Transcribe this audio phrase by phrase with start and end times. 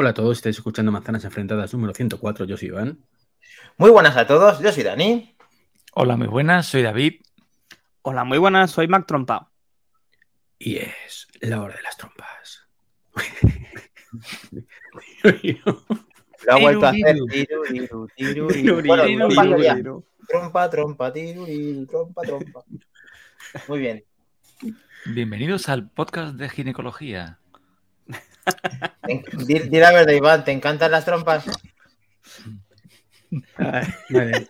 [0.00, 3.04] Hola a todos, estáis escuchando Manzanas Enfrentadas número 104, yo soy Iván.
[3.78, 5.34] Muy buenas a todos, yo soy Dani.
[5.92, 7.14] Hola, muy buenas, soy David.
[8.02, 9.50] Hola, muy buenas, soy Mac Trompa.
[10.56, 12.68] Y es la hora de las trompas.
[16.46, 17.16] Lo ha vuelto a hacer.
[17.16, 17.26] Tiru,
[17.66, 18.82] tiru, tiru, tiru.
[18.86, 22.62] Bueno, Tiru, trompa, trompa, trompa, tiru, trompa, trompa.
[23.66, 24.04] Muy bien.
[25.06, 27.40] Bienvenidos al podcast de ginecología.
[29.46, 31.44] Di, di la verdad, Iván, ¿te encantan las trompas?
[33.56, 34.48] Ay, vale.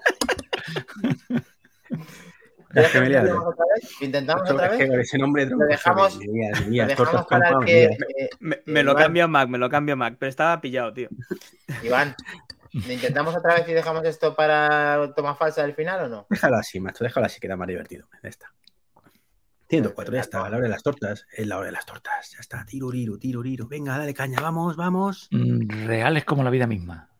[2.74, 3.54] Es que me liado.
[4.00, 4.80] ¿Intentamos otra vez?
[4.80, 7.72] Ese nombre de trompa, dejamos- me me Lo tortas dejamos para trompa, el me que...
[7.72, 7.96] lía.
[8.26, 11.08] eh, Me, me lo Iván, cambio Mac, me lo cambio Mac, pero estaba pillado, tío.
[11.82, 12.14] Iván,
[12.72, 16.26] ¿lo intentamos otra vez y dejamos esto para toma falsa del final o no?
[16.28, 18.06] Déjalo así, macho, déjalo así, queda más divertido.
[18.22, 18.52] Ya está.
[19.68, 21.26] 104, ya está, a la hora de las tortas.
[21.32, 22.64] Es la hora de las tortas, ya está.
[22.64, 23.68] Tiruriru, tiruriru.
[23.68, 25.28] Venga, dale caña, vamos, vamos.
[25.30, 27.10] Mm, Reales como la vida misma.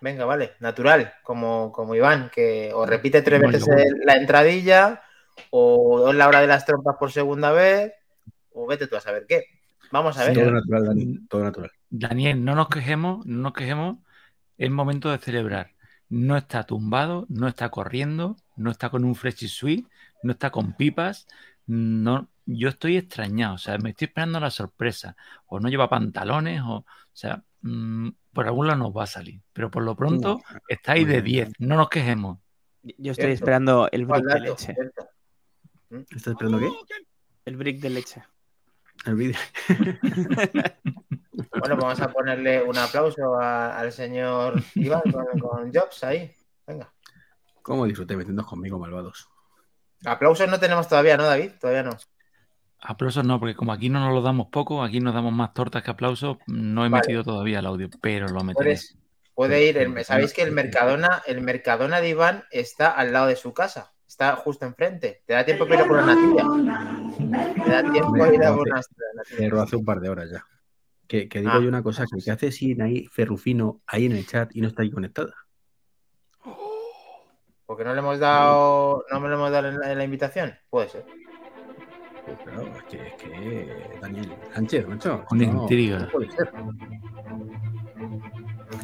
[0.00, 5.02] Venga, vale, natural, como, como Iván, que o repite tres veces el- la entradilla,
[5.50, 7.92] o es la hora de las trompas por segunda vez,
[8.54, 9.44] o vete tú a saber qué.
[9.92, 10.34] Vamos a ver.
[10.34, 11.70] Todo natural, Dani, todo natural.
[11.90, 13.98] Daniel, no nos quejemos, no nos quejemos.
[14.56, 15.72] Es momento de celebrar.
[16.08, 19.86] No está tumbado, no está corriendo, no está con un Freshie Sweet,
[20.22, 21.26] no está con pipas.
[21.72, 25.16] No, yo estoy extrañado, o sea, me estoy esperando la sorpresa.
[25.46, 29.40] O no lleva pantalones, o, o sea, mm, por algún lado nos va a salir.
[29.52, 32.38] Pero por lo pronto está ahí de 10, no nos quejemos.
[32.82, 33.34] Yo estoy Cierto.
[33.34, 34.74] esperando el ¿Cuál brick de leche.
[34.74, 35.08] Cierto.
[36.10, 36.70] ¿Estás esperando qué?
[37.44, 38.22] El brick de leche.
[39.06, 39.38] El vídeo.
[41.52, 46.30] Bueno, pues vamos a ponerle un aplauso a- al señor Iván con, con Jobs ahí.
[46.66, 46.92] Venga.
[47.62, 49.29] ¿Cómo disfruté metiendo conmigo, malvados?
[50.04, 51.52] Aplausos no tenemos todavía, ¿no, David?
[51.60, 51.96] Todavía no.
[52.82, 55.82] Aplausos no, porque como aquí no nos lo damos poco, aquí nos damos más tortas
[55.82, 57.02] que aplausos, no he Vale.
[57.02, 58.78] metido todavía el audio, pero lo meteré.
[59.34, 59.76] Puede ir.
[59.78, 63.92] el- Sabéis que el Mercadona, el Mercadona de Iván está al lado de su casa.
[64.06, 65.22] Está justo enfrente.
[65.26, 67.64] Te da tiempo que ir a por una natilla.
[67.64, 69.36] Te da tiempo a ir a por una natilla.
[69.38, 70.44] Pero hace un par de horas ya.
[71.06, 71.60] Que, que digo Ah.
[71.60, 74.68] yo una cosa, que, que hace sin ahí Ferrufino ahí en el chat y no
[74.68, 75.34] está ahí conectada.
[77.70, 80.58] Porque no le hemos dado, no me lo hemos dado en la, en la invitación.
[80.70, 81.06] Puede ser.
[82.26, 85.24] Pues claro, es que, es que Daniel Sánchez, macho.
[85.26, 86.00] Con no, intriga.
[86.00, 86.50] no puede ser.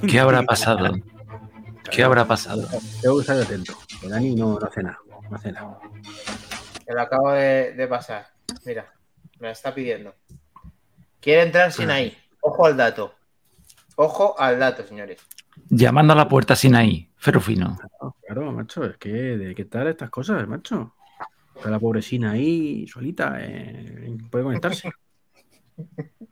[0.08, 0.94] ¿Qué habrá pasado?
[1.90, 2.62] ¿Qué habrá pasado?
[3.02, 3.72] Tengo que estar atento.
[4.04, 5.00] Dani no, no hace nada.
[5.30, 5.80] No hace nada.
[6.86, 8.28] Me lo acabo de, de pasar.
[8.64, 8.86] Mira,
[9.40, 10.14] me la está pidiendo.
[11.18, 12.16] Quiere entrar sin ahí.
[12.40, 13.16] Ojo al dato.
[13.96, 15.18] Ojo al dato, señores.
[15.68, 17.78] Llamando a la puerta sin ahí, Ferrufino.
[18.26, 20.94] Claro, macho, es que de qué tal estas cosas, macho.
[21.54, 24.90] Está la pobrecina ahí solita, eh, puede conectarse.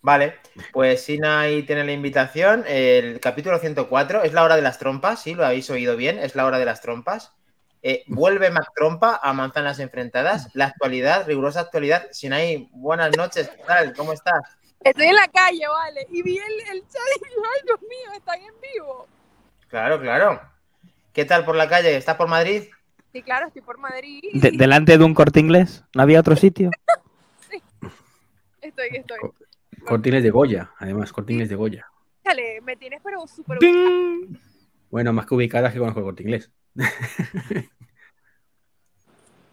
[0.00, 0.34] Vale,
[0.72, 2.64] pues Sina ahí tiene la invitación.
[2.66, 6.34] El capítulo 104 es la hora de las trompas, sí, lo habéis oído bien, es
[6.34, 7.32] la hora de las trompas.
[7.82, 10.48] Eh, vuelve Mac Trompa a Manzanas Enfrentadas.
[10.54, 12.08] La actualidad, rigurosa actualidad.
[12.10, 13.92] Sinaí, buenas noches, ¿qué tal?
[13.94, 14.57] ¿Cómo estás?
[14.80, 16.06] Estoy en la calle, vale.
[16.10, 19.06] Y vi el, el chat y ay, Dios mío, están en vivo.
[19.68, 20.40] Claro, claro.
[21.12, 21.96] ¿Qué tal por la calle?
[21.96, 22.64] ¿Estás por Madrid?
[23.12, 24.20] Sí, claro, estoy por Madrid.
[24.34, 25.84] De- delante de un corte inglés.
[25.94, 26.70] ¿No había otro sitio?
[28.60, 29.18] Estoy, estoy.
[29.84, 31.86] Cortines de Goya, además, cortines de Goya.
[32.22, 33.58] Dale, me tienes pero súper.
[34.90, 36.50] Bueno, más que ubicadas que conozco el corte inglés.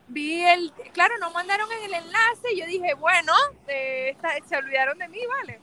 [0.08, 0.72] Vi el.
[0.94, 3.34] Claro, no mandaron el enlace y yo dije, bueno,
[3.68, 5.60] eh, está- se olvidaron de mí, vale.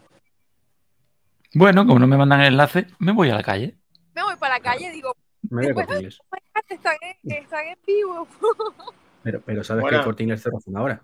[1.55, 3.77] Bueno, como no me mandan el enlace, me voy a la calle.
[4.15, 5.15] Me voy para la calle digo,
[5.51, 6.19] Me voy al corte inglés.
[6.21, 8.27] "Oh my God, están en, están en vivo.
[9.23, 10.03] Pero, pero sabes Bueno.
[10.03, 11.03] que el inglés cerró hace una hora.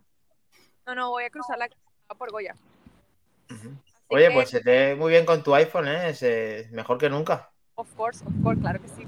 [0.86, 1.80] No, no, voy a cruzar la calle
[2.18, 2.56] por Goya.
[4.08, 6.08] Oye, que, pues se te ve muy bien con tu iPhone, ¿eh?
[6.08, 7.52] Es eh, mejor que nunca.
[7.76, 9.06] Of course, of course, claro que sí.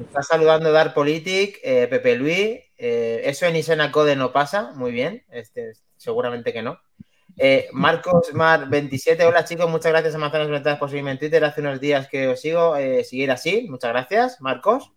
[0.00, 2.60] Estás saludando Dar Politic, eh, Pepe Luis.
[2.86, 5.24] Eh, eso en Isena Code no pasa, muy bien.
[5.30, 6.78] Este, seguramente que no.
[7.38, 11.42] Eh, Marcos Mar 27, hola chicos, muchas gracias a Manzanas Ventanas por seguirme en Twitter.
[11.46, 14.92] Hace unos días que os sigo, eh, seguir así, muchas gracias, Marcos.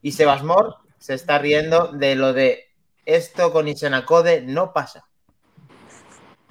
[0.00, 2.68] Y Sebas Mor se está riendo de lo de
[3.04, 5.04] esto con Isena Code no pasa.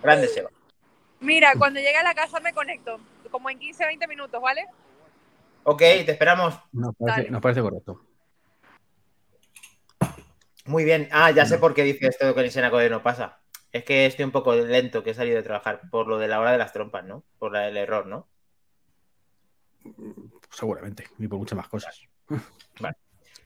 [0.01, 0.51] Grande Sebas.
[1.21, 2.99] Mira, cuando llegue a la casa me conecto,
[3.31, 4.65] como en 15, 20 minutos, ¿vale?
[5.63, 6.59] Ok, te esperamos.
[6.73, 7.31] Nos parece, Dale.
[7.31, 8.01] nos parece correcto.
[10.65, 11.09] Muy bien.
[11.11, 13.39] Ah, ya sé por qué dice esto de que Isena Code no pasa.
[13.71, 16.39] Es que estoy un poco lento que he salido de trabajar por lo de la
[16.39, 17.23] hora de las trompas, ¿no?
[17.39, 18.27] Por la del error, ¿no?
[20.49, 21.99] Seguramente, y por muchas más cosas.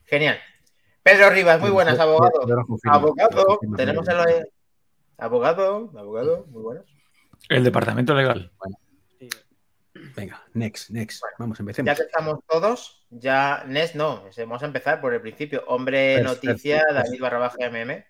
[0.04, 0.38] Genial.
[1.02, 2.42] Pedro Rivas, muy buenas, abogado.
[2.84, 4.46] Abogado, tenemos lo el
[5.16, 6.84] abogado, abogado, muy buenos.
[7.48, 8.52] El departamento legal.
[10.14, 11.22] Venga, next, next.
[11.38, 11.96] Vamos, Ya empecemos.
[11.96, 13.64] que estamos todos, ya.
[13.66, 15.64] Nes, no, vamos a empezar por el principio.
[15.66, 18.04] Hombre, First, noticia, first, David barra baja MM.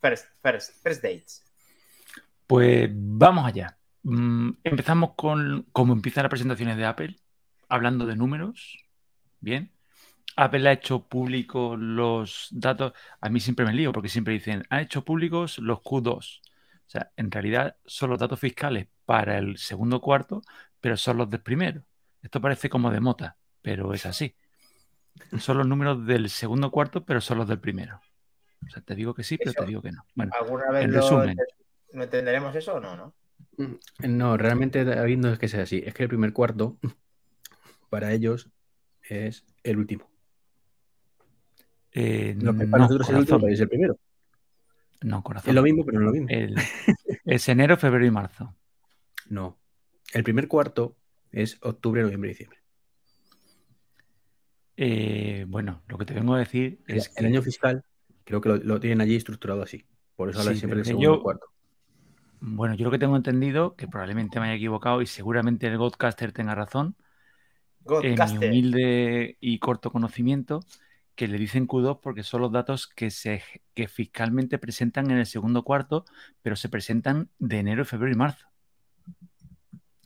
[0.00, 1.44] First, first, first dates.
[2.46, 3.78] Pues vamos allá.
[4.02, 7.16] Mm, empezamos con cómo empiezan las presentaciones de Apple,
[7.68, 8.84] hablando de números.
[9.40, 9.72] Bien.
[10.36, 12.92] Apple ha hecho públicos los datos.
[13.20, 16.40] A mí siempre me lío porque siempre dicen, ha hecho públicos los Q2.
[16.40, 20.42] O sea, en realidad son los datos fiscales para el segundo cuarto,
[20.80, 21.84] pero son los del primero.
[22.22, 24.34] Esto parece como de mota, pero es así.
[25.38, 28.00] Son los números del segundo cuarto, pero son los del primero.
[28.66, 29.60] O sea, te digo que sí, pero Eso.
[29.60, 30.04] te digo que no.
[30.14, 31.36] Bueno, ¿Alguna vez en lo, resumen.
[31.92, 32.96] lo entenderemos eso o no?
[32.96, 33.14] no?
[33.56, 35.82] Mm, No, realmente David no es que sea así.
[35.84, 36.78] Es que el primer cuarto,
[37.90, 38.50] para ellos,
[39.02, 40.08] es el último.
[41.92, 43.52] eh, Lo que para no, nosotros es el último, corazón.
[43.54, 43.98] es el primero.
[45.02, 45.48] No, corazón.
[45.50, 46.28] Es lo mismo, pero no lo mismo.
[46.30, 46.54] El-
[47.24, 48.54] es enero, febrero y marzo.
[49.28, 49.58] No.
[50.12, 50.96] El primer cuarto
[51.30, 52.58] es octubre, noviembre y diciembre.
[54.82, 57.82] Eh, bueno, lo que te vengo a decir El, es el que año fiscal
[58.24, 59.84] creo que lo, lo tienen allí estructurado así.
[60.16, 61.46] Por eso hablan Sí, siempre del segundo yo- cuarto.
[62.40, 66.32] Bueno, yo lo que tengo entendido, que probablemente me haya equivocado y seguramente el Godcaster
[66.32, 66.96] tenga razón,
[67.98, 68.38] en mi Godcaster.
[68.38, 70.60] humilde y corto conocimiento,
[71.14, 73.42] que le dicen Q2 porque son los datos que, se,
[73.74, 76.04] que fiscalmente presentan en el segundo cuarto,
[76.42, 78.46] pero se presentan de enero, febrero y marzo.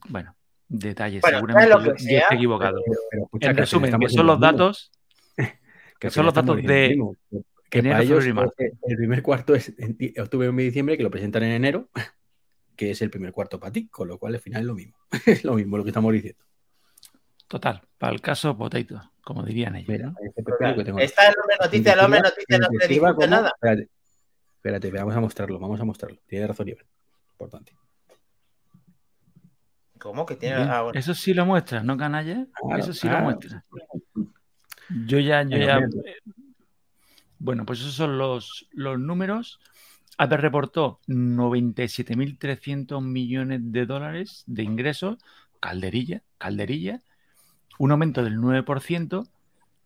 [0.09, 0.37] Bueno,
[0.79, 2.83] detalles, Bueno, seguramente yo, que yo sea, esté equivocado.
[2.85, 4.93] Pero, pero escucha, En resumen, que son los datos,
[6.01, 6.99] que son los datos de.
[7.71, 11.43] Que enero, para ellos el primer cuarto es en octubre, y diciembre, que lo presentan
[11.43, 11.89] en enero,
[12.77, 14.97] que es el primer cuarto para ti, con lo cual al final es lo mismo.
[15.27, 16.41] es lo mismo lo que estamos diciendo.
[17.49, 19.89] Total, para el caso potato, como dirían ellos.
[19.89, 20.15] Mira, ¿no?
[20.23, 20.43] este
[20.77, 20.99] que tengo.
[20.99, 23.53] Está el hombre noticia, el hombre noticia no Escriba discute nada.
[23.55, 23.89] Espérate,
[24.57, 26.19] espérate, vamos a mostrarlo, vamos a mostrarlo.
[26.27, 26.87] Tiene razón, Iván.
[27.33, 27.73] Importante.
[30.05, 30.57] ¿Cómo que tiene?
[30.57, 31.01] Ah, bueno.
[31.01, 32.47] Eso sí lo muestra, ¿no, canalla?
[32.61, 33.21] Claro, Eso sí claro.
[33.21, 33.65] lo muestra.
[35.07, 35.79] Yo ya, yo ya.
[35.79, 36.19] eh,
[37.39, 39.61] Bueno, pues esos son los, los números.
[40.19, 45.17] Apple reportó 97.300 millones de dólares de ingresos,
[45.59, 47.01] calderilla, calderilla,
[47.79, 49.27] un aumento del 9%.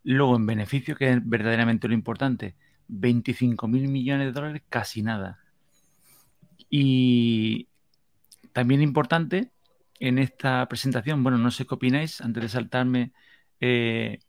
[0.03, 2.57] Luego, en beneficio, que es verdaderamente lo importante,
[2.89, 5.39] 25.000 millones de dólares, casi nada.
[6.69, 7.69] Y
[8.53, 9.53] también importante
[10.01, 13.13] en esta presentación, bueno, no sé qué opináis, antes de saltarme,
[13.61, 14.21] eh,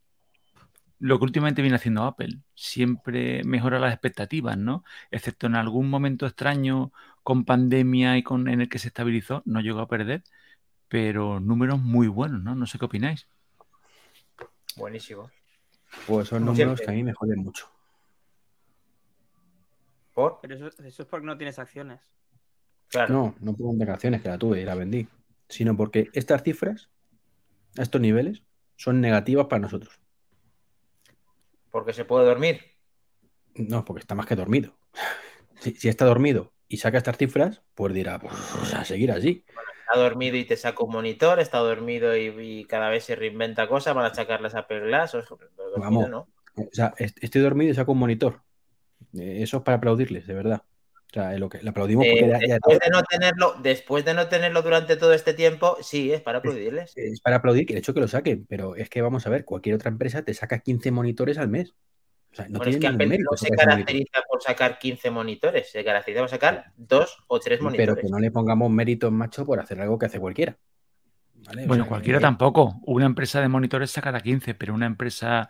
[0.99, 2.39] lo que últimamente viene haciendo Apple.
[2.55, 4.83] Siempre mejora las expectativas, ¿no?
[5.11, 6.91] Excepto en algún momento extraño
[7.23, 10.23] con pandemia y con en el que se estabilizó, no llegó a perder,
[10.87, 12.55] pero números muy buenos, ¿no?
[12.55, 13.27] No sé qué opináis.
[14.75, 15.29] Buenísimo.
[16.05, 16.85] Pues son Como números siempre.
[16.85, 17.67] que a mí me joden mucho.
[20.13, 20.39] ¿Por?
[20.41, 21.99] Pero eso, eso es porque no tienes acciones.
[22.89, 23.13] Claro.
[23.13, 25.07] No, no por vacaciones que la tuve y la vendí,
[25.49, 26.89] sino porque estas cifras,
[27.77, 28.43] a estos niveles,
[28.77, 29.99] son negativas para nosotros.
[31.71, 32.61] Porque se puede dormir.
[33.55, 34.77] No, porque está más que dormido.
[35.59, 38.33] Si, si está dormido y saca estas cifras, pues dirá, pues
[38.73, 39.43] a seguir así.
[39.81, 42.27] Está dormido y te saca un monitor, está dormido y,
[42.61, 45.15] y cada vez se reinventa cosas para sacarlas a Glass.
[45.15, 46.09] O, dormido, Vamos.
[46.09, 46.29] ¿no?
[46.55, 48.41] O sea, est- estoy dormido y saco un monitor.
[49.17, 50.63] Eh, Eso es para aplaudirles, de verdad.
[51.09, 53.55] O sea, es lo que le aplaudimos Eh, porque ya- ya- después, de no tenerlo,
[53.63, 56.95] después de no tenerlo durante todo este tiempo, sí, es para aplaudirles.
[56.95, 59.43] es para aplaudir que el hecho que lo saquen, pero es que vamos a ver,
[59.43, 61.73] cualquier otra empresa te saca 15 monitores al mes.
[62.31, 64.77] O sea, no bueno, es que tiene ningún Apple mérito no se caracteriza por sacar
[64.77, 68.03] 15 monitores, se caracteriza por sacar dos o tres Pero monitores.
[68.05, 70.57] que no le pongamos méritos, macho, por hacer algo que hace cualquiera.
[71.47, 71.63] ¿Vale?
[71.63, 72.79] O Bueno, sea, cualquiera que- tampoco.
[72.85, 75.49] Una empresa de monitores sacará 15, pero una empresa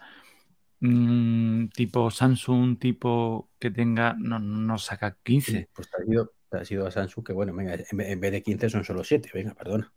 [0.80, 5.70] mm, tipo Samsung, tipo que tenga, no, no saca 15.
[5.74, 8.20] Pues te has ido, te has ido a Samsung, que bueno, venga, en vez en
[8.20, 9.92] vez de 15 son solo 7, venga, perdona.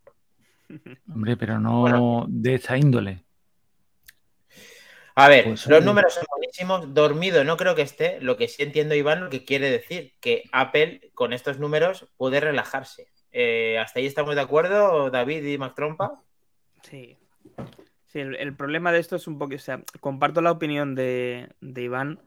[1.14, 2.26] Hombre, pero no Bueno.
[2.28, 3.24] de esta índole.
[5.14, 5.84] A ver, Pues, los sí.
[5.84, 6.94] números son buenísimos.
[6.94, 8.18] Dormido no creo que esté.
[8.22, 12.40] Lo que sí entiendo, Iván, lo que quiere decir, que Apple con estos números puede
[12.40, 13.08] relajarse.
[13.30, 16.22] Eh, ¿Hasta ahí estamos de acuerdo, David y Mac Trompa?
[16.82, 17.18] Sí.
[18.12, 22.21] Sí, el, problema de esto es un poco, o sea, comparto la opinión de, Iván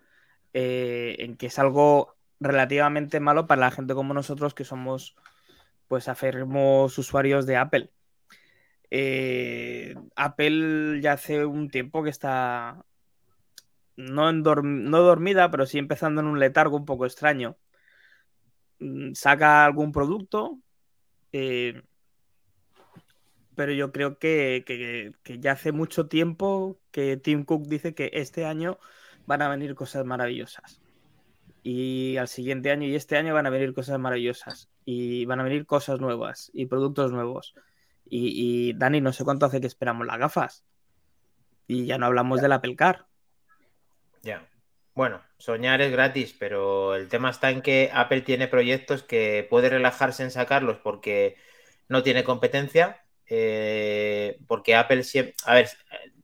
[0.54, 5.15] eh, en que es algo relativamente malo para la gente como nosotros que somos,
[5.88, 7.92] pues, aférrimos usuarios de Apple.
[8.92, 12.86] Eh, Apple ya hace un tiempo que está
[13.98, 17.58] no, no dormida, pero sí empezando en un letargo un poco extraño.
[18.80, 20.60] Mm, Saca algún producto,
[21.32, 21.84] eh,
[23.55, 28.09] pero yo creo que, que- que ya hace mucho tiempo que Tim Cook dice que
[28.13, 28.77] este año
[29.25, 30.81] van a venir cosas maravillosas.
[31.63, 34.69] Y al siguiente año y este año van a venir cosas maravillosas.
[34.88, 37.55] y van a venir cosas nuevas y productos nuevos.
[38.07, 40.63] Y, y Dani, no sé cuánto hace que esperamos las gafas.
[41.67, 43.07] Y ya no hablamos del Apple Car.
[44.21, 44.47] Ya.
[44.93, 49.69] Bueno, soñar es gratis, pero el tema está en que Apple tiene proyectos que puede
[49.69, 51.35] relajarse en sacarlos porque
[51.89, 53.04] no tiene competencia.
[53.27, 55.36] Eh, porque Apple siempre.
[55.46, 55.70] A ver,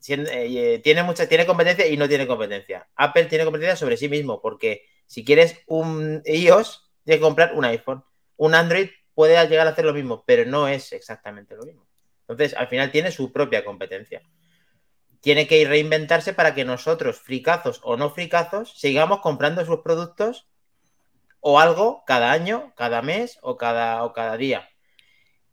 [0.07, 2.87] eh, tiene mucha, tiene competencia y no tiene competencia.
[2.95, 7.65] Apple tiene competencia sobre sí mismo, porque si quieres un iOS, tienes que comprar un
[7.65, 8.03] iPhone.
[8.37, 11.87] Un Android puede llegar a hacer lo mismo, pero no es exactamente lo mismo.
[12.27, 14.21] Entonces, al final tiene su propia competencia
[15.21, 20.47] tiene que reinventarse para que nosotros, fricazos o no fricazos, sigamos comprando sus productos
[21.39, 24.69] o algo cada año, cada mes o cada, o cada día.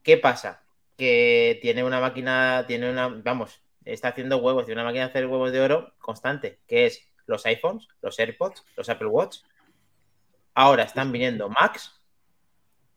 [0.03, 0.65] ¿Qué pasa?
[0.99, 5.27] Que tiene una máquina, tiene una, vamos, está haciendo huevos, tiene una máquina de hacer
[5.27, 9.39] huevos de oro constante, que es los iPhones, los AirPods, los Apple Watch.
[10.55, 11.99] Ahora están viniendo Macs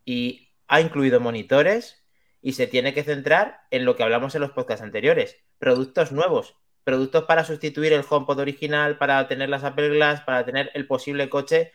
[0.04, 2.04] y ha incluido monitores
[2.42, 6.56] y se tiene que centrar en lo que hablamos en los podcasts anteriores, productos nuevos,
[6.84, 11.30] productos para sustituir el HomePod original, para tener las Apple Glass, para tener el posible
[11.30, 11.72] coche.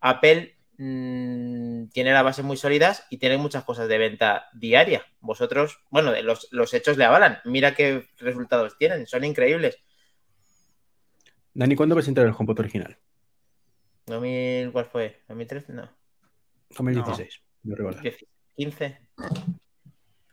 [0.00, 5.04] Apple mmm, tiene las bases muy sólidas y tiene muchas cosas de venta diaria.
[5.20, 7.38] Vosotros, bueno, los, los hechos le avalan.
[7.44, 9.78] Mira qué resultados tienen, son increíbles.
[11.52, 12.96] Dani, ¿cuándo presentaron el HomePod original?
[14.06, 15.20] 2000, ¿Cuál fue?
[15.28, 15.68] ¿2013?
[15.68, 15.90] No.
[16.70, 18.00] 2016, no recuerdo.
[18.56, 18.98] 15.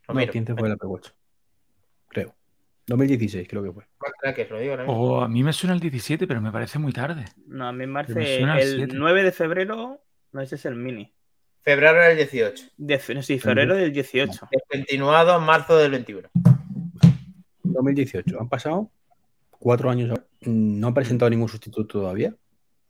[0.07, 0.31] Lo No, miro.
[0.31, 1.09] 15 fue el Apple Watch.
[2.07, 2.35] Creo.
[2.87, 3.83] 2016 creo que fue.
[3.97, 5.01] ¿Cuál será que os lo digo ahora mismo?
[5.01, 7.25] O a mí me suena el 17, pero me parece muy tarde.
[7.47, 8.95] No, a mí me parece el siete.
[8.95, 10.01] 9 de febrero.
[10.37, 11.11] No, ese es el mini.
[11.63, 12.65] Febrero del 18.
[12.77, 14.49] De, sí, febrero del 18.
[14.51, 16.29] Descontinuado en marzo del 21.
[17.63, 18.39] 2018.
[18.39, 18.91] Han pasado
[19.49, 20.11] cuatro años.
[20.11, 20.27] ahora.
[20.41, 22.35] No han presentado ningún sustituto todavía.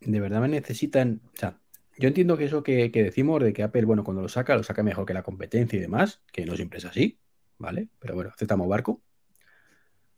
[0.02, 1.22] De verdad me necesitan.
[1.36, 1.58] O sea,
[1.98, 4.64] yo entiendo que eso que, que decimos de que Apple, bueno, cuando lo saca, lo
[4.64, 7.18] saca mejor que la competencia y demás, que no siempre es así,
[7.58, 7.88] ¿vale?
[8.00, 9.02] Pero bueno, aceptamos barco.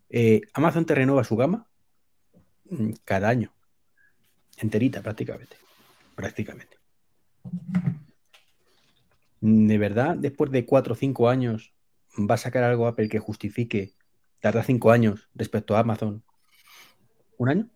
[0.10, 1.68] Eh, Amazon te renueva su gama
[2.72, 3.54] mm, cada año.
[4.58, 5.58] Enterita, prácticamente.
[6.16, 6.79] Prácticamente.
[9.42, 11.74] ¿De verdad, después de cuatro o cinco años,
[12.18, 13.94] va a sacar algo Apple que justifique
[14.42, 16.24] tardar cinco años respecto a Amazon?
[17.38, 17.70] ¿Un año?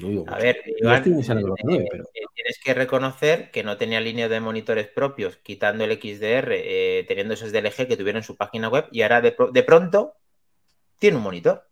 [0.00, 4.28] No digo A ver, Iván, eh, pero eh, tienes que reconocer que no tenía línea
[4.28, 8.68] de monitores propios, quitando el XDR, eh, teniendo esos DLG que tuvieron en su página
[8.68, 10.14] web, y ahora de, pro- de pronto
[10.98, 11.66] tiene un monitor.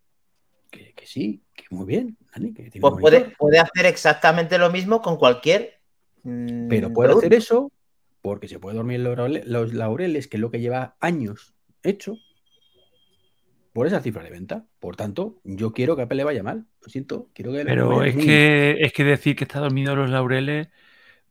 [0.70, 3.36] que, que sí, que muy bien, Dani, que tiene Pues un puede, monitor.
[3.38, 5.77] puede hacer exactamente lo mismo con cualquier.
[6.28, 7.26] Mm, Pero puede producto.
[7.26, 7.72] hacer eso
[8.20, 12.16] porque se puede dormir los laurele- los laureles, que es lo que lleva años hecho,
[13.72, 14.66] por esa cifra de venta.
[14.80, 16.66] Por tanto, yo quiero que Apple le vaya mal.
[16.82, 20.10] Lo siento, quiero que le Pero es que, es que decir que está dormido los
[20.10, 20.68] laureles,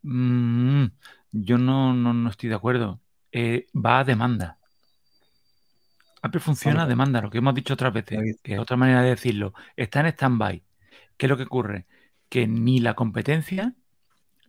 [0.03, 0.85] mm,
[1.31, 3.01] yo no, no, no estoy de acuerdo.
[3.31, 4.57] Eh, va a demanda.
[6.21, 9.09] Apple funciona a demanda, lo que hemos dicho otras veces, que es otra manera de
[9.09, 9.53] decirlo.
[9.75, 10.63] Está en stand-by.
[11.15, 11.85] ¿Qué es lo que ocurre?
[12.29, 13.73] Que ni la competencia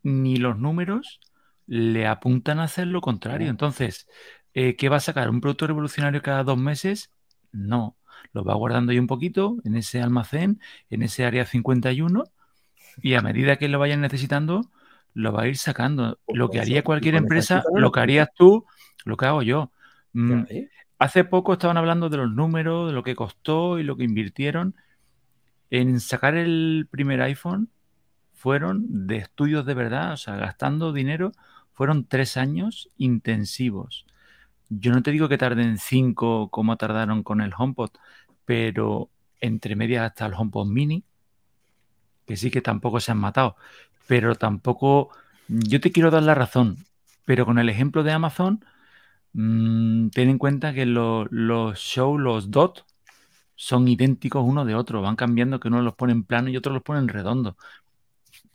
[0.03, 1.21] ni los números
[1.67, 3.49] le apuntan a hacer lo contrario.
[3.49, 4.09] Entonces,
[4.55, 5.31] eh, ¿qué va a sacar?
[5.31, 7.13] ¿Un producto revolucionario cada dos meses?
[7.53, 7.97] No.
[8.33, 12.25] Lo va guardando ahí un poquito en ese almacén, en ese área 51,
[13.03, 14.71] y a medida que lo vayan necesitando,
[15.15, 16.19] lo va a ir sacando.
[16.25, 18.67] Pues Lo que haría cualquier empresa, lo que harías tú,
[19.05, 19.71] lo que hago yo.
[20.13, 20.43] Mm.
[20.99, 24.75] Hace poco estaban hablando de los números, de lo que costó y lo que invirtieron
[25.71, 27.71] en sacar el primer iPhone.
[28.39, 31.33] Fueron de estudios de verdad, o sea, gastando dinero,
[31.75, 34.07] fueron tres años intensivos.
[34.71, 37.91] Yo no te digo que tarden cinco como tardaron con el HomePod,
[38.47, 41.05] pero entre medias hasta el HomePod Mini,
[42.27, 43.57] que sí que tampoco se han matado,
[44.07, 45.11] pero tampoco,
[45.49, 46.77] yo te quiero dar la razón,
[47.25, 48.65] pero con el ejemplo de Amazon,
[49.35, 52.83] Mm, ten en cuenta que lo- los shows, los DOT,
[53.57, 55.03] son idénticos uno de otro.
[55.03, 57.57] Van cambiando que uno los pone en plano y otros los ponen redondos.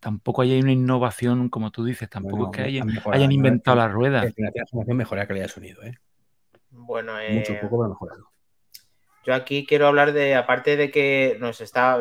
[0.04, 3.36] Tampoco hay una innovación, como tú dices, tampoco Bueno, es que hayan, mejorado, hayan ¿no?
[3.36, 4.26] inventado la rueda.
[4.36, 5.98] La transformación mejora la calidad de sonido, ¿eh?
[6.72, 8.30] Bueno, Mucho eh, poco, pero mejorado.
[9.26, 11.96] Yo aquí quiero hablar de, aparte de que nos está,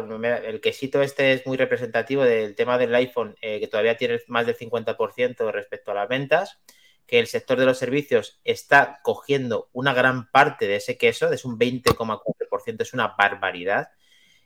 [0.44, 4.47] el quesito este es muy representativo del tema del iPhone, eh, que todavía tiene más
[4.47, 6.59] del 50% respecto a las ventas,
[7.06, 11.44] que el sector de los servicios está cogiendo una gran parte de ese queso, es
[11.44, 13.90] un 20,4%, es una barbaridad,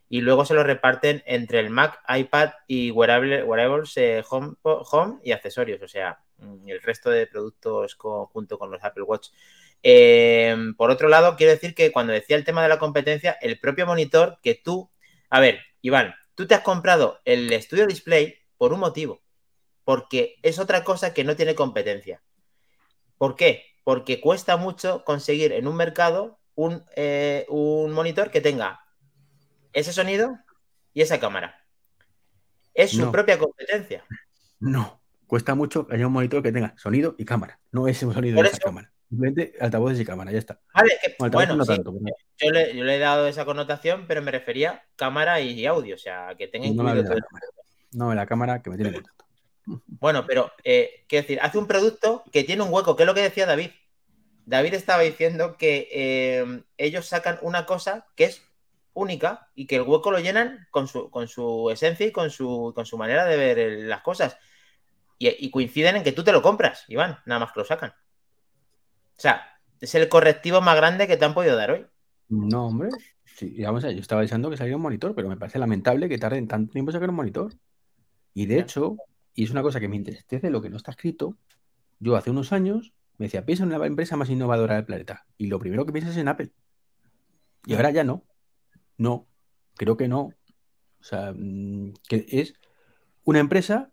[0.09, 3.95] y luego se lo reparten entre el Mac, iPad y wearable- wearables,
[4.29, 9.03] home, home y accesorios, o sea, mm, el resto de productos junto con los Apple
[9.03, 9.29] Watch.
[9.83, 13.59] Eh, por otro lado, quiero decir que cuando decía el tema de la competencia, el
[13.59, 14.89] propio monitor que tú,
[15.29, 19.21] a ver, Iván, tú te has comprado el Studio Display por un motivo,
[19.83, 22.21] porque es otra cosa que no tiene competencia.
[23.17, 23.65] ¿Por qué?
[23.83, 28.81] Porque cuesta mucho conseguir en un mercado un, eh, un monitor que tenga
[29.79, 30.37] ese sonido
[30.93, 31.63] y esa cámara.
[32.73, 33.11] Es su No.
[33.11, 34.03] propia competencia.
[34.59, 37.59] No, cuesta mucho que haya un monitor que tenga sonido y cámara.
[37.71, 38.91] No ese sonido Por y esa cámara.
[39.09, 40.59] Simplemente altavoces y cámara, ya está.
[40.73, 44.05] Vale, que- Bueno, no sí, tanto, pero yo, le, yo le he dado esa connotación,
[44.07, 47.21] pero me refería cámara y audio, o sea, que tenga no incluido de todo la
[47.25, 47.45] cámara.
[47.93, 49.25] No, la cámara que me tiene contento.
[49.87, 53.13] Bueno, pero eh, quiero decir, hace un producto que tiene un hueco, que es lo
[53.13, 53.71] que decía David.
[54.45, 58.41] David estaba diciendo que eh, ellos sacan una cosa que es
[58.97, 62.73] única y que el hueco lo llenan con su, con su esencia y con su,
[62.75, 64.37] con su manera de ver el- las cosas.
[65.19, 67.91] Y, y coinciden en que tú te lo compras, Iván, nada más que lo sacan.
[67.91, 71.87] O sea, es el correctivo más grande que te han podido dar hoy.
[72.29, 72.89] No, hombre.
[73.25, 76.09] Sí, vamos a ver, yo estaba deseando que saliera un monitor, pero me parece lamentable
[76.09, 77.53] que tarden tanto tiempo en sacar un monitor.
[78.33, 78.97] Y de hecho,
[79.33, 81.37] y es una cosa que me entristece lo que no está escrito,
[81.99, 85.27] yo hace unos años me decía, piensa en la empresa más innovadora del planeta.
[85.37, 86.51] Y lo primero que piensas es en Apple.
[87.65, 88.23] Y ahora ya no.
[88.97, 89.27] No,
[89.75, 90.21] creo que no.
[90.21, 92.53] O sea, mm, que es
[93.23, 93.91] una empresa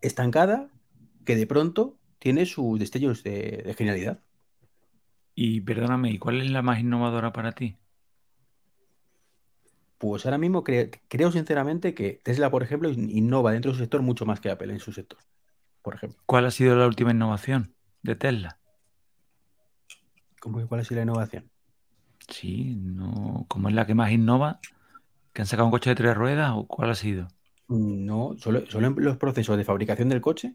[0.00, 0.70] estancada
[1.24, 4.20] que de pronto tiene sus destellos de, de genialidad.
[5.34, 7.76] Y perdóname, ¿y cuál es la más innovadora para ti?
[9.98, 13.82] Pues ahora mismo cre- creo sinceramente que Tesla, por ejemplo, in- innova dentro de su
[13.82, 15.18] sector mucho más que Apple en su sector.
[15.82, 16.22] Por ejemplo.
[16.26, 18.58] ¿Cuál ha sido la última innovación de Tesla?
[20.40, 21.50] ¿Cómo que cuál ha sido la innovación?
[22.30, 24.60] Sí, no, ¿cómo es la que más innova?
[25.32, 27.28] ¿Que han sacado un coche de tres ruedas o cuál ha sido?
[27.68, 30.54] No, solo, solo en los procesos de fabricación del coche,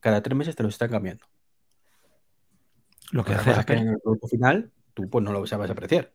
[0.00, 1.26] cada tres meses te los están cambiando.
[3.12, 6.12] Lo que hace es que en el producto final tú pues no lo sabes apreciar.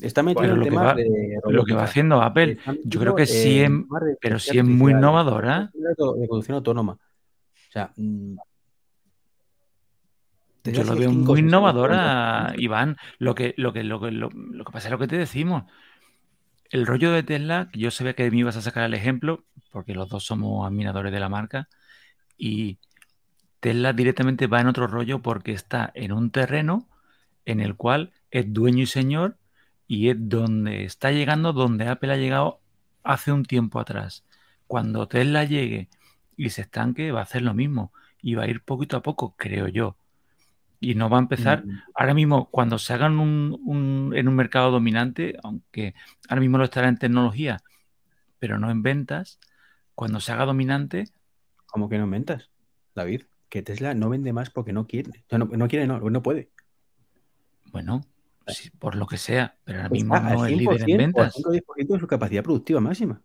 [0.00, 3.14] Está metido en lo que temas va- de Lo que va haciendo Apple, yo creo
[3.14, 3.70] que sí es,
[4.20, 5.70] pero sí es muy innovadora.
[5.74, 6.92] de conducción autónoma.
[6.94, 8.36] O sea, mm,
[10.64, 12.96] Yo lo veo muy años, innovadora, Iván.
[13.18, 15.64] Lo que, lo que, lo que, lo, lo que pasa es lo que te decimos.
[16.70, 20.08] El rollo de Tesla, yo sabía que me ibas a sacar el ejemplo, porque los
[20.08, 21.68] dos somos admiradores de la marca,
[22.36, 22.78] y
[23.60, 26.88] Tesla directamente va en otro rollo porque está en un terreno
[27.46, 29.38] en el cual es dueño y señor
[29.86, 32.60] y es donde está llegando donde Apple ha llegado
[33.02, 34.24] hace un tiempo atrás.
[34.66, 35.88] Cuando Tesla llegue
[36.36, 39.34] y se estanque, va a hacer lo mismo y va a ir poquito a poco,
[39.36, 39.96] creo yo.
[40.80, 44.36] Y no va a empezar Mm, ahora mismo, cuando se hagan un, un- en un
[44.36, 45.94] mercado dominante, aunque
[46.28, 47.58] ahora mismo lo estará en tecnología,
[48.38, 49.38] pero no en ventas,
[49.94, 51.04] cuando se haga dominante,
[51.66, 52.50] ¿Cómo que no mentas,
[52.94, 53.22] David?
[53.48, 55.24] Que Tesla no vende más porque no quiere.
[55.30, 56.50] No, no quiere, no, no puede.
[57.72, 58.02] bueno,
[58.46, 61.22] sí, por lo que sea, pero ahora Está mismo no es líder en 100% o
[61.22, 61.34] al ventas.
[61.34, 63.22] 5 o 10% de su capacidad productiva máxima.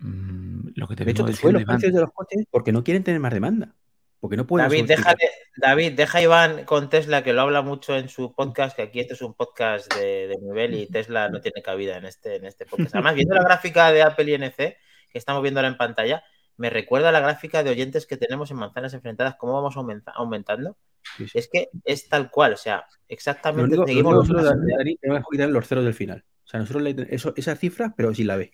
[0.00, 2.82] Mm, lo que te De hecho, te suben los precios de los coches porque no
[2.84, 3.74] quieren tener más demanda.
[4.22, 5.16] Porque no pueden David, deja,
[5.56, 9.00] David, deja a Iván con Tesla, que lo habla mucho en su podcast, que aquí
[9.00, 12.44] este es un podcast de, de nivel y Tesla no tiene cabida en este, en
[12.44, 12.94] este podcast.
[12.94, 14.78] Además, viendo la gráfica de Apple y NC, que
[15.18, 16.22] estamos viendo ahora en pantalla,
[16.56, 20.12] me recuerda a la gráfica de oyentes que tenemos en Manzanas Enfrentadas, cómo vamos aumenta-
[20.14, 20.76] aumentando.
[21.16, 21.36] Sí, sí.
[21.38, 24.64] Es que es tal cual, o sea, Lo exactamente único, lo seguimos único los nosotros,
[24.64, 24.78] mismos.
[24.78, 26.24] Dani, tenemos que quitar los ceros del final.
[26.44, 28.52] O sea, nosotros le, eso, esa cifra, pero sin la B.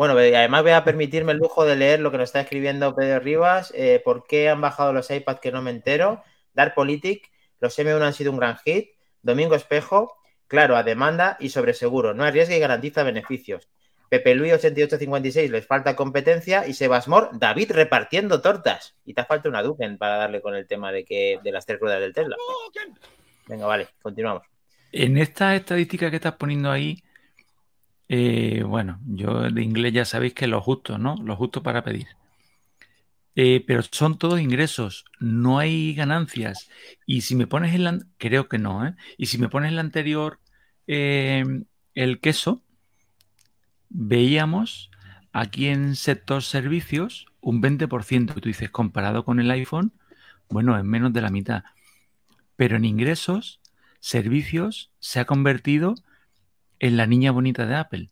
[0.00, 3.20] Bueno, además voy a permitirme el lujo de leer lo que nos está escribiendo Pedro
[3.20, 3.70] Rivas.
[3.76, 6.24] eh, ¿Por qué han bajado los iPads que no me entero?
[6.54, 8.92] Dark Politic, los M1 han sido un gran hit.
[9.20, 12.14] Domingo Espejo, claro, a demanda y sobre seguro.
[12.14, 13.68] No arriesga y garantiza beneficios.
[14.08, 16.66] Pepe Luis 8856, les falta competencia.
[16.66, 18.96] Y Sebasmor, David repartiendo tortas.
[19.04, 21.78] Y te falta una Duken para darle con el tema de que de las tres
[21.78, 22.36] ruedas del Tesla.
[23.46, 24.44] Venga, vale, continuamos.
[24.92, 27.02] en esta estadística que estás poniendo ahí,
[28.12, 31.14] eh, bueno, yo de inglés ya sabéis que lo justo, ¿no?
[31.22, 32.08] Lo justo para pedir.
[33.36, 36.68] Eh, pero son todos ingresos, no hay ganancias.
[37.06, 38.96] Y si me pones en la, creo que no, ¿eh?
[39.16, 40.40] Y si me pones en la anterior,
[40.88, 41.44] eh,
[41.94, 42.64] el queso,
[43.90, 44.90] veíamos
[45.32, 48.32] aquí en sector servicios un 20%.
[48.36, 49.92] Y tú dices, comparado con el iPhone,
[50.48, 51.62] bueno, es menos de la mitad.
[52.56, 53.60] Pero en ingresos,
[54.00, 55.94] servicios se ha convertido
[56.80, 58.10] en la niña bonita de Apple.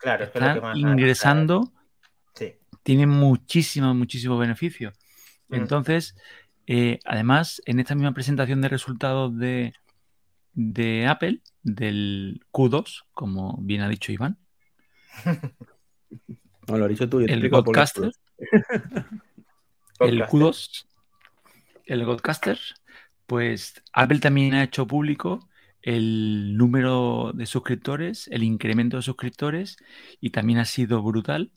[0.00, 0.76] Claro, es que es más.
[0.76, 1.72] ingresando
[2.34, 2.54] Sí.
[2.82, 4.92] tiene muchísimo, muchísimo beneficio.
[5.48, 5.54] Mm.
[5.54, 6.14] Entonces,
[6.66, 9.72] eh, además, en esta misma presentación de resultados de,
[10.52, 14.38] de Apple, del Q2, como bien ha dicho Iván,
[16.68, 17.20] No, lo has dicho tú.
[17.20, 17.48] yo el.
[17.48, 18.12] Godcaster,
[20.00, 20.32] el Podcast.
[20.32, 20.86] Q2,
[21.86, 22.58] el Godcaster,
[23.26, 25.47] pues Apple también ha hecho público
[25.82, 29.76] el número de suscriptores, el incremento de suscriptores,
[30.20, 31.50] y también ha sido brutal.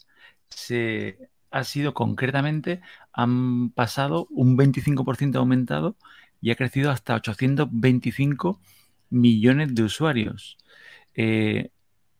[0.49, 2.81] Se ha sido concretamente,
[3.13, 5.97] han pasado un 25% aumentado
[6.41, 8.59] y ha crecido hasta 825
[9.09, 10.57] millones de usuarios.
[11.15, 11.69] Eh,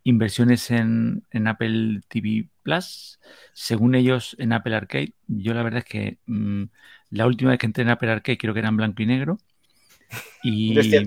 [0.04, 3.20] inversiones en, en, Apple TV Plus,
[3.54, 5.14] según ellos en Apple Arcade.
[5.28, 6.66] Yo la verdad es que mmm,
[7.10, 9.38] la última vez que entré en Apple Arcade creo que era en blanco y negro.
[10.44, 10.74] Y...
[10.76, 11.00] Yo estoy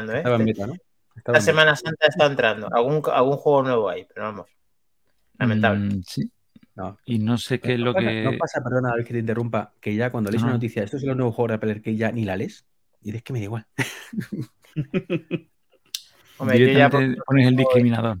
[0.00, 0.18] entrando, ¿eh?
[0.18, 0.74] Estaba en beta, ¿no?
[1.16, 2.68] Estaba La en Semana Santa está entrando.
[2.72, 4.46] Algún, algún juego nuevo hay, pero vamos.
[5.38, 5.96] Lamentable.
[5.96, 6.30] Mm, sí.
[6.74, 6.98] No.
[7.04, 8.22] Y no sé qué es lo pasa, que.
[8.22, 10.56] no pasa, perdona, a ver que te interrumpa, que ya cuando lees No, una no.
[10.56, 12.64] noticia, esto es los nuevos juegos de Apple Arcade, ya ni la lees.
[13.02, 13.66] Y dices que me da igual.
[16.38, 18.18] Hombre, yo ya pones el discriminador.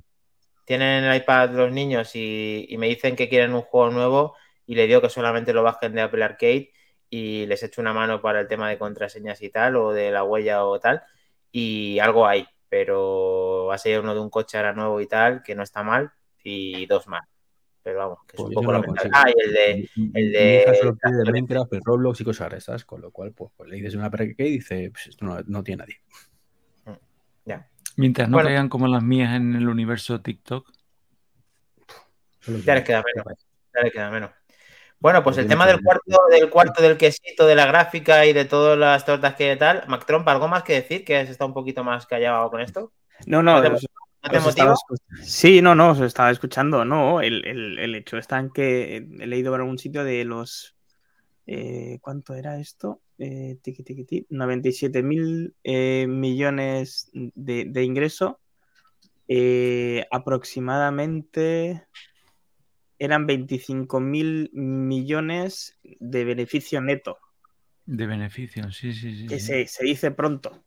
[0.64, 4.74] tienen el iPad los niños y, y me dicen que quieren un juego nuevo y
[4.74, 6.70] le digo que solamente lo bajen de Apple Arcade
[7.10, 10.24] y les echo una mano para el tema de contraseñas y tal, o de la
[10.24, 11.02] huella o tal,
[11.52, 15.42] y algo hay, pero va a ser uno de un coche ahora nuevo y tal,
[15.42, 16.10] que no está mal,
[16.42, 17.28] y dos más.
[17.84, 19.10] Pero vamos, que es Pues un poco no lo lamentable.
[19.12, 19.90] Ah, y el de...
[20.14, 23.76] El de- de Minecraft, el Roblox y cosas esas, con lo cual, pues, pues le
[23.76, 26.00] dices una Apple Arcade y dice, pues esto no, no tiene nadie.
[27.44, 27.68] Ya.
[27.96, 28.48] Mientras no Bueno.
[28.48, 30.70] caigan como las mías en el universo TikTok.
[32.46, 33.46] Ya les que- queda menos.
[33.74, 34.30] Ya le queda menos.
[35.02, 38.44] Bueno, pues el tema del cuarto, del cuarto del quesito, de la gráfica y de
[38.44, 39.82] todas las tortas que tal.
[39.88, 41.04] Mac Trump, ¿algo más que decir?
[41.04, 42.92] ¿Que has estado un poquito más callado con esto?
[43.26, 43.86] No, no, ¿No te- os-
[44.22, 44.74] ¿No te motiva?
[45.24, 46.84] Sí, no, no, os estaba escuchando.
[46.84, 50.76] No, el, el- el hecho está en que he leído en algún sitio de los.
[51.48, 53.00] eh, ¿Cuánto era esto?
[53.18, 58.38] Eh, tiqui, tiqui, ti, 97 mil eh, millones de, de ingreso.
[59.26, 61.86] Eh, aproximadamente
[63.04, 67.18] eran 25 mil millones de beneficio neto.
[67.84, 69.26] De beneficios, sí, sí, sí.
[69.26, 69.46] que sí.
[69.46, 70.62] se, se dice pronto.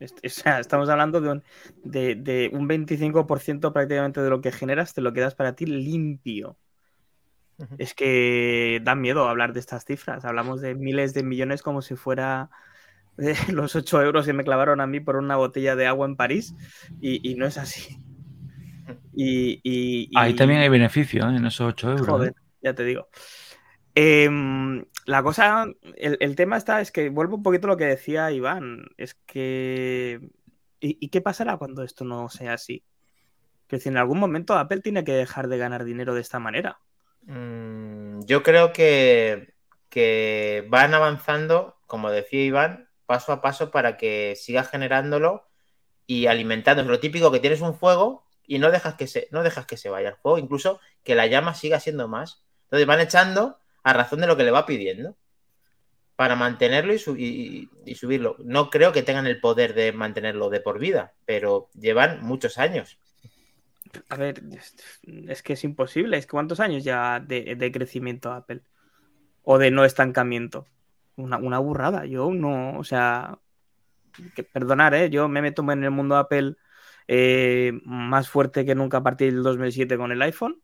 [0.00, 1.44] O sea, estamos hablando de un,
[1.84, 6.56] de, de un 25% prácticamente de lo que generas, te lo quedas para ti limpio.
[7.76, 10.24] Es que da miedo hablar de estas cifras.
[10.24, 12.48] Hablamos de miles de millones como si fuera
[13.52, 16.54] los 8 euros que me clavaron a mí por una botella de agua en París
[17.02, 17.98] y, y no es así.
[19.14, 21.36] Y, y- Ahí también hay beneficios ¿eh?
[21.36, 22.06] en esos 8 euros.
[22.06, 22.40] Joder, ¿eh?
[22.62, 23.08] ya te digo.
[23.94, 27.86] Em, la cosa, el, el tema está, es que vuelvo un poquito a lo que
[27.86, 28.84] decía Iván.
[28.98, 30.20] Es que.
[30.80, 32.84] ¿Y, y qué pasará cuando esto no sea así?
[33.66, 36.78] Que si en algún momento Apple tiene que dejar de ganar dinero de esta manera.
[37.22, 39.54] Mm, yo creo que,
[39.88, 45.48] que van avanzando, como decía Iván, paso a paso para que siga generándolo
[46.06, 46.88] y alimentándose.
[46.88, 49.88] Lo típico que tienes un fuego y no dejas que se, no dejas que se
[49.90, 52.44] vaya el fuego, incluso que la llama siga siendo más.
[52.64, 55.16] Entonces van echando a razón de lo que le va pidiendo
[56.16, 58.36] para mantenerlo y, y- subirlo.
[58.42, 62.98] No creo que tengan el poder de mantenerlo de por vida, pero llevan muchos años.
[64.08, 64.42] A ver,
[65.28, 66.16] es, que es imposible.
[66.16, 68.62] Es ¿cuántos años ya de, de crecimiento Apple?
[69.42, 70.66] O de no estancamiento.
[71.16, 72.06] Una, una burrada.
[72.06, 73.38] Yo no, o sea,
[74.34, 75.10] que, perdonar, ¿eh?
[75.10, 76.56] yo me meto en el mundo Apple
[77.08, 80.60] eh, más fuerte que nunca a partir del 2007 con el iPhone.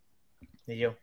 [0.67, 0.97] Y yo.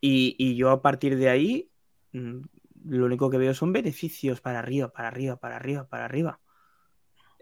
[0.00, 1.70] Y, y yo a partir de ahí,
[2.12, 2.40] mm,
[2.86, 6.40] lo único que veo son beneficios para arriba, para arriba, para arriba, para arriba.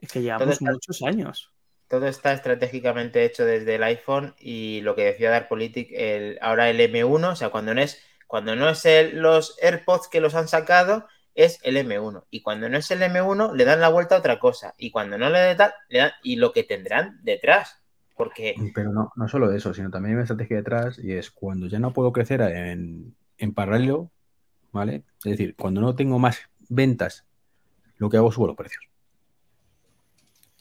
[0.01, 1.53] Es que llevamos está- muchos años.
[1.89, 6.81] Todo está estratégicamente hecho desde el iPhone y lo que decía Darpolitik, el, ahora el
[6.81, 10.49] M1, o sea, cuando no es, cuando no es el- los AirPods que los han
[10.49, 12.25] sacado, es el M1.
[12.31, 14.75] Y cuando no es el M1, le dan la vuelta a otra cosa.
[14.79, 17.79] Y cuando no le da tal, le dan, y lo que tendrán detrás.
[18.17, 21.67] Porque Pero no, no solo eso, sino también hay una estrategia detrás y es cuando
[21.67, 24.11] ya no puedo crecer en, en paralelo,
[24.71, 25.05] ¿vale?
[25.25, 27.25] Es decir, cuando no tengo más ventas,
[27.97, 28.85] lo que hago es subo los precios.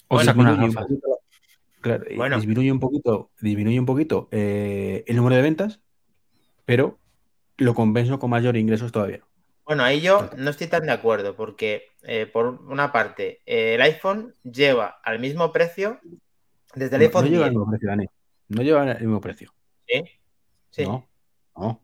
[0.08, 0.88] O Bueno, saca unas Disminuye un gafas.
[0.90, 2.36] poquito la- claro, Bueno.
[2.38, 5.80] disminuye un poquito, disminuye un poquito eh, el número de ventas,
[6.66, 7.00] pero
[7.58, 9.22] lo compenso con mayor ingresos todavía.
[9.72, 13.82] Bueno, ahí yo no estoy tan de acuerdo, porque eh, por una parte, eh, el
[13.82, 15.98] iPhone lleva al mismo precio
[16.76, 17.48] desde el No, iPhone no lleva 10.
[17.48, 18.06] el mismo precio, Dani.
[18.50, 19.54] No lleva el mismo precio.
[19.88, 20.04] ¿sí?
[20.72, 21.08] Sí, No,
[21.56, 21.82] no,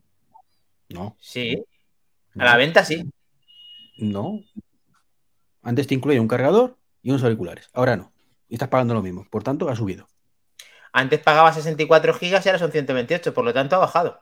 [0.90, 1.64] no, sí.
[2.38, 3.10] A la venta sí.
[4.00, 4.42] no.
[5.64, 7.70] Antes te incluía un cargador y unos auriculares.
[7.72, 8.12] Ahora no.
[8.50, 9.26] Y estás pagando lo mismo.
[9.30, 10.10] Por tanto, ha subido.
[10.92, 14.20] Antes pagaba 64 gigas y ahora son 128, por lo tanto ha bajado.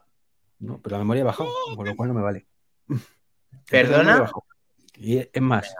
[0.59, 2.45] No, pero la memoria ha bajado, con lo cual no me vale.
[3.69, 4.31] ¿Perdona?
[4.97, 5.75] Y es más.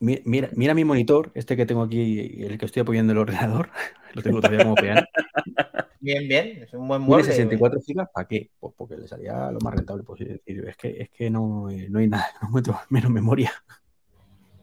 [0.00, 3.70] Mi- Mira, mira mi monitor, este que tengo aquí, el que estoy apoyando el ordenador.
[4.14, 5.08] Lo tengo todavía como peana.
[6.00, 7.24] Bien, bien, es un buen mueble.
[7.24, 8.50] 64 gigas, ¿para qué?
[8.58, 10.42] Pues porque le salía lo más rentable posible.
[10.44, 13.52] Es que, es que no, eh, no hay nada, no menos memoria.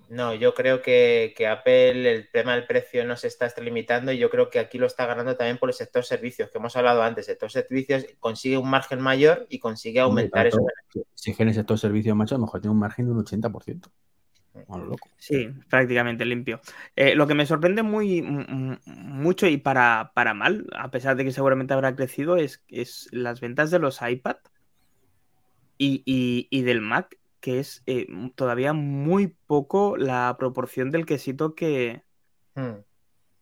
[0.10, 4.18] No, yo creo que, que, Apple, el tema del precio no se está limitando y
[4.18, 7.04] yo creo que aquí lo está ganando también por el sector servicios, que hemos hablado
[7.04, 7.28] antes.
[7.28, 10.66] El sector servicios consigue un margen mayor y consigue aumentar eso.
[11.14, 13.88] Si en el sector servicios, macho, a lo mejor tiene un margen de un 80%.
[14.68, 15.08] Bueno, loco.
[15.18, 16.60] Sí, prácticamente limpio.
[16.96, 21.32] Eh, lo que me sorprende muy mucho y para, para, mal, a pesar de que
[21.32, 24.38] seguramente habrá crecido, es, es las ventas de los iPad
[25.78, 31.56] y, y, y del Mac que es eh, todavía muy poco la proporción del quesito
[31.56, 32.04] que,
[32.56, 32.80] hmm.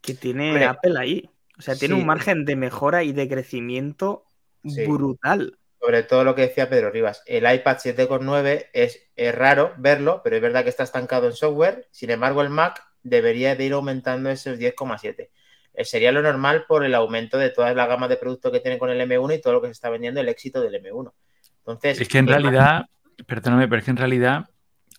[0.01, 1.29] que tiene Apple ahí.
[1.57, 4.25] O sea, tiene un margen de mejora y de crecimiento
[4.63, 5.57] brutal.
[5.79, 10.35] Sobre todo lo que decía Pedro Rivas, el iPad 7,9 es, es raro verlo, pero
[10.35, 11.87] es verdad que está estancado en software.
[11.91, 15.29] Sin embargo, el Mac debería de ir aumentando esos 10,7.
[15.73, 18.79] Eh, sería lo normal por el aumento de toda la gama de productos que tiene
[18.79, 21.13] con el M1 y todo lo que se está vendiendo, el éxito del M1.
[21.59, 22.85] Entonces, es que en realidad
[23.25, 24.49] Perdóname, pero es que en realidad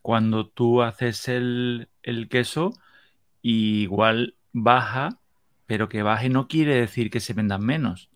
[0.02, 1.88] cuando tú haces el,
[2.30, 2.72] queso,
[3.42, 5.20] igual baja,
[5.66, 8.10] pero que baje no quiere decir que se vendan menos.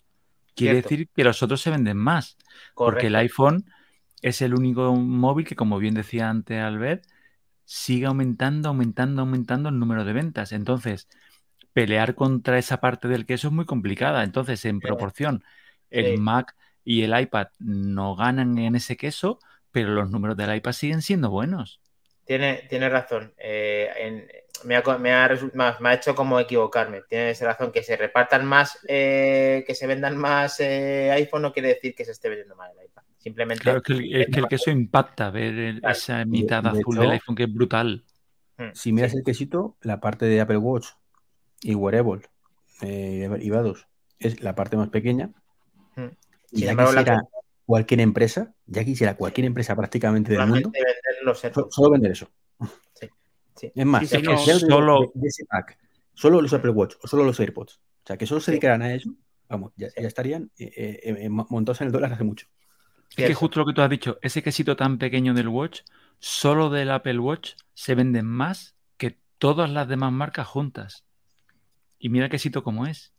[0.54, 2.36] Quiere decir que los otros se venden más.
[2.74, 3.64] Porque el iPhone
[4.20, 7.04] es el único móvil que, como bien decía antes Albert,
[7.64, 10.52] sigue aumentando, aumentando, aumentando el número de ventas.
[10.52, 11.08] Entonces,
[11.72, 14.24] pelear contra esa parte del queso es muy complicada.
[14.24, 15.44] Entonces, en proporción,
[15.90, 19.38] el Mac y el iPad no ganan en ese queso,
[19.72, 21.80] pero los números del iPad siguen siendo buenos.
[22.24, 23.34] Tiene, tiene razón.
[23.36, 24.28] Eh,
[24.64, 27.02] me, ha, me, ha, hecho como equivocarme.
[27.08, 27.72] Tienes razón.
[27.72, 32.04] Que se repartan más, eh, que se vendan más eh, iPhone no quiere decir que
[32.04, 33.02] se esté vendiendo más el iPad.
[33.18, 33.62] Simplemente.
[33.62, 37.52] Claro, que es que el queso impacta ver esa mitad azul del iPhone que es
[37.52, 38.04] brutal.
[38.56, 38.70] Hmm.
[38.74, 40.88] Si miras el quesito, la parte de Apple Watch
[41.62, 42.22] y Wearable
[42.80, 43.86] y va2
[44.18, 45.30] es la parte más pequeña.
[45.96, 46.08] Hmm.
[46.52, 47.22] Sin embargo, la,
[47.72, 50.70] cualquier empresa, ya quisiera cualquier empresa prácticamente del mundo,
[51.70, 52.28] solo, vender eso.
[53.62, 55.10] Es más, solo...
[56.12, 57.76] solo los Apple Watch o solo los AirPods.
[57.76, 59.08] O sea, que solo se dedicaran a eso,
[59.48, 62.46] vamos, ya, estarían eh, eh, eh, montados en el dólar hace mucho.
[63.16, 65.80] Es que justo lo que tú has dicho, ese quesito tan pequeño del Watch,
[66.18, 71.06] solo del Apple Watch se venden más que todas las demás marcas juntas.
[71.98, 73.14] Y mira el quesito como es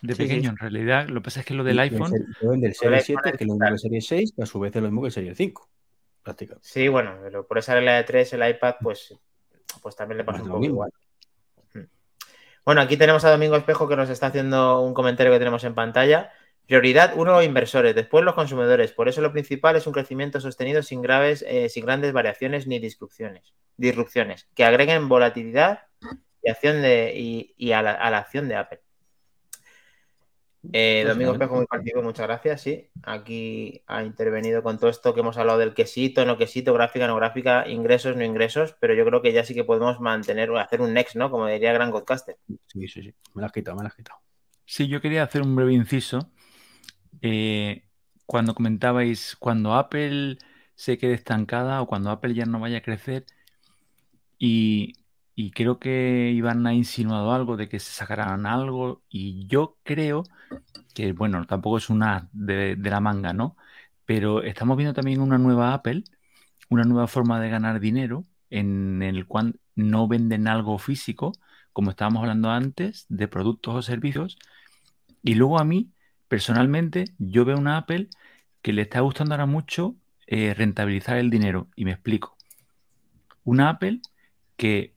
[0.00, 1.08] de pequeño, en realidad.
[1.08, 2.12] Lo que pasa es que lo del iPhone.
[2.40, 4.82] del Serie 7, que lo mismo que el Serie 6, que a su vez es
[4.82, 5.68] lo mismo que el Serie 5.
[6.22, 6.68] Prácticamente.
[6.68, 9.14] Sí, bueno, pero por esa regla de 3, el iPad, pues,
[9.82, 10.90] pues también le pasa un poco igual.
[11.74, 11.84] Hmm.
[12.64, 15.74] Bueno, aquí tenemos a Domingo Espejo que nos está haciendo un comentario que tenemos en
[15.74, 16.30] pantalla.
[16.66, 18.92] Prioridad uno, inversores, después los consumidores.
[18.92, 22.78] Por eso lo principal es un crecimiento sostenido sin graves, eh, sin grandes variaciones ni
[22.78, 25.80] disrupciones, disrupciones que agreguen volatilidad
[26.42, 27.12] y acción de,
[27.56, 28.80] y, a la acción de Apple.
[30.72, 32.60] Eh, pues Domingo Espejo, muy partido, muchas gracias.
[32.60, 37.06] Sí, aquí ha intervenido con todo esto que hemos hablado del quesito, no quesito, gráfica,
[37.06, 40.80] no gráfica, ingresos, no ingresos, pero yo creo que ya sí que podemos mantener, hacer
[40.80, 41.30] un next, ¿no?
[41.30, 42.36] Como diría Gran Godcaster.
[42.66, 44.20] Sí, sí, sí, me lo has quitado, me lo has quitado.
[44.66, 46.30] Sí, yo quería hacer un breve inciso.
[47.22, 47.84] Eh,
[48.26, 50.38] cuando comentabais, cuando Apple
[50.74, 53.24] se quede estancada o cuando Apple ya no vaya a crecer,
[54.38, 54.94] y
[55.40, 60.24] y creo que Iván ha insinuado algo de que se sacarán algo y yo creo
[60.94, 63.56] que, bueno, tampoco es una de, la manga, ¿no?
[64.04, 66.04] Pero estamos viendo también una nueva Apple,
[66.68, 71.32] una nueva forma de ganar dinero en el cual no venden algo físico,
[71.72, 74.38] como estábamos hablando antes, de productos o servicios.
[75.22, 75.90] Y luego a mí,
[76.28, 78.08] personalmente, yo veo una Apple
[78.62, 81.68] que le está gustando ahora mucho eh, rentabilizar el dinero.
[81.76, 82.36] Y me explico.
[83.44, 84.00] Una Apple
[84.58, 84.94] que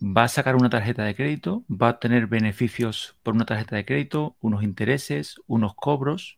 [0.00, 3.84] va a sacar una tarjeta de crédito, va a obtener beneficios por una tarjeta de
[3.84, 6.36] crédito, unos intereses, unos cobros.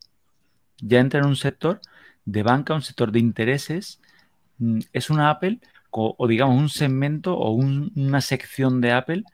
[0.79, 1.81] Ya entra en un sector
[2.25, 4.01] de banca, un sector de intereses.
[4.59, 9.25] Mm, es una Apple o, digamos un segmento o una sección de Apple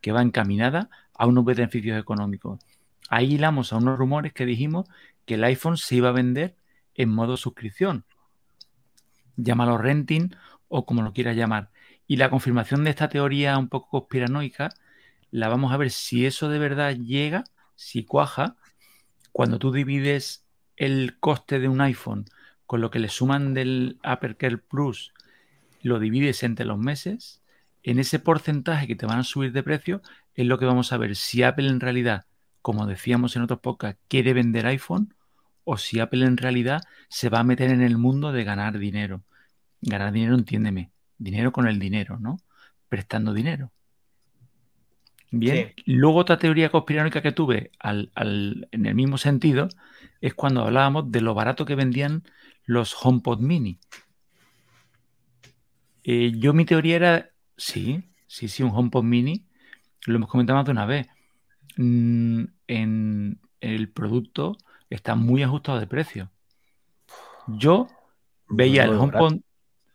[0.00, 2.60] que va encaminada a unos beneficios económicos.
[3.08, 4.88] Ahí hilamos a unos rumores que dijimos
[5.26, 6.56] que el iPhone se iba a vender
[6.94, 8.04] en modo suscripción.
[9.36, 10.34] Llámalo renting
[10.68, 11.70] o como lo quieras llamar.
[12.06, 14.70] Y la confirmación de esta teoría un poco conspiranoica
[15.30, 18.56] la vamos a ver si eso de verdad llega, si cuaja,
[19.32, 20.44] cuando tú divides
[20.76, 22.26] el coste de un iPhone
[22.66, 25.12] con lo que le suman del Apple Plus,
[25.82, 27.42] lo divides entre los meses,
[27.82, 30.02] en ese porcentaje que te van a subir de precio
[30.34, 32.26] es lo que vamos a ver si Apple en realidad,
[32.60, 35.14] como decíamos en otros podcasts, quiere vender iPhone
[35.64, 39.22] o si Apple en realidad se va a meter en el mundo de ganar dinero.
[39.80, 42.38] Ganar dinero, entiéndeme, dinero con el dinero, ¿no?
[42.88, 43.72] Prestando dinero.
[45.30, 45.72] Bien.
[45.86, 49.68] Luego otra teoría conspiranoica que tuve en el mismo sentido
[50.20, 52.22] es cuando hablábamos de lo barato que vendían
[52.64, 53.78] los HomePod mini.
[56.04, 59.46] Eh, yo mi teoría era Sí, sí, sí, un HomePod mini.
[60.06, 61.08] Lo hemos comentado más de una vez.
[61.76, 64.56] Mm, en el producto
[64.90, 66.30] está muy ajustado de precio.
[67.48, 67.88] Yo
[68.48, 69.40] veía el Muy barato.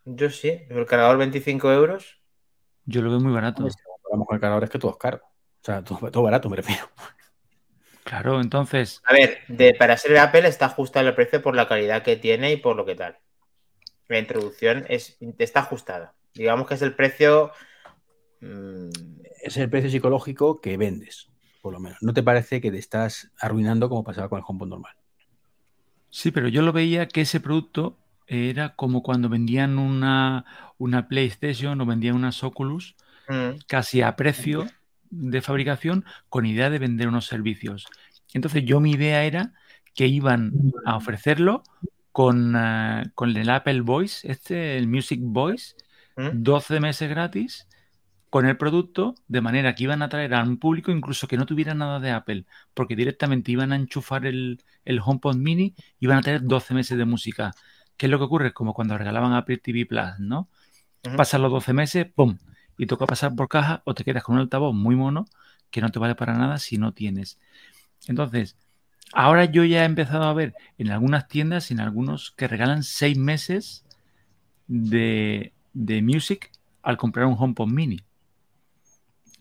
[0.06, 2.22] Yo sí, el cargador 25 euros.
[2.86, 3.68] yo lo veo muy barato.
[4.04, 5.18] Con el cargador es que todo es caro.
[5.24, 6.90] O sea, todo, todo barato, me refiero.
[8.04, 12.04] Claro, entonces, A ver, de, para ser Apple está ajustado el precio por la calidad
[12.04, 13.20] que tiene y por lo que tal.
[14.08, 16.16] La introducción es, está ajustada.
[16.34, 17.52] Digamos que es el precio.
[18.42, 18.90] mm,
[19.44, 21.30] Es el precio psicológico que vendes,
[21.62, 22.00] por lo menos.
[22.02, 24.96] ¿No te parece que te estás arruinando como pasaba con el HomePod normal?
[26.10, 27.98] sí, pero yo lo veía que ese producto
[28.32, 30.46] era como cuando vendían una,
[30.78, 32.96] una PlayStation o vendían unas Oculus
[33.28, 34.68] mm, casi a precio
[35.10, 37.88] de fabricación con idea de vender unos servicios.
[38.34, 39.52] Entonces yo mi idea era
[39.94, 40.54] que iban
[40.86, 41.64] a ofrecerlo
[42.14, 45.76] con, eh, con el Apple Voice, este, el Music Voice,
[46.16, 46.30] mm.
[46.42, 47.68] 12 meses gratis
[48.30, 51.46] con el producto, de manera que iban a traer a un público incluso que no
[51.46, 56.20] tuviera nada de Apple, porque directamente iban a enchufar el, el HomePod mini y iban
[56.20, 57.52] a tener 12 meses de música.
[58.02, 58.52] ¿Qué es lo que ocurre?
[58.52, 60.50] Como cuando regalaban Apple TV Plus, ¿no?
[61.06, 61.18] Ujú.
[61.18, 62.40] Pasan los 12 meses, ¡pum!
[62.76, 65.28] Y toca pasar por caja o te quedas con un altavoz muy mono
[65.70, 67.38] que no te vale para nada si no tienes.
[68.08, 68.58] Entonces,
[69.14, 73.20] ahora yo ya he empezado a ver en algunas tiendas, en algunos que regalan seis
[73.20, 73.86] meses
[74.66, 76.50] de, de music
[76.82, 78.00] al comprar un HomePod mini.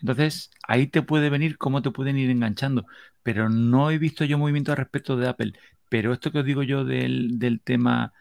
[0.02, 2.84] Entonces, ahí te puede venir cómo te pueden ir enganchando.
[3.22, 5.54] Pero no he visto yo movimiento al respecto de Apple.
[5.88, 8.12] Pero esto que os digo yo del, del tema,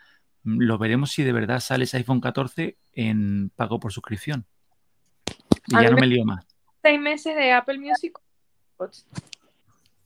[0.44, 4.46] lo veremos si de verdad sale ese iPhone 14 en pago por suscripción.
[5.68, 6.46] Y ya no me- lío más.
[6.82, 8.18] Seis meses de Apple Music.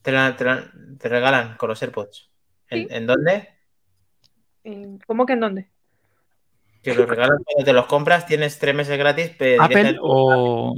[0.02, 2.30] Te, la- te la- te regalan con los AirPods.
[2.70, 2.96] ¿En, Sí.
[2.96, 3.50] en dónde?
[5.06, 5.70] ¿Cómo que en dónde?
[6.82, 9.30] Que los regalan cuando te los compras, tienes tres meses gratis.
[9.30, 10.74] pe- ¿Apple directamente- o,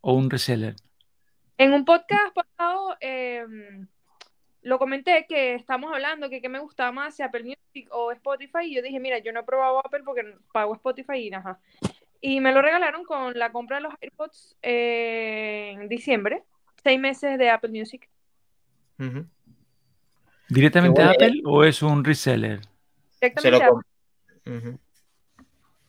[0.00, 0.76] o un reseller?
[1.58, 3.44] En un podcast pasado eh,
[4.62, 8.64] lo comenté que estamos hablando que qué me gustaba más, si Apple Music o Spotify.
[8.64, 11.58] Y yo dije, mira, yo no he probado Apple porque pago Spotify y ajá.
[12.20, 16.44] Y me lo regalaron con la compra de los AirPods eh, en diciembre.
[16.82, 18.08] Seis meses de Apple Music.
[20.48, 21.24] ¿Directamente a bueno.
[21.26, 22.60] Apple o es un reseller?
[23.10, 23.82] Se Directamente lo a com-
[24.46, 24.78] Ujú.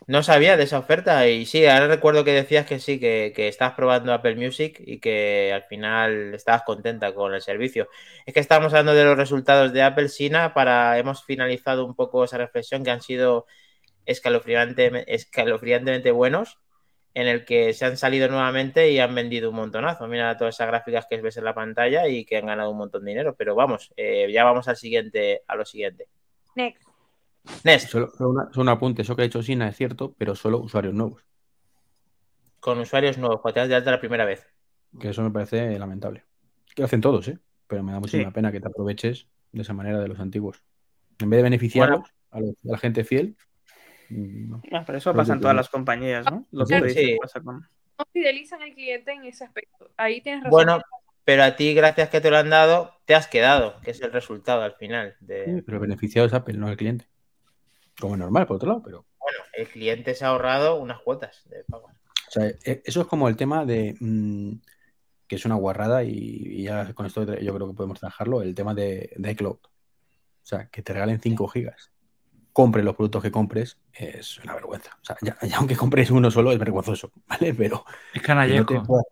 [0.06, 3.48] No sabía de esa oferta y sí, ahora recuerdo que decías que sí, que, que
[3.48, 7.88] estabas probando Apple Music y que al final estabas contenta con el servicio.
[8.26, 12.24] Es que estábamos hablando de los resultados de Apple Sina para, hemos finalizado un poco
[12.24, 13.46] esa reflexión que han sido
[14.06, 16.60] escalofriante- escalofriantemente buenos,
[17.13, 20.08] en el que se han salido nuevamente y han vendido un montonazo.
[20.08, 23.06] Mira todas esas gráficas que ves en la pantalla y que han ganado un montón
[23.06, 23.36] de dinero.
[23.38, 26.08] Pero vamos, eh, ya vamos al siguiente, a lo siguiente.
[26.56, 26.92] Next.
[27.63, 30.36] Nest, Solo, solo una- solo un apunte, eso que ha hecho Sina es cierto, pero
[30.36, 31.23] solo usuarios nuevos.
[32.60, 34.47] con usuarios nuevos, cuando te das de alta la primera vez.
[34.97, 36.23] Que eso me parece lamentable.
[36.73, 37.38] Que lo hacen todos, ¿eh?
[37.67, 38.34] Pero me da muchísima Sí.
[38.34, 40.63] pena que te aproveches de esa manera de los antiguos.
[41.19, 43.36] En vez de beneficiarlos a, los- a la gente fiel.
[44.10, 44.62] mm, no.
[44.71, 46.45] Ah, pero eso pasa en todas las compañías, ¿no?
[46.51, 47.17] Lo Sí, que sí.
[47.21, 47.58] pasa con...
[47.60, 49.89] No fidelizan al cliente en ese aspecto.
[49.97, 50.51] Ahí tienes razón.
[50.51, 50.82] Bueno,
[51.25, 54.12] pero a ti, gracias que te lo han dado, te has quedado, que es el
[54.13, 55.15] resultado al final.
[55.19, 55.45] De...
[55.58, 57.08] Sí, pero el beneficiado es Apple, no el cliente.
[57.99, 59.06] Como es normal, por otro lado, pero.
[59.19, 61.88] Bueno, el cliente se ha ahorrado unas cuotas de pago.
[62.27, 63.95] O sea, e- eso es como el tema de.
[63.99, 64.53] mm,
[65.27, 68.53] que es una guarrada y, y ya con esto yo creo que podemos trabajarlo, el
[68.53, 69.56] tema de, de iCloud.
[69.58, 71.91] O sea, que te regalen 5 gigas.
[72.51, 74.91] Compres los productos que compres, es una vergüenza.
[75.01, 77.53] O sea, ya, ya aunque compres uno solo es vergonzoso, ¿vale?
[77.53, 78.84] Pero Es que no te canallejo.
[78.84, 79.06] puedas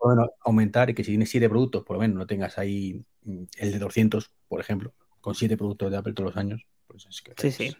[0.44, 3.72] aumentar y que si tienes 7 productos, por lo menos no tengas ahí mm, el
[3.72, 7.32] de 200, por ejemplo, con 7 productos de Apple todos los años, pues es que.
[7.38, 7.76] Sí, es- sí.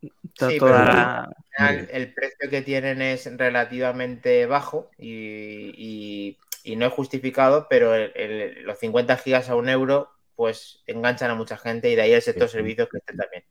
[0.00, 1.22] Sí, toda pero- la-
[1.58, 7.66] Al final, el precio que tienen es relativamente bajo y, y- y no es justificado,
[7.70, 11.94] pero el- el- los 50 gigas a un euro pues enganchan a mucha gente y
[11.94, 13.44] de ahí el sector Sí, servicios que esté también.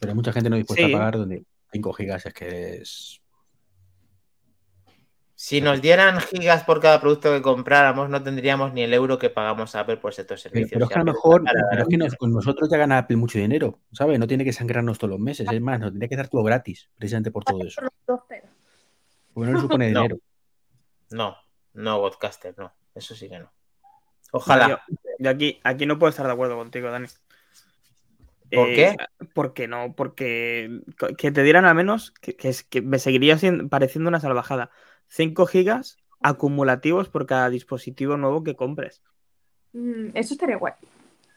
[0.00, 0.94] Pero mucha gente no dispuesta Sí.
[0.94, 1.42] a pagar donde
[1.72, 3.20] 5 gigas es que es.
[5.38, 9.28] Si nos dieran gigas por cada producto que compráramos, no tendríamos ni el euro que
[9.28, 10.70] pagamos a Apple por Pero, servicios.
[10.72, 13.18] pero es que a lo mejor, pero es que nos- con nosotros ya gana Apple
[13.18, 14.18] mucho dinero, ¿sabes?
[14.18, 15.46] No tiene que sangrarnos todos los meses.
[15.52, 17.82] Es más, nos tendría que dar todo gratis, precisamente por todo eso.
[19.34, 20.00] Porque no le supone No.
[20.02, 20.18] dinero.
[21.10, 21.36] No,
[21.74, 22.72] no, Godcaster, no.
[22.94, 23.52] Eso sí que no.
[24.32, 24.68] Ojalá.
[24.70, 24.78] Yo,
[25.18, 27.08] yo aquí, aquí no puedo estar de acuerdo contigo, Dani.
[28.52, 28.96] ¿Por Eh, qué?
[29.34, 30.80] Porque no, porque
[31.18, 34.70] que te dieran al menos, que, que es- que me seguiría siendo- pareciendo una salvajada.
[35.08, 39.02] 5 gigas acumulativos por cada dispositivo nuevo que compres.
[39.72, 40.72] Mm, eso estaría guay.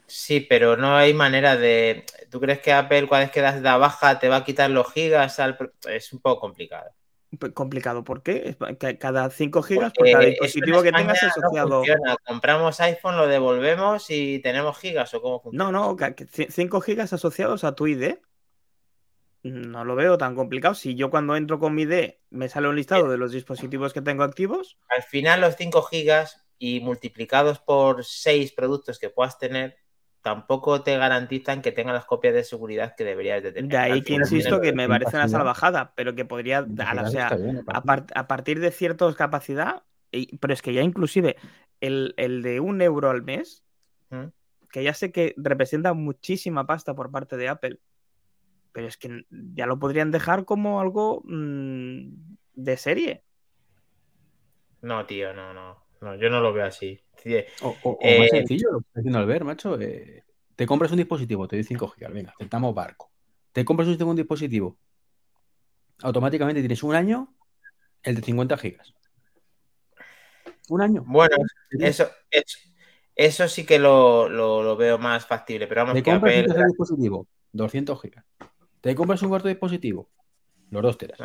[0.07, 2.05] Sí, pero no hay manera de.
[2.31, 4.91] ¿Tú crees que Apple, cuando vez que das de baja, te va a quitar los
[4.93, 5.39] gigas?
[5.39, 5.57] Al...
[5.87, 6.91] Es un poco complicado.
[7.37, 8.57] P- Complicado, ¿por qué?
[8.99, 11.77] Cada 5 gigas por Porque cada dispositivo que tengas no asociado.
[11.79, 12.17] funciona.
[12.25, 15.71] Compramos iPhone, lo devolvemos y tenemos gigas o cómo funciona.
[15.71, 15.97] No, no,
[16.49, 18.19] 5 gigas asociados a tu ID.
[19.43, 20.73] No lo veo tan complicado.
[20.75, 24.01] Si yo cuando entro con mi ID me sale un listado de los dispositivos que
[24.01, 29.77] tengo activos, Al final los 5 gigas y multiplicados por 6 productos que puedas tener,
[30.21, 33.69] tampoco te garantizan que tengan las copias de seguridad que deberías de tener.
[33.69, 37.37] de ahí que insisto que me parece una salvajada, pero que podría, a o sea,
[37.37, 37.85] bien, a, parece.
[37.85, 41.35] par- a partir de cierta capacidad, y- pero es que ya inclusive
[41.81, 43.63] el, el de un euro al mes,
[44.09, 44.29] ¿Mm?
[44.71, 47.79] que ya sé que representa muchísima pasta por parte de Apple,
[48.73, 52.09] pero es que ya lo podrían dejar como algo mm,
[52.55, 53.23] de serie.
[54.81, 56.15] No, tío, no, no, no.
[56.15, 56.99] Yo no lo veo así.
[57.21, 59.79] Sí, O, o- o Eh, más sencillo, lo que está diciendo Albert, macho.
[59.79, 60.23] eh,
[60.55, 63.11] te compras un dispositivo, te doy 5 gigas, venga, aceptamos barco.
[63.51, 64.77] Te compras un segundo dispositivo,
[66.01, 67.33] automáticamente tienes un año,
[68.03, 68.93] el de 50 gigas.
[70.69, 71.03] Un año.
[71.07, 71.35] Bueno,
[71.79, 72.57] eso, eso,
[73.15, 76.39] eso sí que lo, lo- lo veo más factible, pero vamos Te que compras un
[76.39, 78.25] Apple- tercer dispositivo, 200 gigas.
[78.81, 80.09] Te compras un cuarto dispositivo,
[80.69, 81.19] los dos teras.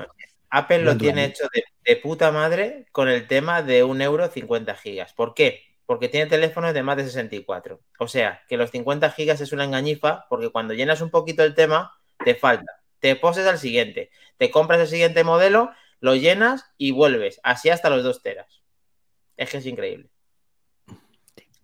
[0.57, 4.77] Apple lo tiene hecho de, de puta madre con el tema de un euro 50
[4.77, 5.13] gigas.
[5.13, 5.65] ¿Por qué?
[5.85, 7.81] Porque tiene teléfonos de más de 64.
[7.99, 11.57] O sea, que los 50 gigas es una engañifa porque cuando llenas un poquito el
[11.57, 12.81] tema, te falta.
[13.01, 14.11] Te poses al siguiente.
[14.37, 17.41] Te compras el siguiente modelo, lo llenas y vuelves.
[17.43, 18.63] Así hasta los 2 teras.
[19.37, 20.09] Es que es increíble.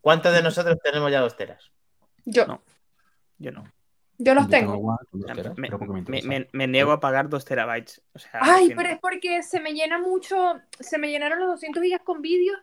[0.01, 1.71] ¿Cuántos de nosotros tenemos ya 2 teras?
[2.25, 2.61] Yo, No.
[3.39, 3.73] Yo no.
[4.23, 6.29] Yo los tengo Me, pero porque me me- interesa.
[6.29, 8.03] me- me niego a pagar 2 terabytes.
[8.15, 11.83] O sea, Ay, pero es porque se me llena mucho, se me llenaron los 200
[11.83, 12.59] gigas con vídeos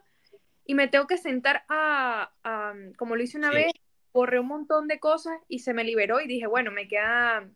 [0.66, 3.56] y me tengo que sentar a, a- como lo hice una Sí.
[3.56, 3.72] vez,
[4.14, 7.48] borré un montón de cosas y se me liberó y dije, bueno, me queda,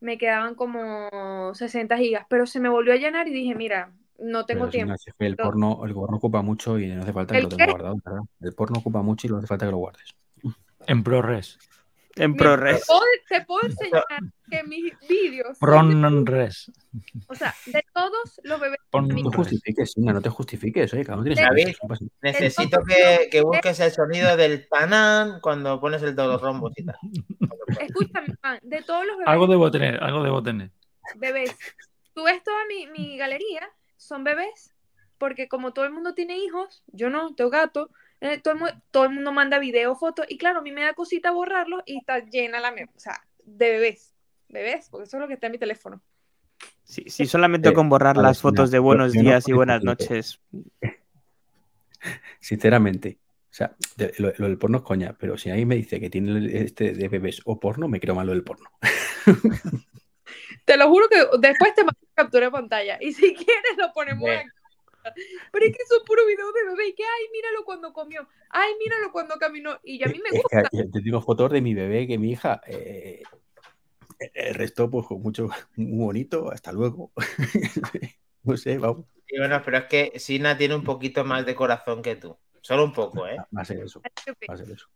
[0.00, 4.46] me quedaban como 60 gigas, pero se me volvió a llenar y dije, mira, no
[4.46, 4.94] tengo tiempo.
[4.96, 5.44] si el No.
[5.44, 7.70] porno, el porno ocupa mucho y no hace falta que ¿El lo tenga qué?
[7.72, 8.22] guardado, ¿verdad?
[8.40, 10.14] El porno ocupa mucho y no hace falta que lo guardes.
[10.86, 11.58] En ProRes.
[12.18, 12.86] En ProRes.
[13.28, 14.04] Te puedo, enseñar
[14.50, 16.72] que mis vídeos, ProRes.
[17.28, 21.18] o sea, de todos los bebés No te justifiques, Inga, no te justifiques, oye, cada
[21.18, 21.76] uno tiene David.
[22.22, 26.96] Necesito que, que busques el sonido del tanán cuando pones el todo rombo y tal.
[27.80, 30.70] escúchame, Juan, de todos los bebés Algo debo tener, algo debo tener.
[31.16, 31.56] bebés.
[32.14, 34.74] Tú ves toda mi, mi galería, son bebés,
[35.18, 37.90] porque como todo el mundo tiene hijos, yo no, tengo gato,
[38.20, 40.82] eh, todo, el, mu- todo el mundo manda videos, fotos, y claro, a mí me
[40.82, 44.14] da cosita borrarlos y está llena la mía, o sea, de bebés,
[44.48, 46.00] bebés, porque eso es lo que está en mi teléfono.
[46.84, 49.82] Si, si solamente Eh, con borrar las fotos de buenos yo no días y buenas
[49.84, 50.40] noches.
[52.40, 53.18] Sinceramente,
[53.50, 56.10] o sea, de- lo, lo del porno es coña, pero si alguien me dice que
[56.10, 58.70] tiene este de bebés o porno, me creo malo del porno.
[60.64, 64.24] Te lo juro que después te mando captura de pantalla, y si quieres lo ponemos
[64.24, 64.40] Bien.
[64.40, 64.48] aquí.
[65.52, 68.72] Pero es que son puro videos de bebé, y que, ay, míralo cuando comió, ay,
[68.82, 70.70] míralo cuando caminó, y a mí me Es que gusta.
[70.72, 73.22] yo tengo fotos de mi bebé, que mi hija, eh,
[74.34, 77.12] el resto, pues con mucho, muy bonito, hasta luego.
[78.42, 82.02] no sé, vamos, Y bueno, pero es que Sina tiene un poquito más de corazón
[82.02, 82.36] que tú.
[82.60, 83.36] Solo un poco, ¿eh?
[83.56, 84.02] va a ser eso,
[84.48, 84.88] va a ser eso.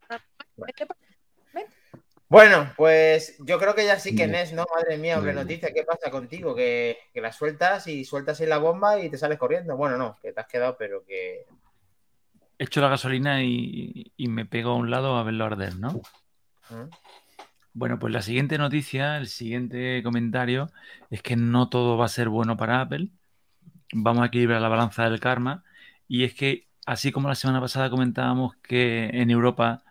[2.33, 4.27] Bueno, pues yo creo que ya sí que.
[4.27, 4.65] Nes, ¿no?
[4.75, 6.55] Madre mía, hombre, noticia, ¿qué pasa contigo?
[6.55, 9.77] Que, que la sueltas y sueltas ahí la bomba y te sales corriendo.
[9.77, 11.45] Bueno, no, que te has quedado, pero que.
[12.59, 16.01] Echo la gasolina y, y me pego a un lado a verlo arder, ¿no?
[16.71, 16.89] ¿Mm?
[17.75, 20.71] Bueno, pues la siguiente noticia, el siguiente comentario
[21.11, 23.09] es que no todo va a ser bueno para Apple.
[23.93, 25.65] Vamos a equilibrar la balanza del karma.
[26.09, 29.83] Y es que, así como la semana pasada comentábamos que en Europa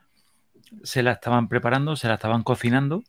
[0.84, 3.04] se la estaban preparando, se la estaban cocinando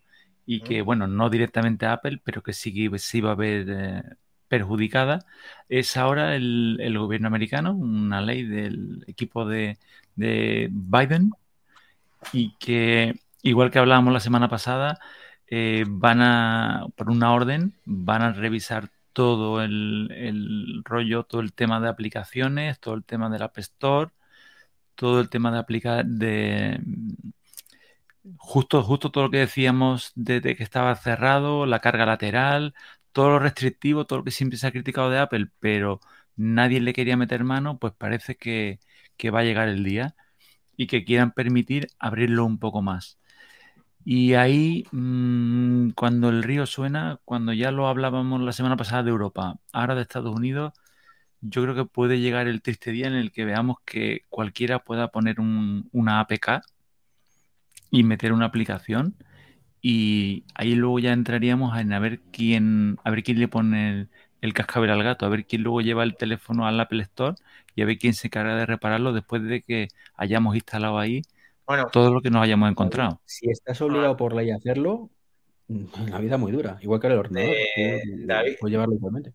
[0.47, 3.67] y que, bueno, no directamente a Apple, pero que sí que se iba a ver
[3.71, 4.03] eh,
[4.49, 5.21] perjudicada,
[5.69, 9.79] es ahora el, el gobierno americano, una ley del equipo de,
[10.17, 11.31] de Biden
[12.33, 14.99] y que, igual que hablábamos la semana pasada,
[15.47, 21.53] eh, van a, por una orden, van a revisar todo el, el rollo, todo el
[21.53, 24.11] tema de aplicaciones, todo el tema del App Store,
[24.95, 26.81] todo el tema de aplicar de
[28.37, 32.75] justo, justo todo lo que decíamos de, de que estaba cerrado, la carga lateral,
[33.13, 36.01] todo lo restrictivo, todo lo que siempre se ha criticado de Apple, pero
[36.37, 38.81] nadie le quería meter mano, pues parece que,
[39.17, 40.15] que va a llegar el día
[40.77, 43.19] y que quieran permitir abrirlo un poco más.
[44.05, 49.11] Y ahí, mmm, cuando el río suena, cuando ya lo hablábamos la semana pasada de
[49.11, 50.73] Europa, ahora de Estados Unidos,
[51.41, 55.09] yo creo que puede llegar el triste día en el que veamos que cualquiera pueda
[55.11, 56.63] poner un, una APK
[57.93, 59.15] y meter una aplicación
[59.81, 64.09] y ahí luego ya entraríamos en a ver quién, a ver quién le pone el,
[64.41, 67.37] el cascabel al gato, a ver quién luego lleva el teléfono al Apple Store
[67.75, 71.23] y a ver quién se encarga de repararlo después de que hayamos instalado ahí
[71.67, 73.21] Bueno, todo lo que nos hayamos encontrado.
[73.27, 75.11] Si estás obligado por ley a hacerlo,
[75.69, 76.79] la vida es muy dura.
[76.81, 77.55] Igual que el ordenador.
[77.77, 78.55] Eh, David.
[78.59, 79.35] puedes llevarlo igualmente.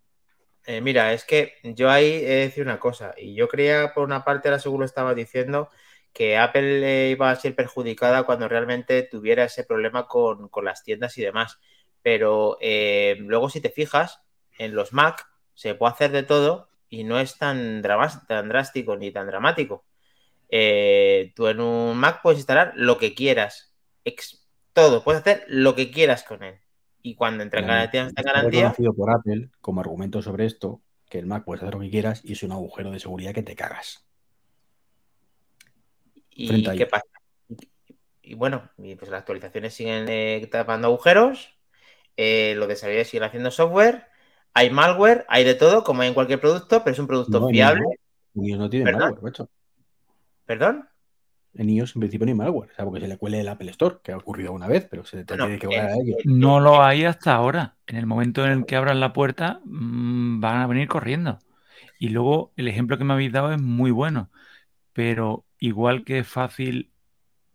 [0.66, 4.04] Eh, mira, es que yo ahí he de decir una cosa, y yo creía, por
[4.04, 5.70] una parte, ahora seguro estaba diciendo
[6.18, 11.18] que Apple iba a ser perjudicada cuando realmente tuviera ese problema con, con las tiendas
[11.18, 11.60] y demás.
[12.02, 14.22] Pero eh, luego, si te fijas,
[14.58, 17.84] en los Mac se puede hacer de todo y no es tan,
[18.28, 19.86] tan drástico ni tan dramático.
[20.50, 23.74] Eh, tú en un Mac puedes instalar lo que quieras,
[24.06, 26.60] ex- todo, puedes hacer lo que quieras con él.
[27.02, 28.68] Y cuando entra en garantía, está en garantía.
[28.68, 32.22] reconocido por Apple como argumento sobre esto que el Mac puedes hacer lo que quieras
[32.24, 34.07] y es un agujero de seguridad que te cagas.
[36.38, 37.06] ¿Y frente a qué pasa?
[38.22, 41.50] Y, bueno, y pues las actualizaciones siguen eh, tapando agujeros,
[42.18, 44.06] eh, los desarrolladores siguen haciendo software,
[44.54, 47.50] hay malware, hay de todo, como hay en cualquier producto, pero es un producto No,
[47.50, 47.86] fiable.
[48.36, 49.00] En iOS no tiene ¿Verdad?
[49.02, 49.50] malware, macho.
[50.46, 50.88] ¿Perdón?
[51.54, 52.70] En iOS en principio no hay malware.
[52.72, 55.04] O sea, porque se le cuele el Apple Store, que ha ocurrido una vez, pero
[55.06, 56.18] se te Bueno, tiene que volar a eh, ellos.
[56.26, 57.78] No lo hay hasta ahora.
[57.88, 61.40] En el momento en el que abran la puerta, mm, van a venir corriendo.
[62.00, 64.30] Y luego el ejemplo que me habéis dado es muy bueno,
[64.94, 66.92] pero igual que es fácil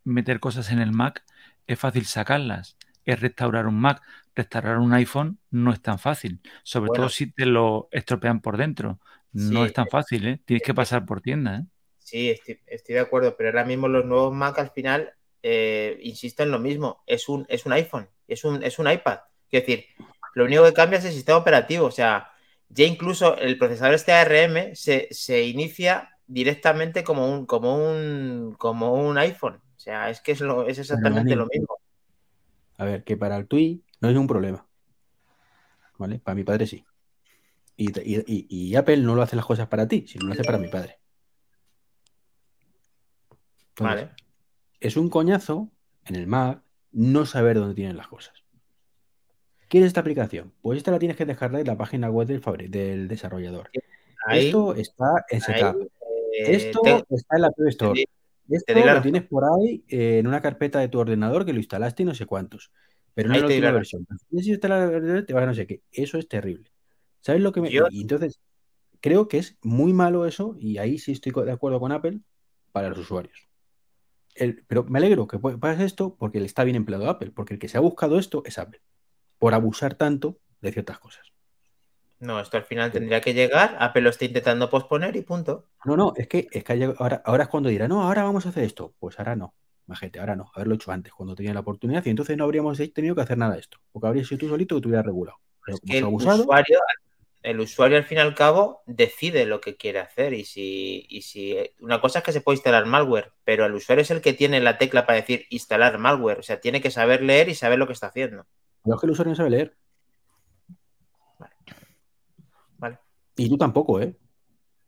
[0.04, 1.24] meter cosas en el Mac,
[1.66, 2.76] es fácil sacarlas.
[3.04, 4.02] Es restaurar un Mac.
[4.34, 6.92] Restaurar un iPhone no es tan fácil, sobre Bueno.
[6.92, 9.00] todo si te lo estropean por dentro.
[9.32, 10.40] No Sí, es tan fácil, ¿eh?
[10.46, 11.64] Tienes que pasar por tienda, ¿eh?
[11.98, 16.42] Sí, estoy, estoy de acuerdo, pero ahora mismo los nuevos Mac al final, eh, insisto
[16.42, 19.20] en lo mismo, es un, es un iPhone, es un, es un iPad.
[19.48, 19.86] Quiero decir,
[20.34, 22.30] lo único que cambia es el sistema operativo, o sea,
[22.68, 28.94] ya incluso el procesador este ARM se, se inicia directamente como un, como un, como
[28.94, 29.60] un iPhone.
[29.76, 31.78] O sea, es que es, lo, es exactamente lo mismo.
[32.78, 34.66] A ver, que para el TUI no es un problema.
[35.98, 36.18] ¿Vale?
[36.18, 36.84] Para mi padre sí.
[37.76, 37.90] Y,
[38.48, 40.98] y- Apple no lo hace las cosas para ti, sino lo hace para mi padre.
[43.70, 44.10] Entonces, Vale.
[44.80, 45.70] Es un coñazo
[46.04, 46.62] en el Mac
[46.92, 48.42] no saber dónde tienen las cosas.
[49.68, 50.52] ¿Quieres esta aplicación?
[50.60, 53.70] Pues esta la tienes que descargar de la página web del, del desarrollador.
[54.26, 55.90] Ahí, Esto está en Setup.
[56.38, 58.00] Esto te- está en la Play Store.
[58.48, 61.52] Esto te la lo tienes por ahí eh, en una carpeta de tu ordenador que
[61.52, 62.70] lo instalaste y no sé cuántos.
[63.14, 64.06] Pero no en la última versión.
[64.40, 65.82] Si instalar la versión, te vas a no sé qué.
[65.92, 66.70] Eso es terrible.
[67.20, 67.70] ¿Sabes lo que me.?
[67.70, 68.40] Yo- Y entonces,
[69.00, 72.20] creo que es muy malo eso, y ahí sí estoy de acuerdo con Apple,
[72.72, 73.48] para los usuarios.
[74.34, 77.54] El- pero me alegro que pase esto porque le está bien empleado a Apple, porque
[77.54, 78.80] el que se ha buscado esto es Apple,
[79.38, 81.31] por abusar tanto de ciertas cosas.
[82.22, 85.66] No, esto al final tendría que llegar, Apple lo está intentando posponer y punto.
[85.84, 88.50] No, no, es que, es que ahora, ahora es cuando dirá, no, ahora vamos a
[88.50, 88.94] hacer esto.
[89.00, 89.54] Pues ahora no,
[89.96, 93.14] gente, ahora no, haberlo hecho antes, cuando tenía la oportunidad, y entonces no habríamos tenido
[93.14, 95.38] que hacer nada de esto, porque habrías sido tú solito que te hubieras regulado.
[95.64, 96.78] Pero como que el abusado, usuario,
[97.42, 101.22] el usuario al fin y al cabo decide lo que quiere hacer y si, y
[101.22, 104.32] si una cosa es que se puede instalar malware, pero el usuario es el que
[104.32, 107.78] tiene la tecla para decir instalar malware, o sea, tiene que saber leer y saber
[107.78, 108.46] lo que está haciendo.
[108.82, 109.76] pero es que el usuario no sabe leer.
[113.36, 114.16] Y tú tampoco, ¿eh?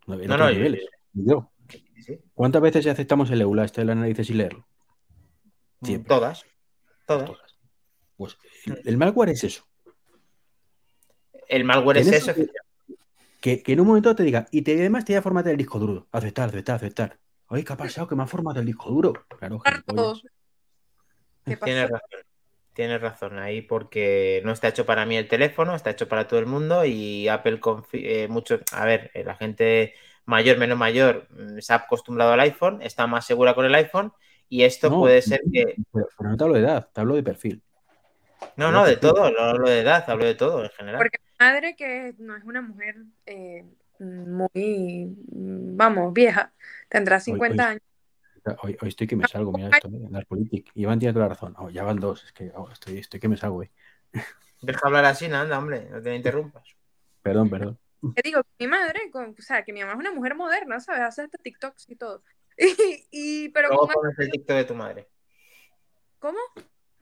[0.07, 0.86] No, No, no, yo- niveles.
[1.14, 1.51] Ni yo.
[2.05, 4.66] Sí, ¿Cuántas veces aceptamos el EULA, este de la nariz sin leerlo?
[5.82, 6.09] Siempre.
[6.09, 6.45] Todas,
[7.07, 7.26] todas.
[7.30, 7.57] Todas.
[8.16, 8.36] Pues
[8.66, 9.64] el, el malware es eso.
[11.49, 12.32] El malware es eso.
[13.40, 15.59] Que, que en un momento te diga, y te, además te voy a formatear el
[15.59, 16.07] disco duro.
[16.12, 17.18] Aceptar, aceptar, aceptar.
[17.49, 18.07] Ay, ¿qué ha pasado?
[18.09, 19.12] Que me ha formatado el disco duro.
[19.38, 19.62] Claro.
[21.45, 22.01] Tienes razón.
[22.74, 26.40] Tienes razón ahí porque no está hecho para mí el teléfono, está hecho para todo
[26.40, 27.60] el mundo y Apple
[27.92, 29.94] eh, mucho, a ver, eh, la gente
[30.26, 34.12] mayor, menos mayor, mm, se ha acostumbrado al iPhone, está más segura con el iPhone
[34.48, 37.14] y esto No, puede ser que Pero, pero no te hablo de edad, te hablo
[37.14, 37.62] de perfil.
[38.56, 41.02] no, no, de todo, no hablo de edad, hablo de todo en general.
[41.02, 42.96] Porque mi madre, que no es una mujer
[43.26, 43.64] eh,
[43.98, 46.52] muy, vamos, vieja,
[46.88, 47.82] tendrá 50 hoy- años.
[48.62, 50.72] Hoy, hoy estoy que me salgo, mira esto, eh, las políticas.
[50.76, 51.55] Iván tiene toda la razón.
[51.59, 53.70] Oh, ya van dos, es que oh, estoy, estoy que me salgo, eh.
[54.61, 56.64] Deja hablar así, no, anda, hombre, no te interrumpas.
[57.22, 57.78] Perdón, perdón.
[58.14, 61.01] Que digo, mi madre, con- o sea, que mi mamá es una mujer moderna, ¿sabes?
[61.03, 62.22] Hace hasta TikToks y todo.
[62.59, 62.66] Y,
[63.11, 65.09] y- pero Luego con- pones el TikTok de tu madre.
[66.18, 66.38] ¿cómo?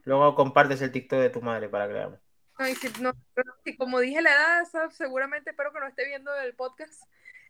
[0.04, 2.18] Luego compartes el TikTok de tu madre para que veamos.
[2.58, 4.94] No, y si, no, pero si como dije la edad, ¿sabes?
[4.96, 7.02] seguramente espero que no esté viendo el podcast.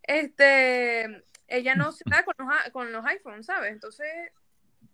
[0.03, 3.73] Este, ella no se da con los, a- con los iPhones, ¿sabes?
[3.73, 4.09] Entonces,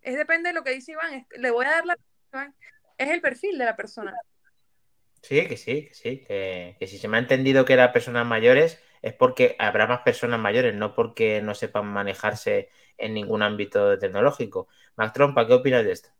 [0.03, 1.15] es depende de lo que dice Iván.
[1.15, 1.97] es- le voy a dar la
[2.33, 2.55] Iván,
[2.99, 4.15] es el perfil de la persona.
[5.23, 8.27] Sí, que sí, que sí, que, que si se me ha entendido que eran personas
[8.27, 13.99] mayores es porque habrá más personas mayores, no porque no sepan manejarse en ningún ámbito
[13.99, 14.69] tecnológico.
[14.97, 16.11] Mac Trompa, ¿qué opinas de esto?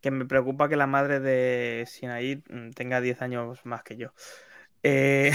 [0.00, 4.12] que me preocupa que la madre de Sinaí mm, tenga 10 años más que yo.
[4.82, 5.32] Eh,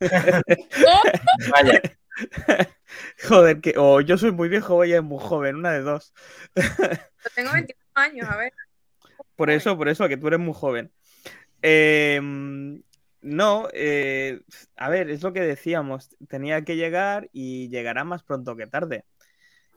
[1.50, 1.80] Vaya,
[3.28, 6.14] Joder, que o yo soy muy viejo o ella es muy joven, una de dos.
[6.54, 8.52] Yo tengo 21 años, a ver.
[9.36, 10.90] Por eso, por eso, que tú eres muy joven.
[11.60, 12.20] Eh,
[13.26, 14.40] no, eh,
[14.76, 16.16] a ver, es lo que decíamos.
[16.28, 19.04] Tenía que llegar y llegará más pronto que tarde.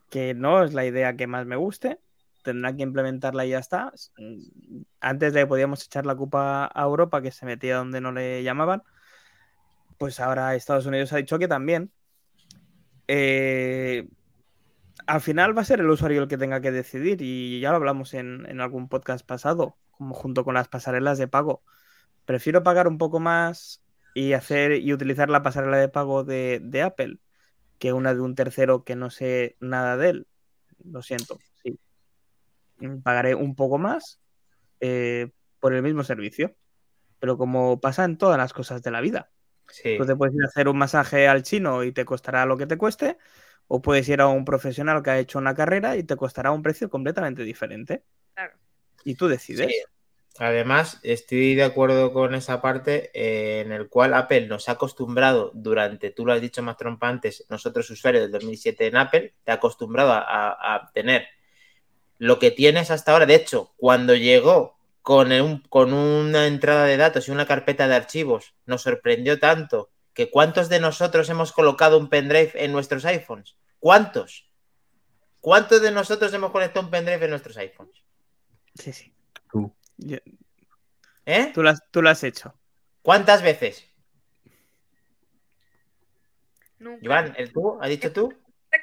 [0.10, 2.00] Que no es la idea que más me guste.
[2.44, 3.92] Tendrán que implementarla y ya está.
[5.00, 8.44] Antes de que podíamos echar la culpa a Europa, que se metía donde no le
[8.44, 8.84] llamaban,
[9.98, 11.92] pues ahora Estados Unidos ha dicho que también.
[13.12, 14.08] Eh,
[15.08, 17.78] al final va a ser el usuario el que tenga que decidir y ya lo
[17.78, 21.64] hablamos en, algún podcast pasado, como junto con las pasarelas de pago.
[22.26, 23.84] Prefiero pagar un poco más
[24.14, 27.18] y hacer y utilizar la pasarela de pago de, Apple
[27.80, 30.28] que una de un tercero que no sé nada de él.
[30.84, 31.80] Lo siento, sí.
[33.02, 34.22] Pagaré un poco más
[34.82, 36.56] eh, por el mismo servicio.
[37.20, 39.32] Pero como pasa en todas las cosas de la vida.
[39.72, 39.98] Sí.
[39.98, 42.66] Tú te puedes ir a hacer un masaje al chino y te costará lo que
[42.68, 43.18] te cueste,
[43.68, 46.62] o puedes ir a un profesional que ha hecho una carrera y te costará un
[46.62, 48.04] precio completamente diferente.
[48.34, 48.54] Claro.
[49.04, 49.68] Y tú decides.
[49.68, 49.76] Sí.
[50.38, 55.52] Además, estoy de acuerdo con esa parte eh, en el cual Apple nos ha acostumbrado
[55.54, 59.52] durante, tú lo has dicho más trompa antes, nosotros usuarios del 2007 en Apple, te
[59.52, 61.28] ha acostumbrado a, a- a tener
[62.20, 63.26] lo que tienes hasta ahora.
[63.26, 64.79] De hecho, cuando llegó
[65.10, 69.90] con, un- con una entrada de datos y una carpeta de archivos, nos sorprendió tanto
[70.14, 73.56] que ¿cuántos de nosotros hemos colocado un pendrive en nuestros iPhones?
[73.80, 74.48] ¿Cuántos?
[75.42, 78.04] ¿Cuántos de nosotros hemos conectado un pendrive en nuestros iPhones?
[78.76, 79.12] Sí, sí.
[79.52, 79.74] Tú.
[79.98, 80.20] Yo-
[81.26, 81.50] ¿Eh?
[81.56, 82.54] tú, lo has, tú lo has hecho.
[83.02, 83.90] ¿Cuántas veces?
[86.78, 87.04] Nunca.
[87.04, 87.80] Iván, ¿el tú?
[87.82, 88.32] ¿Has dicho tú?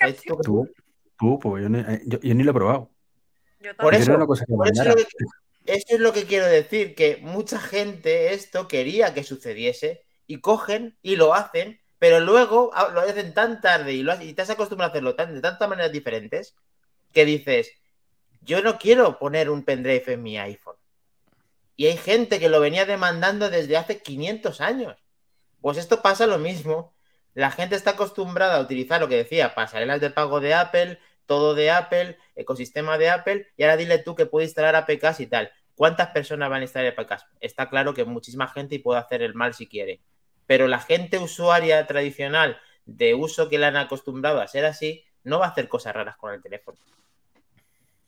[0.01, 0.69] ¿Has dicho tú
[1.17, 1.39] tú?
[1.39, 2.91] Pues yo, ni- eh, yo- yo ni lo he probado.
[3.61, 4.03] yo Por también.
[4.03, 5.05] Eso, por eso, lo que-
[5.67, 10.99] eso es lo que quiero decir, que mucha gente esto quería que sucediese y cogen
[11.03, 14.51] y lo hacen, pero luego ah, lo hacen tan tarde y, lo y te has
[14.51, 16.55] acostumbrado a hacerlo tan, de tantas maneras diferentes
[17.13, 17.71] que dices,
[18.43, 20.77] yo no quiero poner un pendrive en mi iPhone.
[21.77, 24.97] Y hay gente que lo venía demandando desde hace 500 años.
[25.61, 26.95] Pues esto pasa lo mismo.
[27.35, 31.55] La gente está acostumbrada a utilizar lo que decía, pasarelas de pago de Apple, todo
[31.55, 35.51] de Apple, ecosistema de Apple, y ahora dile tú que puede instalar APKs y tal.
[35.75, 37.27] ¿Cuántas personas van a instalar APKs?
[37.41, 40.01] Está claro que muchísima gente y puede hacer el mal si quiere.
[40.47, 45.41] Pero la gente usuaria tradicional de uso que le han acostumbrado a ser así, no
[45.41, 46.79] va a hacer cosas raras con el teléfono.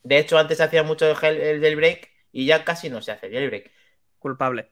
[0.02, 3.12] De hecho, antes se hacía mucho el, gel- el jailbreak y ya casi no se
[3.12, 3.70] hace jailbreak.
[4.18, 4.70] Culpable.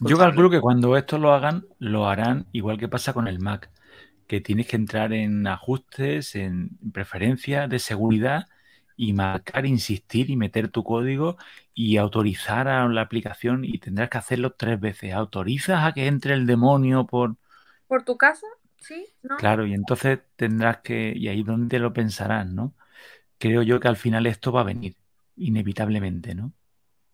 [0.00, 3.70] Yo calculo que cuando esto lo hagan, lo harán igual que pasa con el Mac,
[4.32, 8.48] que tienes que entrar en ajustes, en preferencias de seguridad
[8.96, 11.36] y marcar, insistir y meter tu código
[11.74, 15.12] y autorizar a la aplicación y tendrás que hacerlo tres veces.
[15.14, 17.36] ¿Autorizas a que entre el demonio por...?
[17.86, 18.46] ¿Por tu casa?
[18.80, 19.06] ¿Sí?
[19.22, 19.36] ¿No?
[19.36, 21.12] Claro, y entonces tendrás que...
[21.16, 22.74] Y ahí es donde lo pensarás, ¿no?
[23.38, 24.96] Creo yo que al final esto va a venir,
[25.36, 26.52] inevitablemente, ¿no?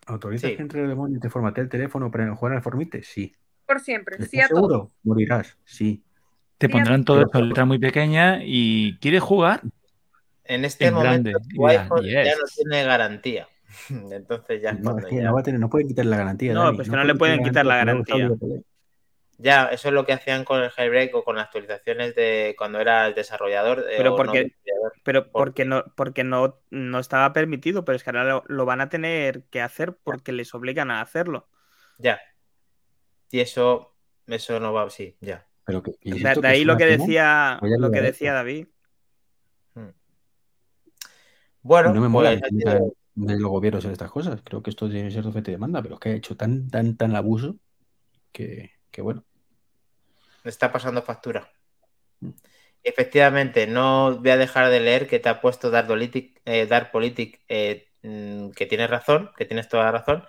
[0.06, 0.56] ¿Autorizas Sí.
[0.56, 3.02] que entre el demonio y te formatee el teléfono para jugar al Formite?
[3.02, 3.34] Sí.
[3.66, 4.16] Por siempre.
[4.16, 4.60] ¿Estás Sí a todo.
[4.60, 4.90] seguro?
[5.04, 5.58] Morirás.
[5.64, 6.02] Sí.
[6.58, 9.60] Te pondrán todo esto en letra muy pequeña y ¿quieres jugar?
[10.44, 12.36] En este En momento grande, tu ya, iPhone ya yes.
[12.38, 13.48] no tiene garantía.
[14.10, 16.52] Entonces ya No, es que ya- no, va a tener, no pueden quitarle la garantía.
[16.54, 18.30] No, Dani, pues que no le pueden quitar la garantía.
[19.40, 22.80] Ya, eso es lo que hacían con el jailbreak o con las actualizaciones de cuando
[22.80, 23.84] era el desarrollador.
[23.88, 24.92] eh, Pero porque- no desarrollador.
[25.04, 28.64] Pero Por- porque no, porque no, no estaba permitido, pero es que ahora lo, lo
[28.64, 31.48] van a tener que hacer porque les obligan a hacerlo.
[31.98, 32.18] Ya.
[33.30, 33.94] Y eso,
[34.26, 35.46] eso no va, sí, ya.
[35.68, 38.32] Pero que, que De, insisto de que ahí lo que decía, lo que decía.
[38.32, 38.68] David.
[41.60, 44.40] Bueno, y no me mola pues, sido- de los gobiernos en estas cosas.
[44.42, 46.38] Creo que esto tiene que ser de oferta y demanda, pero es que ha hecho
[46.38, 47.56] tan, tan, tan abuso
[48.32, 49.26] que, que bueno.
[50.42, 51.52] está pasando factura.
[52.20, 52.30] Mm.
[52.82, 56.90] Efectivamente, no voy a dejar de leer que te ha puesto Dark Politic, eh, Dark
[56.92, 60.24] Politic, eh, mm, que tienes razón, que tienes toda la razón.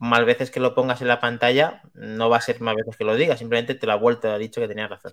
[0.00, 3.04] Más veces que lo pongas en la pantalla, no va a ser más veces que
[3.04, 5.12] lo digas, simplemente te lo ha vuelto, ha dicho que tenías razón.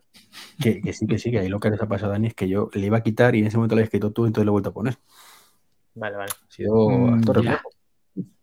[0.62, 2.34] Que, que sí, que sí, que ahí lo que les ha pasado a Dani es
[2.36, 4.46] que yo le iba a quitar y en ese momento lo habías quitado tú, entonces
[4.46, 4.98] lo he vuelto a poner.
[5.96, 6.32] Vale, vale.
[6.32, 6.76] Ha sido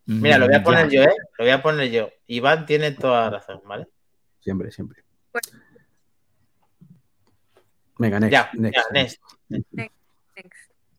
[0.04, 0.20] Mm.
[0.20, 0.96] Mira, lo voy a Mm, poner ya.
[0.96, 1.14] yo, ¿eh?
[1.38, 2.10] Lo voy a poner yo.
[2.26, 3.86] Iván tiene toda la razón, ¿vale?
[4.40, 5.04] Siempre, siempre.
[7.98, 8.32] Venga, next.
[8.32, 8.76] Ya, next.
[8.76, 9.22] ya, next.
[9.48, 9.72] Next.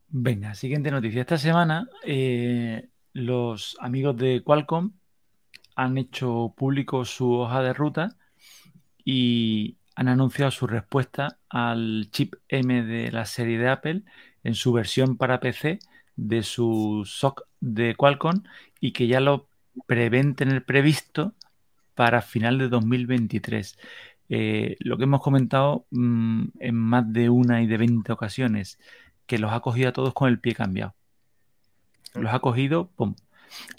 [0.08, 1.22] Venga, siguiente noticia.
[1.22, 4.94] Esta semana eh, los amigos de Qualcomm
[5.76, 8.16] han hecho público su hoja de ruta
[9.04, 14.04] y han anunciado su respuesta al chip M de la serie de Apple
[14.44, 15.80] en su versión para PC
[16.16, 18.44] de su SOC de Qualcomm
[18.80, 19.48] y que ya lo
[19.88, 21.34] prevén tener previsto
[21.96, 23.78] para final de 2023.
[24.30, 28.80] Eh, lo que hemos comentado mm, en más de una y de 20 ocasiones,
[29.26, 30.96] que los ha cogido a todos con el pie cambiado.
[32.14, 33.16] Los ha cogido, ¡pum!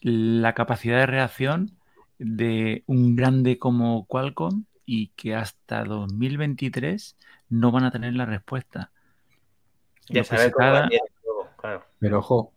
[0.00, 1.76] La capacidad de reacción
[2.18, 7.16] de un grande como Qualcomm y que hasta 2023
[7.48, 8.90] no van a tener la respuesta.
[10.08, 10.88] Ya se cómo
[11.24, 11.84] luego, claro.
[11.98, 12.52] Pero ojo,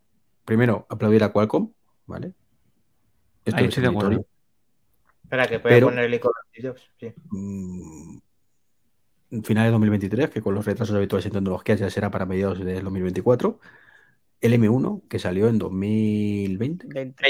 [0.45, 1.71] primero, aplaudir a Qualcomm,
[2.05, 2.33] ¿vale?
[3.45, 4.25] Esto Ahí es estoy de acuerdo.
[5.23, 7.13] Espera, que puede Pero- poner el icono de sí.
[7.29, 8.19] Mm,
[9.43, 12.83] finales de 2023, que con los retrasos habituales en tecnologías ya será para mediados del
[12.83, 13.59] 2024.
[14.39, 16.87] El M1, que salió en 2020.
[16.87, 17.23] 20.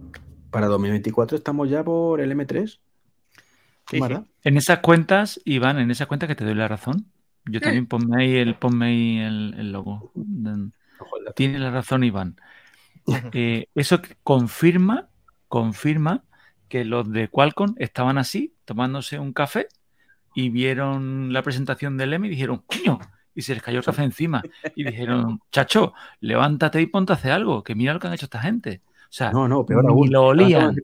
[0.00, 0.20] 20.
[0.50, 2.80] Para 2024 estamos ya por el M3.
[3.88, 4.12] ¿Qué Sí, más sí.
[4.12, 4.26] da?
[4.42, 7.12] En esas cuentas, Iván, en esas cuentas que te doy la razón.
[7.44, 10.12] Yo también ponme ahí el, ponme ahí el, el logo.
[11.34, 12.36] Tiene la razón, Iván.
[13.32, 15.10] Eh, eso que confirma,
[15.48, 16.24] confirma
[16.68, 19.68] que los de Qualcomm estaban así, tomándose un café
[20.34, 23.00] y vieron la presentación del M y dijeron, coño,
[23.34, 24.48] y se les cayó el café encima.
[24.74, 28.26] Y dijeron, chacho, levántate y ponte a hacer algo, que mira lo que han hecho
[28.26, 28.82] esta gente.
[29.10, 30.10] O sea, No, no, peor aún.
[30.10, 30.74] lo olían.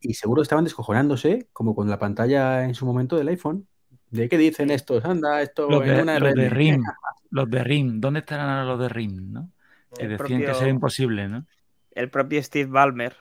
[0.00, 3.68] Y seguro estaban descojonándose, como con la pantalla en su momento del iPhone.
[4.08, 5.04] ¿De qué dicen estos?
[5.04, 6.82] Anda, esto Los en de, una los de RIM,
[7.30, 9.32] los de RIM, ¿dónde estarán ahora los de RIM?
[9.32, 9.50] ¿no?
[9.94, 11.46] Que El decían que propio- sería imposible, ¿no?
[11.92, 13.16] el propio Steve Ballmer,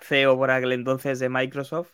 [0.00, 1.90] CEO por aquel entonces de Microsoft,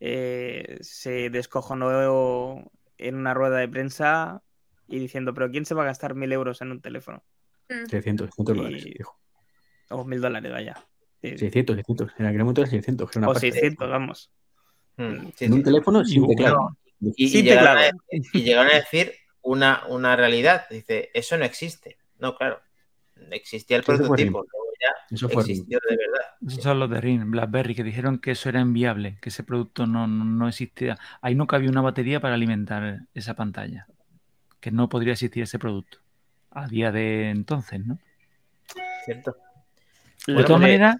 [0.00, 4.42] eh, se descojonó en una rueda de prensa
[4.88, 7.22] y diciendo, pero ¿quién se va a gastar mil euros en un teléfono?
[7.68, 7.86] Mm.
[7.88, 8.84] 600, 600 Y- dólares.
[8.84, 9.18] dijo.
[9.90, 10.76] O mil dólares, vaya.
[11.22, 11.38] Sí.
[11.38, 12.12] 600, 600.
[12.18, 13.48] En aquel momento era 600, que era una O pasta.
[13.50, 14.30] 600, vamos.
[14.96, 15.64] Mm, sí, En un sí.
[15.64, 16.76] teléfono sin Y- teclado.
[17.00, 19.12] Y, y Sin llegaron a, y llegaron a decir
[19.42, 20.64] una, una realidad.
[20.70, 21.96] Dice, eso no existe.
[22.18, 22.60] No, claro.
[23.30, 24.38] Existía el prototipo.
[24.42, 24.46] luego
[24.80, 26.26] ya Eso fue existió de verdad.
[26.46, 29.86] Esos son los de RIM, BlackBerry, que dijeron que eso era inviable, que ese producto
[29.86, 30.98] no, no, no existía.
[31.20, 33.86] Ahí no cabía una batería para alimentar esa pantalla,
[34.60, 35.98] que no podría existir ese producto
[36.50, 37.98] a día de entonces, ¿no?
[39.04, 39.36] ¿Cierto?
[40.26, 40.96] De todas porque- maneras,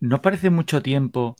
[0.00, 1.36] no parece mucho tiempo,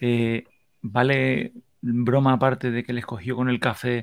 [0.00, 0.44] eh,
[0.82, 4.02] vale broma aparte de que les cogió con el café,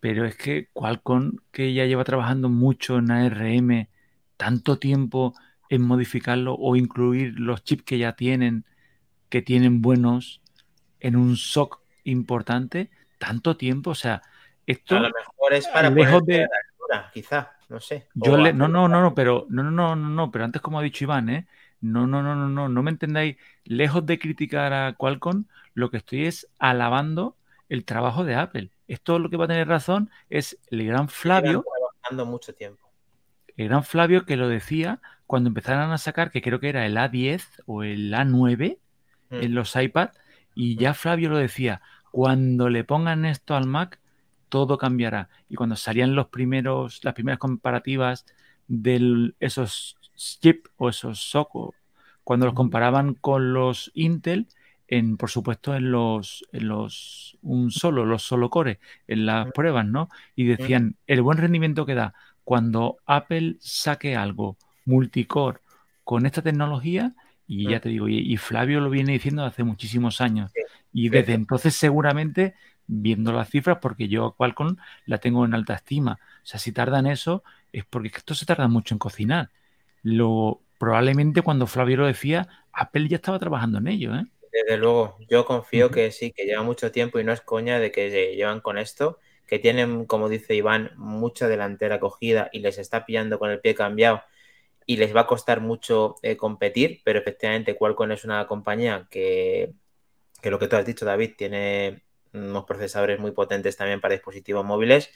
[0.00, 3.88] pero es que Qualcomm, que ya lleva trabajando mucho en ARM,
[4.36, 5.34] tanto tiempo
[5.70, 8.64] en modificarlo o incluir los chips que ya tienen,
[9.28, 10.40] que tienen buenos,
[11.00, 14.22] en un SOC importante, tanto tiempo, o sea,
[14.66, 14.96] esto...
[14.96, 17.52] A lo mejor es para lejos ponerte de- a la altura, quizá.
[17.68, 18.08] No sé.
[18.14, 20.78] Yo le, no, no, no, no, pero no, no, no, no, no, pero antes como
[20.78, 21.46] ha dicho Iván, ¿eh?
[21.80, 23.36] No, no, no, no, no, no me entendáis.
[23.64, 27.36] Lejos de criticar a Qualcomm, lo que estoy es alabando
[27.68, 28.70] el trabajo de Apple.
[28.88, 31.64] Esto lo que va a tener razón es el gran Flavio,
[32.00, 32.88] trabajando mucho tiempo.
[33.56, 36.96] el gran Flavio que lo decía cuando empezaron a sacar, que creo que era el
[36.96, 38.78] A10 o el A9
[39.30, 39.42] Mm.
[39.42, 40.10] en los iPad,
[40.54, 43.98] y ya Flavio lo decía, cuando le pongan esto al Mac,
[44.48, 45.28] todo cambiará.
[45.48, 48.24] Y cuando salían los primeros, las primeras comparativas
[48.68, 51.74] de esos chips o esos SOC,
[52.24, 54.48] cuando los comparaban con los Intel,
[54.88, 59.86] en, por supuesto, en los, en los un solo, los solo core, en las pruebas,
[59.86, 60.08] ¿no?
[60.34, 62.14] Y decían, el buen rendimiento que da
[62.44, 65.58] cuando Apple saque algo multicore
[66.04, 67.14] con esta tecnología,
[67.48, 70.52] y ya te digo, y, y Flavio lo viene diciendo hace muchísimos años.
[70.92, 72.54] Y desde entonces, seguramente,
[72.86, 76.18] viendo las cifras, porque yo a Qualcomm la tengo en alta estima.
[76.22, 77.42] O sea, si tardan eso,
[77.72, 79.50] es porque esto se tarda mucho en cocinar.
[80.08, 84.24] Lo, probablemente cuando Flavio lo decía, Apple ya estaba trabajando en ello, ¿eh?
[84.52, 87.90] Desde luego, yo confío que sí, que lleva mucho tiempo y no es coña de
[87.90, 93.04] que llevan con esto, que tienen, como dice Iván, mucha delantera cogida y les está
[93.04, 94.22] pillando con el pie cambiado
[94.86, 99.72] y les va a costar mucho eh, competir, pero efectivamente Qualcomm es una compañía que,
[100.40, 104.64] que lo que tú has dicho, David, tiene unos procesadores muy potentes también para dispositivos
[104.64, 105.10] móviles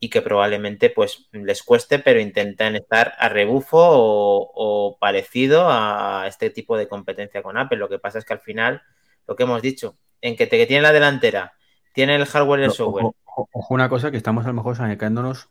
[0.00, 6.26] y que probablemente pues les cueste, pero intentan estar a rebufo o, o parecido a
[6.28, 7.78] este tipo de competencia con Apple.
[7.78, 8.82] Lo que pasa es que al final,
[9.26, 11.52] lo que hemos dicho, en que te que tiene la delantera,
[11.94, 13.04] tiene el hardware y el software.
[13.04, 15.48] Ojo, ojo- ojo una cosa que estamos a lo mejor sacándonos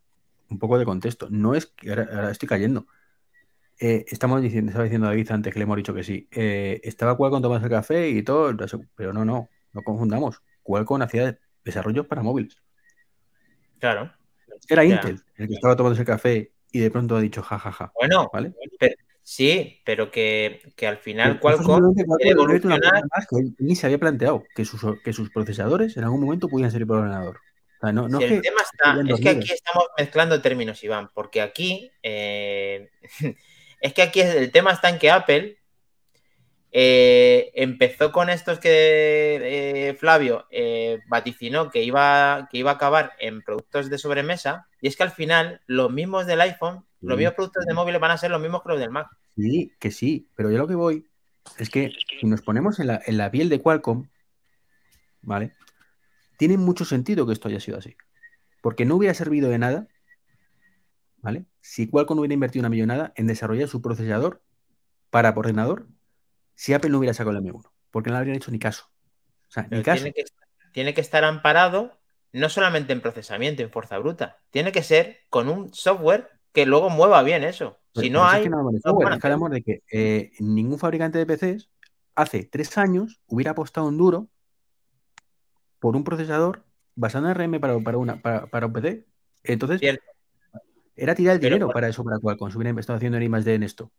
[0.49, 1.27] un poco de contexto.
[1.29, 2.87] No es que ahora, ahora estoy cayendo.
[3.79, 6.27] Eh, estamos diciendo, estaba diciendo David antes que le hemos dicho que sí.
[6.31, 8.55] Eh, estaba Qualcomm tomando el café y todo,
[8.95, 10.41] pero no, no, no confundamos.
[10.63, 12.57] Qualcomm hacía desarrollos para móviles.
[13.79, 14.11] Claro.
[14.69, 14.95] Era Ya.
[14.95, 17.91] Intel el que estaba tomando el café y de pronto ha dicho jajaja.
[17.95, 18.53] Bueno, ¿Vale?
[18.79, 22.79] pero- sí, pero que, que al final Qualcomm evolucionar.
[23.29, 26.71] que él ni se había planteado, que sus, que sus procesadores en algún momento pudieran
[26.71, 27.37] servir para el ordenador.
[27.37, 30.41] O sea, no, no Si es el que tema está, es que aquí estamos mezclando
[30.41, 32.89] términos, Iván, porque aquí eh,
[33.81, 35.56] es que aquí el tema está en que Apple
[36.71, 43.13] eh, empezó con estos que eh, Flavio eh, vaticinó que iba, que iba a acabar
[43.19, 47.35] en productos de sobremesa, y es que al final los mismos del iPhone, los mismos
[47.35, 49.07] productos de móviles van a ser los mismos que los del Mac.
[49.35, 51.07] Sí, que sí, pero yo lo que voy
[51.57, 54.09] es que si nos ponemos en la, en la piel de Qualcomm,
[55.21, 55.53] ¿vale?
[56.37, 57.95] Tiene mucho sentido que esto haya sido así.
[58.61, 59.87] Porque no hubiera servido de nada,
[61.21, 61.45] ¿vale?
[61.61, 64.41] Si Qualcomm hubiera invertido una millonada en desarrollar su procesador
[65.09, 65.87] para ordenador,
[66.57, 68.85] si Apple no hubiera sacado el M1, porque no le habrían hecho ni caso.
[69.47, 70.03] O sea, ni caso.
[70.03, 70.23] tiene que,
[70.73, 71.97] tiene que estar amparado
[72.33, 76.89] no solamente en procesamiento, en fuerza bruta, tiene que ser con un software que luego
[76.89, 77.77] mueva bien eso.
[77.93, 79.61] Pero- Si no si es hay, que no de no software, es que hablamos de
[79.61, 81.69] que eh, ningún fabricante de PCs
[82.15, 84.27] hace tres años hubiera apostado en duro
[85.79, 86.63] por un procesador
[86.95, 89.05] basado en RM para, para, una, para, para un PC.
[89.43, 90.03] Entonces, Cierto.
[90.95, 92.49] era tirar el dinero para eso, para Qualcomm.
[92.49, 93.91] Si hubieran estado haciendo en I+D en esto.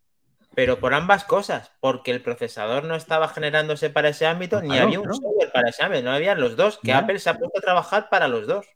[0.59, 4.99] Pero por ambas cosas, porque el procesador no estaba generándose para ese ámbito, ni había
[4.99, 6.99] un software para ese ámbito, no habían los dos, que Ya.
[6.99, 8.67] Apple se ha puesto a trabajar para los dos.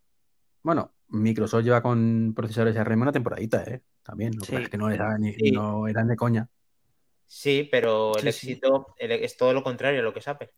[0.61, 3.81] Bueno, Microsoft lleva con procesadores RM una temporadita, ¿eh?
[4.01, 4.31] También.
[4.33, 4.63] Lo que Sí.
[4.63, 5.51] es que no eran, ni- Sí.
[5.51, 6.47] no eran de coña.
[7.27, 10.51] Sí, pero el Sí, éxito el- es todo lo contrario a lo que es Apple.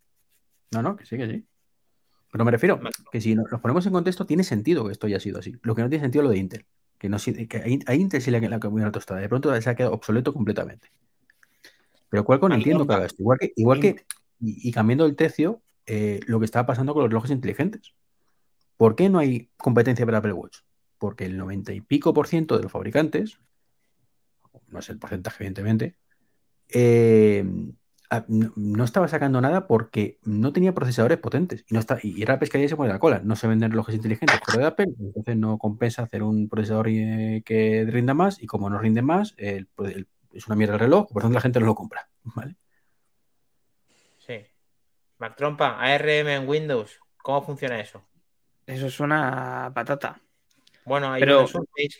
[0.73, 1.43] No, no, que sí, que sí.
[2.31, 2.79] Pero me refiero
[3.11, 5.55] que si nos ponemos en contexto, tiene sentido que esto haya sido así.
[5.63, 6.65] Lo que no tiene sentido es lo de Intel.
[6.99, 9.19] Que, no, que a Intel sí le la comido la tostada.
[9.21, 10.91] De pronto se ha quedado obsoleto completamente.
[12.09, 13.21] Pero Qualcomm Vale, entiendo que haga esto.
[13.21, 14.05] Igual que, igual que
[14.39, 17.93] y, y cambiando el tercio, eh, lo que estaba pasando con los relojes inteligentes.
[18.77, 20.57] ¿Por qué no hay competencia para Apple Watch?
[20.97, 23.39] Porque el 90 y pico por ciento de los fabricantes,
[24.67, 25.95] no es el porcentaje, evidentemente,
[26.69, 27.45] eh,
[28.27, 32.39] no, no estaba sacando nada porque no tenía procesadores potentes y no está y era
[32.39, 33.21] pescadilla y se pone la cola.
[33.23, 37.41] No se venden relojes inteligentes fuera de Apple, entonces no compensa hacer un procesador eh,
[37.45, 41.07] que rinda más y como no rinde más, el- el- es una mierda el reloj,
[41.11, 42.07] por tanto la gente no lo compra.
[42.23, 42.55] ¿vale?
[44.17, 44.45] Sí.
[45.17, 48.03] Mac Trompa, ARM en Windows, ¿cómo funciona eso?
[48.65, 50.19] Eso es una patata.
[50.85, 51.45] Bueno, hay Pero-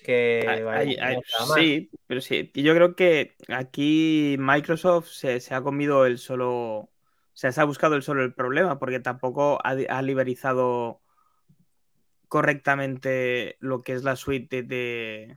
[0.03, 1.59] que Hay- vale, hay- no hay- está mal.
[1.59, 2.51] sí, pero sí.
[2.53, 6.51] y Yo creo que aquí Microsoft se, se ha comido el solo.
[6.53, 6.89] O
[7.37, 11.01] sea, se ha buscado el solo el problema, porque tampoco ha, ha liberalizado
[12.27, 15.35] correctamente lo que es la suite de, de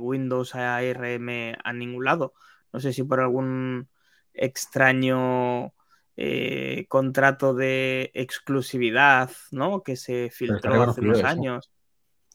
[0.00, 2.34] Windows ARM a ningún lado.
[2.72, 3.88] No sé si por algún
[4.34, 5.72] extraño
[6.16, 9.82] eh, contrato de exclusividad, ¿no?
[9.82, 11.70] Que se filtró hace unos años.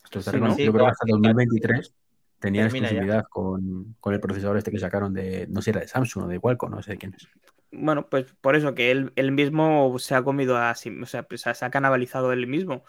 [0.04, 0.58] Esto está Sí, ¿no?
[0.58, 1.18] reconocido, Sí, creo que hasta claro.
[1.18, 1.94] 2023
[2.40, 5.88] tenía exclusividad con, con el procesador este que sacaron de, no sé si era de
[5.88, 7.28] Samsung o de Qualcomm, no sé de quién es.
[7.72, 11.24] Bueno, pues por eso que él, él mismo se ha comido a sí, o sea,
[11.24, 12.84] pues se ha canibalizado él mismo.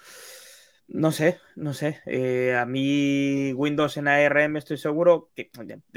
[0.92, 2.00] No sé, no sé.
[2.06, 5.50] Eh, a mí Windows en ARM estoy seguro que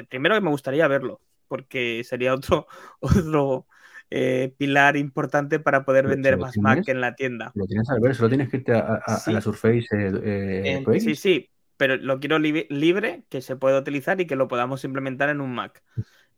[0.09, 2.67] primero que me gustaría verlo, porque sería otro,
[3.01, 3.67] otro
[4.09, 7.53] eh, pilar importante para poder vender ¿sabes más Mac en la tienda.
[7.53, 9.31] Lo tienes al ver, solo tienes que irte a, a- a Sí.
[9.31, 10.99] la Surface eh, eh.
[10.99, 14.83] Sí, sí, pero lo quiero li- libre, que se pueda utilizar y que lo podamos
[14.83, 15.83] implementar en un Mac.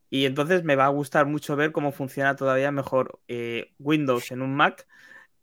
[0.10, 3.22] Y entonces me va a gustar mucho ver cómo funciona todavía mejor
[3.80, 4.88] Windows en un Mac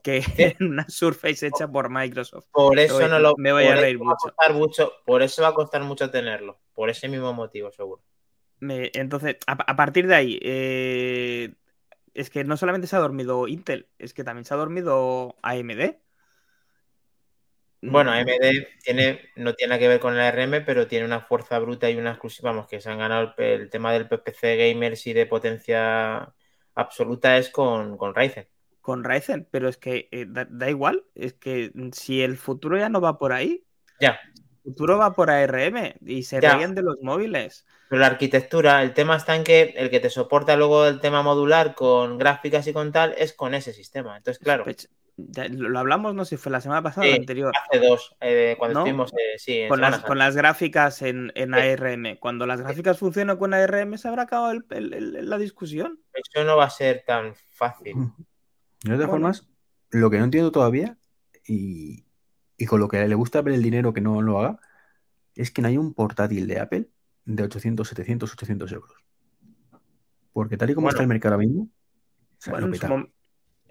[0.04, 0.22] que
[0.60, 2.46] en una Surface hecha por Microsoft.
[2.52, 4.92] Por eso no lo me voy a reír mucho.
[5.04, 6.60] Por eso va a costar mucho tenerlo.
[6.74, 8.02] Por ese mismo motivo, seguro.
[8.60, 11.54] Me- entonces, a, a partir de ahí, eh,
[12.14, 16.00] es que no solamente se ha dormido Intel, es que también se ha dormido AMD.
[17.86, 21.20] Bueno, Mm, AMD tiene, no tiene nada que ver con el ARM, pero tiene una
[21.20, 24.56] fuerza bruta y una exclusiva, vamos, que se han ganado el, el tema del PPC
[24.56, 26.34] gamers y de potencia
[26.74, 28.48] absoluta es con, con Ryzen.
[28.84, 32.90] Con Ryzen, pero es que eh, da, da igual, es que si el futuro ya
[32.90, 33.64] no va por ahí,
[33.98, 36.54] Ya, el futuro va por ARM y se Ya.
[36.58, 37.64] ríen de los móviles.
[37.88, 41.22] pero la arquitectura, el tema está en que el que te soporta luego el tema
[41.22, 44.18] modular con gráficas y con tal es con ese sistema.
[44.18, 47.16] Entonces, claro, Pues, ya lo hablamos, no sé si fue la semana pasada o la
[47.16, 48.84] anterior, hace dos, eh, cuando ¿No?
[48.84, 51.58] estuvimos, eh, sí, en con las, con las gráficas en, en Sí.
[51.58, 52.18] ARM.
[52.20, 56.00] Cuando las gráficas funcionan con ARM, se habrá acabado el- el- el- la discusión.
[56.12, 57.94] Eso no va a ser tan fácil.
[58.84, 59.10] De todas Bueno.
[59.10, 59.48] formas,
[59.90, 60.96] lo que no entiendo todavía,
[61.46, 62.04] y,
[62.56, 64.60] y con lo que le gusta ver el dinero que no lo haga,
[65.34, 66.88] es que no hay un portátil de Apple
[67.24, 68.92] de 800, 700, 800 euros.
[70.32, 70.94] Porque tal y como Bueno.
[70.96, 71.68] está el mercado ahora mismo, o
[72.38, 72.72] sea, Bueno, lo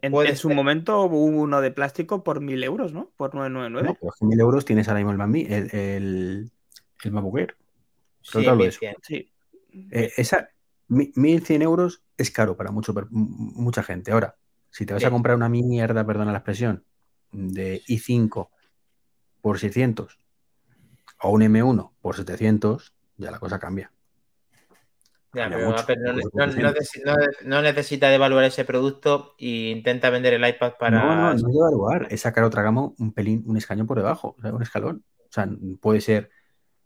[0.01, 0.55] en en- su ser.
[0.55, 3.11] momento hubo uno de plástico por 1000 euros, ¿no?
[3.16, 3.88] Por 999.
[3.88, 6.51] No, pero es que 1000 euros tienes ahora mismo el, Mini- el, el,
[7.03, 7.11] el.
[7.11, 7.32] Pero
[8.22, 8.80] Sí, te hablo de eso.
[8.82, 8.95] 1100.
[9.01, 9.32] Sí.
[9.91, 10.49] Eh, esa,
[10.88, 14.11] mi- 1100 euros es caro para mucho, mucha gente.
[14.11, 14.36] Ahora,
[14.74, 15.07] si te vas Sí.
[15.07, 16.84] a comprar una mierda, perdona la expresión,
[17.32, 18.49] de i5
[19.39, 20.17] por 600
[21.21, 23.91] o un M1 por 700, ya la cosa cambia.
[25.36, 26.76] Ya, pero mucho, no, porque no- son no 700.
[26.76, 30.99] nece- no- no necesita devaluar ese producto e intenta vender el iPad para.
[30.99, 34.36] No, no, no es devaluar, es sacar otra gama un pelín, un escañón por debajo,
[34.38, 35.03] o sea, un escalón.
[35.19, 35.47] O sea,
[35.82, 36.30] puede ser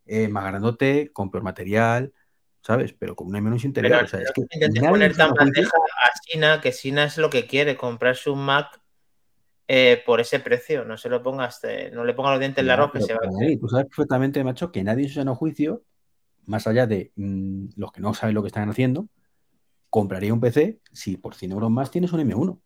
[0.05, 2.13] eh, más grandote, con peor material,
[2.67, 2.91] ¿sabes?
[2.99, 3.93] Pero con un M1 interior.
[3.93, 5.71] Pero o sea, es no que poner en tan bandeja
[6.03, 8.81] a Sina, que Sina es lo que quiere, comprarse un Mac
[9.69, 10.83] eh, por ese precio.
[10.83, 13.13] No se lo pongas, eh, no le ponga los dientes Ya, largos que pero- se
[13.13, 15.83] va a tú sabes perfectamente, macho, que nadie en su sano juicio,
[16.45, 19.07] más allá de mm, los que no saben lo que están haciendo,
[19.89, 22.59] compraría un PC si por 100 euros más tienes un M1.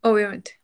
[0.00, 0.58] Obviamente.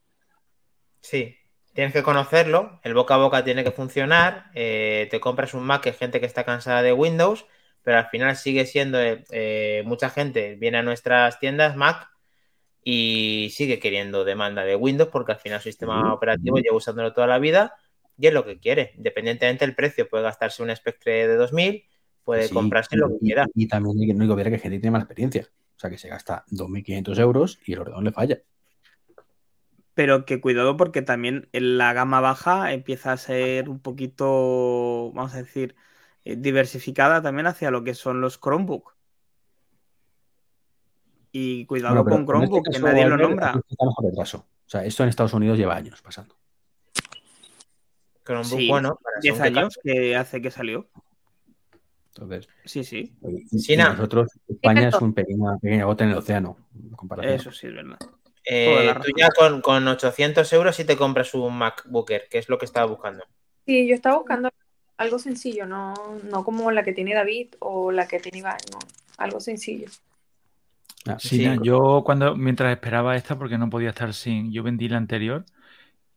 [1.03, 1.37] Sí,
[1.74, 5.83] tienes que conocerlo, el boca a boca tiene que funcionar, eh, te compras un Mac
[5.83, 7.47] que es gente que está cansada de Windows,
[7.83, 12.09] pero al final sigue siendo, eh, eh, mucha gente viene a nuestras tiendas Mac
[12.85, 17.26] y sigue queriendo demanda de Windows porque al final su sistema operativo lleva usándolo toda
[17.26, 17.74] la vida
[18.18, 21.85] y es lo que quiere, independientemente del precio, puede gastarse un Spectre de 2000,
[22.24, 23.47] puede Sí, comprarse y, lo que quiera.
[23.55, 25.49] y también hay que- no hay que olvidar que gente tiene mala experiencia.
[25.76, 28.43] O sea, que se gasta 2.500 euros y el ordenador le falla.
[29.95, 35.35] Pero que cuidado porque también en la gama baja empieza a ser un poquito, vamos
[35.35, 35.74] a decir,
[36.25, 38.95] diversificada también hacia lo que son los Chromebook.
[41.33, 43.55] Y cuidado Bueno, con este Chromebook, que nadie lo nombra.
[43.79, 46.37] O sea, esto en Estados Unidos lleva años pasando.
[48.25, 50.89] Chromebook, Sí, bueno, para 10 según qué años que hace que salió.
[52.14, 56.57] Entonces, Sí, sí, y- nosotros, España es un pequeña, pequeña gota en el océano.
[57.23, 57.99] en eso sí es verdad.
[58.45, 62.49] Eh, tú ya con, con 800 euros si te compras un MacBook Air, que es
[62.49, 63.25] lo que estaba buscando.
[63.66, 64.51] Sí, yo estaba buscando
[65.01, 65.94] algo sencillo, no,
[66.24, 68.78] no como la que tiene David o la que tiene Iván, no,
[69.18, 69.88] algo sencillo.
[71.07, 74.98] Ah, Sí, yo cuando, mientras esperaba esta, porque no podía estar sin, yo vendí la
[74.98, 75.46] anterior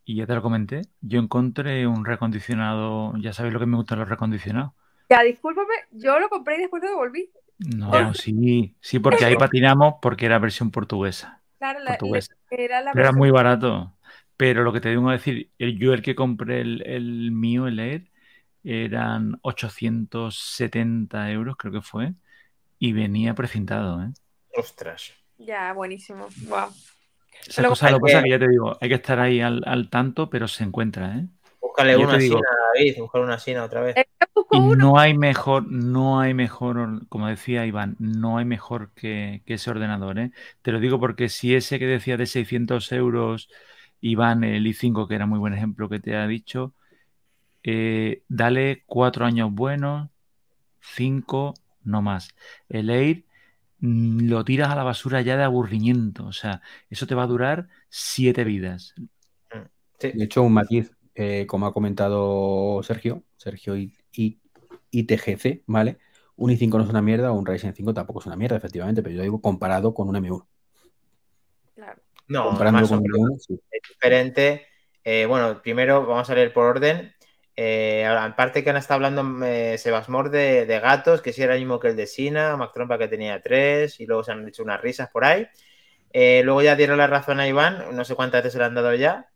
[0.06, 4.00] y ya te lo comenté, yo encontré un recondicionado, ya sabéis lo que me gustan
[4.00, 4.74] los recondicionados.
[5.10, 7.32] Ya, discúlpame, yo lo compré y después lo devolví.
[7.60, 12.36] No, sí, sí, porque ahí patinamos porque era versión portuguesa, Claro, la, portuguesa.
[12.52, 13.98] la- era la Pero era muy barato.
[14.38, 17.68] Pero lo que te tengo que decir, el, yo el que compré el, el mío,
[17.68, 18.12] el Air,
[18.64, 22.14] eran 870 euros, creo que fue,
[22.80, 24.10] y venía precintado, ¿eh?
[24.56, 25.12] Ostras.
[25.38, 26.28] Ya, buenísimo.
[26.48, 26.70] Wow.
[27.48, 29.42] Esa Lo- cosa, lo que pasa que- que ya te digo, hay que estar ahí
[29.42, 31.28] al, al tanto, pero se encuentra, ¿eh?
[31.62, 33.98] Búscale una digo- Sina, David, búscale una Sina otra vez.
[33.98, 34.06] Eh,
[34.52, 39.56] Y no hay mejor, no hay mejor, como decía Iván, no hay mejor que, que
[39.56, 40.32] ese ordenador, ¿eh?
[40.62, 43.50] Te lo digo porque si ese que decía de 600 euros,
[44.00, 46.74] Iván, el i5, que era muy buen ejemplo que te ha dicho,
[47.64, 50.10] eh, dale cuatro años buenos,
[50.82, 51.54] cinco,
[51.84, 52.30] no más.
[52.70, 53.24] El Air
[53.80, 57.28] mm, lo tiras a la basura ya de aburrimiento, o sea, eso te va a
[57.28, 58.94] durar siete vidas.
[60.00, 60.12] Sí.
[60.12, 64.38] De hecho, un matiz, eh, como ha comentado Sergio, Sergio I- I-
[64.92, 65.98] ITGC, ¿vale?
[66.36, 69.02] Un i5 no es una mierda, o un Ryzen 5 tampoco es una mierda, efectivamente,
[69.02, 70.48] pero yo digo comparado con un M1.
[71.76, 72.02] Claro.
[72.28, 73.60] No, con un menos M1, sí.
[73.72, 74.66] es diferente.
[75.04, 77.14] Eh, bueno, primero vamos a leer por orden.
[77.56, 78.08] Eh,
[78.54, 81.96] que han estado hablando eh, Sebasmor de, gatos, que sí era el mismo que el
[81.96, 85.26] de Sina, Mac Trompa que tenía tres, y luego se han hecho unas risas por
[85.26, 85.48] ahí.
[86.14, 88.76] Eh, luego ya dieron la razón a Iván, no sé cuántas veces se le han
[88.76, 89.30] dado ya.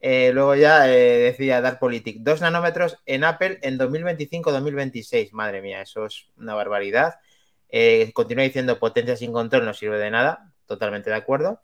[0.00, 5.32] Eh, luego ya eh, decía Dark Politic, 2 nanómetros en Apple en 2025-2026.
[5.32, 7.16] Madre mía, eso es una barbaridad.
[8.14, 11.60] Continúa diciendo potencia sin control no sirve de nada, totalmente de acuerdo.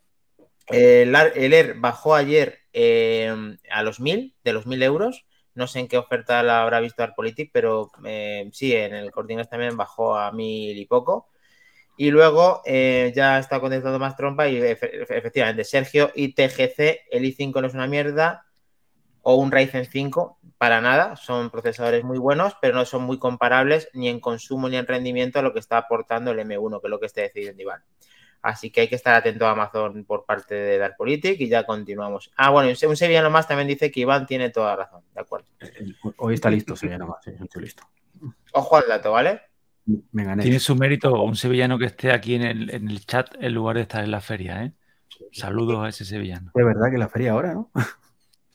[0.67, 2.59] El, el Air bajó ayer
[3.71, 5.25] a los 1000, de los 1000 euros.
[5.57, 9.35] No sé en qué oferta la habrá visto Arpolitic, pero eh, sí, en el Corte
[9.45, 11.29] también bajó a 1000 y poco.
[11.97, 17.61] Y luego eh, ya está contestando más trompa y efe- efectivamente, Sergio ITGC, el i5
[17.61, 18.45] no es una mierda,
[19.21, 23.89] o un Ryzen 5, para nada, son procesadores muy buenos, pero no son muy comparables
[23.93, 26.91] ni en consumo ni en rendimiento a lo que está aportando el M1, que es
[26.91, 27.83] lo que está decidiendo Iván.
[28.47, 31.65] Así que hay que estar atento a Amazon por parte de Dark Politic y ya
[31.65, 32.31] continuamos.
[32.37, 35.47] Ah, bueno, un sevillano más también dice que Iván tiene toda la razón, de acuerdo.
[36.15, 37.83] Hoy está listo, se llama más, sí, estoy listo.
[38.53, 39.41] Ojo al dato, ¿vale?
[40.13, 40.43] Me gané.
[40.43, 43.75] Tiene su mérito un sevillano que esté aquí en el, en el chat en lugar
[43.75, 44.71] de estar en la feria, ¿eh?
[45.33, 46.51] Saludos a ese sevillano.
[46.55, 47.69] De verdad que la feria ahora, ¿no?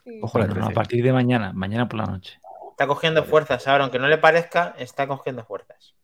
[0.07, 0.21] Sí.
[0.23, 0.75] Ojo la Bueno, no, a 13.
[0.75, 2.41] partir de mañana, mañana por la noche.
[2.71, 5.95] Está cogiendo fuerzas ahora, aunque no le parezca, está cogiendo fuerzas.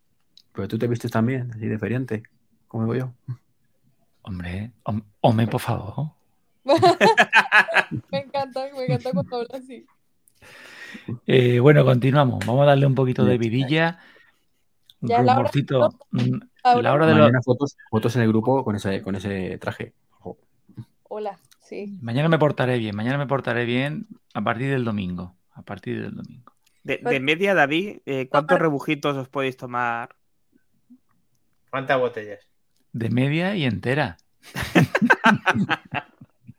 [0.53, 2.23] Pero tú te vistes también, así de feriante,
[2.67, 3.35] como digo yo.
[4.29, 6.13] Hombre, hom- hombre, por favor.
[8.13, 9.87] me encanta, me encanta cuando habla así.
[11.27, 12.45] Eh, bueno, continuamos.
[12.47, 13.99] Vamos a darle un poquito de vidilla.
[15.01, 15.89] Un Ya, rumorcito.
[16.11, 16.41] Mm.
[16.83, 19.95] La hora de los- Mañana fotos, fotos en el grupo con ese, con ese traje.
[20.19, 20.37] Ojo.
[21.05, 21.99] Hola, sí.
[22.03, 25.35] Mañana me portaré bien, mañana me portaré bien a partir del domingo.
[25.53, 26.53] a partir del domingo.
[26.85, 30.11] De, de media, David, eh, ¿cuántos rebujitos os podéis tomar?
[31.71, 32.48] ¿Cuántas botellas?
[32.93, 34.17] De media y entera.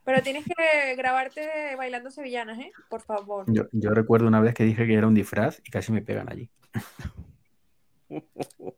[0.03, 2.71] Pero tienes que grabarte bailando sevillanas, ¿eh?
[2.89, 3.45] Por favor.
[3.47, 6.31] Yo, yo recuerdo una vez que dije que era un disfraz y casi me pegan
[6.31, 6.49] allí.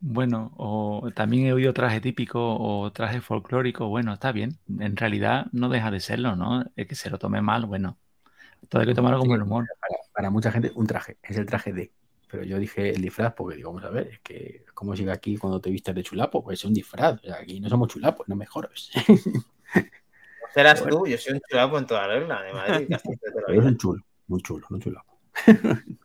[0.02, 3.88] Bueno, o también he oído traje típico o traje folclórico.
[3.88, 4.58] Bueno, está bien.
[4.80, 6.66] En realidad no deja de serlo, ¿no?
[6.76, 7.98] El que se lo tome mal, bueno.
[8.68, 9.66] Todo hay que tomarlo como el humor.
[9.80, 11.92] Para, para mucha gente, un traje, es el traje de.
[12.32, 15.36] Pero yo dije el disfraz porque digo, vamos a ver, es que como sigue aquí
[15.38, 17.20] cuando te vistes de chulapo, pues es un disfraz.
[17.22, 18.90] O sea, aquí no somos chulapos, no me jodes.
[20.54, 20.98] Serás Bueno.
[21.00, 22.88] tú, yo soy un chulapo en toda la regla de Madrid.
[22.90, 23.68] casi de toda la Pero es vida.
[23.72, 25.20] un chulo, muy chulo, no un chulapo.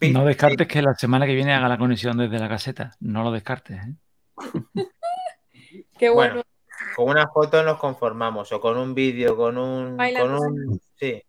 [0.00, 2.94] No descartes que la semana que viene haga la conexión desde la caseta.
[3.00, 3.94] No lo descartes, ¿eh?
[5.98, 6.34] Qué bueno.
[6.34, 6.42] Bueno,
[6.94, 9.96] con una foto nos conformamos, o con un vídeo, con un.
[9.96, 11.20] Con un sí.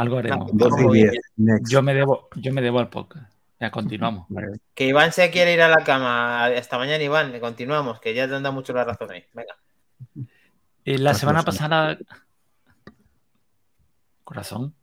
[0.00, 0.52] Algo haremos.
[0.52, 1.22] No, 12 y muy 10, bien.
[1.36, 1.72] next.
[1.72, 3.32] Yo me debo, yo me debo al podcast.
[3.60, 4.26] Ya continuamos.
[4.30, 4.58] Vale.
[4.74, 6.46] Que Iván se quiere ir a la cama.
[6.46, 7.38] Hasta mañana, Iván.
[7.40, 9.24] Continuamos, que ya te han dado mucho la razón ahí.
[9.34, 9.54] Venga.
[10.84, 11.20] Eh, la Corazón.
[11.20, 11.98] semana pasada.
[14.24, 14.74] Corazón.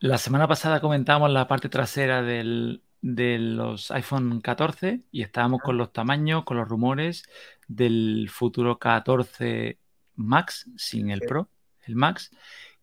[0.00, 5.76] La semana pasada comentábamos la parte trasera del- de los iPhone 14 y estábamos con
[5.76, 7.24] los tamaños, con los rumores
[7.68, 9.78] del futuro 14
[10.16, 11.20] Max sin el.
[11.20, 11.48] Pro,
[11.86, 12.30] el Max.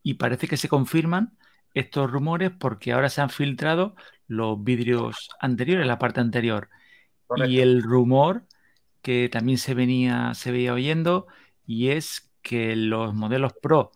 [0.05, 1.35] Y parece que se confirman
[1.73, 3.95] estos rumores porque ahora se han filtrado
[4.27, 6.69] los vidrios anteriores, la parte anterior.
[7.25, 7.51] Correcto.
[7.51, 8.45] Y el rumor
[9.01, 11.25] que también se venía, se veía oyendo,
[11.65, 13.93] y es que los modelos Pro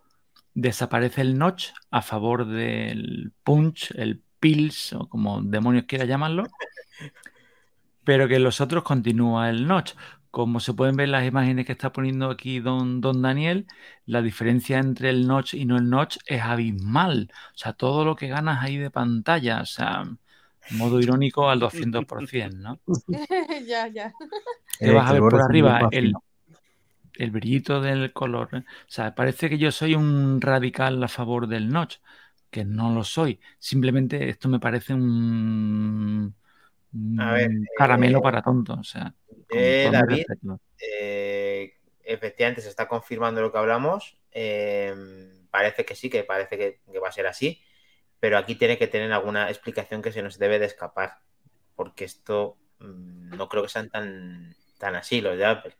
[0.56, 6.44] desaparece el notch a favor del punch, el pills, o como demonios quiera llamarlo,
[8.04, 9.94] pero que en los otros continúa el notch.
[10.32, 13.66] Como se pueden ver las imágenes que está poniendo aquí don, don Daniel,
[14.06, 17.32] la diferencia entre el notch y no el notch es abismal.
[17.56, 20.06] O sea, todo lo que ganas ahí de pantalla, o sea,
[20.72, 22.80] modo irónico al 200%, ¿no?
[23.68, 24.14] ya, ya.
[24.80, 26.14] Eh, vas a que ver el por arriba el,
[27.16, 28.50] el brillito del color.
[28.54, 28.58] ¿eh?
[28.60, 31.98] O sea, parece que yo soy un radical a favor del notch,
[32.50, 33.40] que no lo soy.
[33.60, 36.36] Simplemente esto me parece un
[37.20, 38.80] A ver, caramelo eh, para tontos.
[38.80, 39.14] O sea,
[39.50, 40.26] eh, David.
[40.80, 41.74] Eh,
[42.04, 44.18] efectivamente, se está confirmando lo que hablamos.
[44.32, 44.94] Eh,
[45.52, 47.62] parece que sí, que parece que, que va a ser así.
[48.20, 51.20] Pero aquí tiene que tener alguna explicación que se nos debe de escapar.
[51.76, 55.76] Porque esto mm, no creo que sean tan, tan así los de Apple.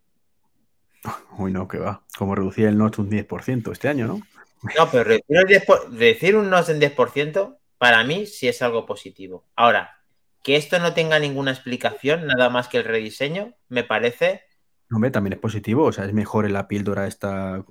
[1.38, 2.04] Uy, no, que va.
[2.18, 4.22] Como reducir el notch un 10% este año, ¿no?
[4.78, 8.62] No, pero reducir, el 10 por- reducir un NOS en 10%, para mí sí es
[8.62, 9.46] algo positivo.
[9.56, 9.99] Ahora,
[10.44, 14.44] que esto no tenga ninguna explicación, nada más que el rediseño, me parece
[14.92, 15.86] Hombre, también es positivo.
[15.86, 17.64] O sea, es mejor en la píldora esta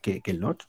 [0.00, 0.64] que, que el notch.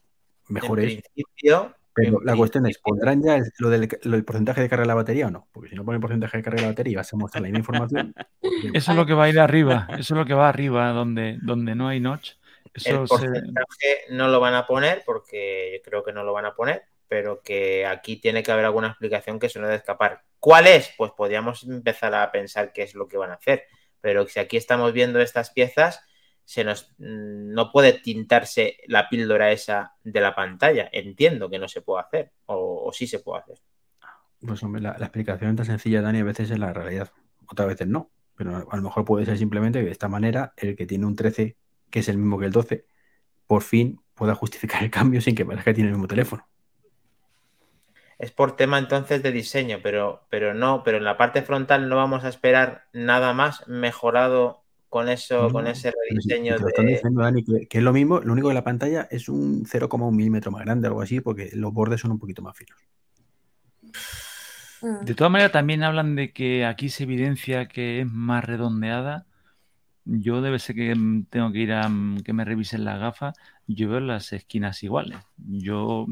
[0.49, 1.01] Mejor en es.
[1.13, 1.73] principio.
[1.95, 4.81] Pero en la cuestión es, ¿pondrán ya el- lo del, lo del porcentaje de carga
[4.81, 5.47] de la batería o no?
[5.51, 7.47] Porque si no ponen porcentaje de carga de la batería y vas a mostrar la
[7.47, 8.13] misma información.
[8.41, 9.87] pues, Eso es lo que va a ir arriba.
[9.91, 12.31] Eso es lo que va arriba, donde, donde no hay notch.
[12.73, 16.33] Eso El se- porcentaje no lo van a poner porque yo creo que no lo
[16.33, 19.77] van a poner, pero que aquí tiene que haber alguna explicación que se nos debe
[19.77, 20.23] escapar.
[20.39, 20.91] ¿Cuál es?
[20.97, 23.63] Pues podríamos empezar a pensar qué es lo que van a hacer.
[24.01, 26.03] Pero si aquí estamos viendo estas piezas,
[26.45, 30.89] se nos mm, no puede tintarse la píldora esa de la pantalla.
[30.91, 33.59] Entiendo que no se puede hacer, o, sí se puede hacer.
[34.45, 37.11] Pues hombre, la, la explicación tan sencilla, Dani, a veces es la realidad.
[37.47, 38.11] Otras veces no.
[38.35, 41.15] Pero a lo mejor puede ser simplemente que de esta manera el que tiene un
[41.15, 41.55] 13,
[41.89, 42.85] que es el mismo que el 12,
[43.47, 46.47] por fin pueda justificar el cambio sin que parezca que tiene el mismo teléfono.
[48.23, 51.97] Es por tema entonces de diseño, pero, pero no, pero en la parte frontal no
[51.97, 56.85] vamos a esperar nada más mejorado con eso, No, con ese rediseño te lo están
[56.85, 56.93] de.
[56.93, 60.09] diciendo, Dani, que, que es lo mismo, lo único que la pantalla es un 0,1
[60.15, 62.79] milímetro más grande, algo así, porque los bordes son un poquito más finos.
[64.81, 65.03] Mm.
[65.03, 69.25] De todas maneras, también hablan de que aquí se evidencia que es más redondeada.
[70.05, 70.95] Yo debe ser que
[71.29, 73.35] tengo que ir a mm, que me revisen las gafas.
[73.67, 75.17] Yo veo las esquinas iguales.
[75.35, 76.05] Yo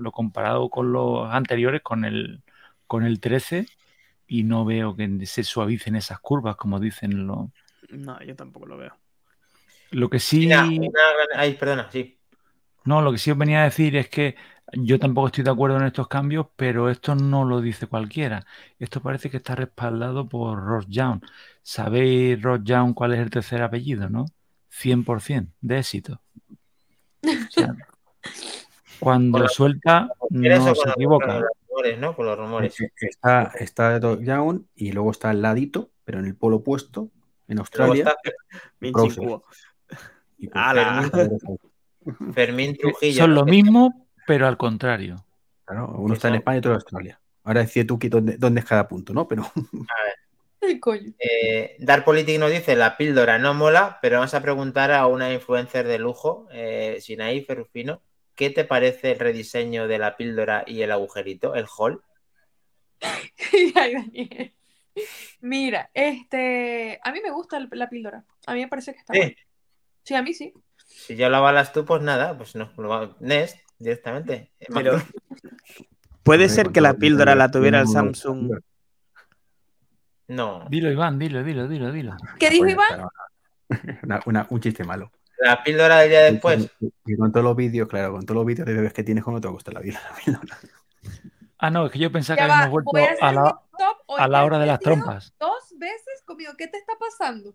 [0.00, 2.42] lo comparado con los anteriores, con el,
[2.86, 3.66] con el 13,
[4.26, 7.48] y no veo que se suavicen esas curvas, como dicen los.
[7.90, 8.96] No, yo tampoco lo veo.
[9.90, 10.40] Lo que sí.
[10.40, 12.16] Mira, una gran- Ay, perdona, sí.
[12.84, 14.36] No, lo que sí os venía a decir es que
[14.72, 18.46] yo tampoco estoy de acuerdo en estos cambios, pero esto no lo dice cualquiera.
[18.78, 21.20] Esto parece que está respaldado por Ross Young.
[21.62, 24.26] ¿Sabéis, Ross Young, cuál es el tercer apellido, no?
[24.68, 26.20] 100% de éxito.
[27.48, 27.74] O sea,
[29.00, 31.26] cuando Con suelta, ¿Quieres no se con los- equivoca.
[31.26, 32.16] con los rumores, ¿no?
[32.16, 32.76] Con los rumores.
[33.00, 37.08] Está, está Doc Young y luego está al ladito, pero en el polo opuesto,
[37.48, 38.04] en Australia.
[38.04, 38.14] está
[38.80, 39.18] y pues.
[42.34, 43.22] Fermín Trujillo.
[43.24, 45.24] Son lo mismo, pero al contrario.
[45.64, 46.36] Claro, uno está en.
[46.36, 47.20] España y otro en Australia.
[47.44, 49.26] Ahora decide tú que dónde, dónde es cada punto, ¿no?
[49.28, 49.44] Pero
[50.62, 51.12] Ay, coño.
[51.18, 55.32] Eh, Dark Politic nos dice la píldora no mola, pero vamos a preguntar a una
[55.32, 58.02] influencer de lujo, eh, Sinaí Ferrufino,
[58.40, 62.00] ¿qué te parece el rediseño de la píldora y el agujerito, el hall?
[63.52, 64.54] Ay, Daniel.
[65.42, 68.24] Mira, este, a mí me gusta el- la píldora.
[68.46, 69.20] A mí me parece que está Sí.
[69.20, 69.34] bueno.
[70.04, 70.54] Sí, a mí sí.
[70.86, 74.52] Si ya lo avalas tú, pues nada, pues no, lo va- Nest directamente.
[74.72, 74.98] Pero
[76.22, 78.52] puede ser que la píldora la tuviera el no, Samsung.
[80.28, 82.16] No, Dilo, Iván, dilo, dilo, dilo, dilo.
[82.38, 82.86] ¿Qué dijo Iván?
[82.90, 83.10] está,
[84.04, 85.12] una- una- un chiste malo.
[85.40, 86.70] La píldora del día después.
[87.06, 89.40] Y con todos los vídeos, claro, con todos los vídeos de bebés que tienes, ¿cómo
[89.40, 90.00] te gusta la vida?
[90.10, 90.58] La píldora?
[91.62, 93.60] Ah, no, es que yo pensaba Ya que va, habíamos vuelto a la,
[94.16, 95.34] a la hora de las trompas.
[95.38, 96.52] Dos veces conmigo.
[96.56, 97.52] ¿Qué te está pasando?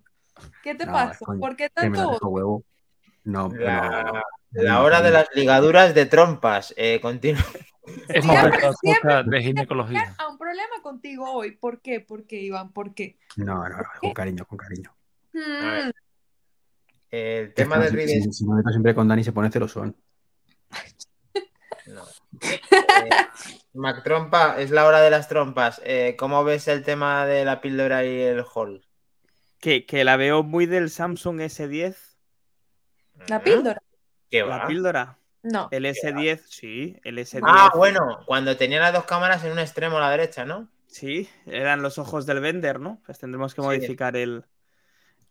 [0.61, 1.25] ¿Qué te No, pasa?
[1.25, 2.63] coño, ¿Por qué Que me la tanto dejo huevo.
[3.23, 6.71] No, pero- La, la hora de las ligaduras de trompas.
[6.77, 7.41] Eh, continúa.
[8.09, 10.15] Hemos Siempre, vuelto a siempre podcast de ginecología.
[10.19, 11.51] a un problema contigo hoy?
[11.55, 11.99] ¿Por qué?
[11.99, 12.71] ¿Por qué, Iván?
[12.73, 13.17] ¿Por qué?
[13.37, 14.93] no, no, no, con cariño, con cariño.
[15.33, 15.89] Mm,
[17.11, 19.51] El Es tema que del si, si- si me meto siempre con Dani se pone
[19.51, 19.95] celosón.
[21.87, 22.03] No.
[22.41, 22.59] Eh,
[23.73, 25.81] Mac Trompa, es la hora de las trompas.
[25.85, 28.83] Eh, ¿Cómo ves el tema de la píldora y el hall?
[29.59, 31.95] Que, que la veo muy del Samsung S10.
[33.27, 33.81] La píldora.
[34.29, 34.67] ¿Qué La va?
[34.67, 35.17] píldora.
[35.43, 35.67] No.
[35.71, 37.41] El S10, sí, el S10.
[37.45, 40.67] Ah, bueno, cuando tenía las dos cámaras en un extremo a la derecha, ¿no?
[40.87, 42.99] Sí, eran los ojos del vender, ¿no?
[43.05, 43.65] Pues tendremos que Sí.
[43.67, 44.43] modificar el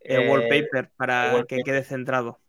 [0.04, 2.40] Eh, wallpaper para el que quede centrado.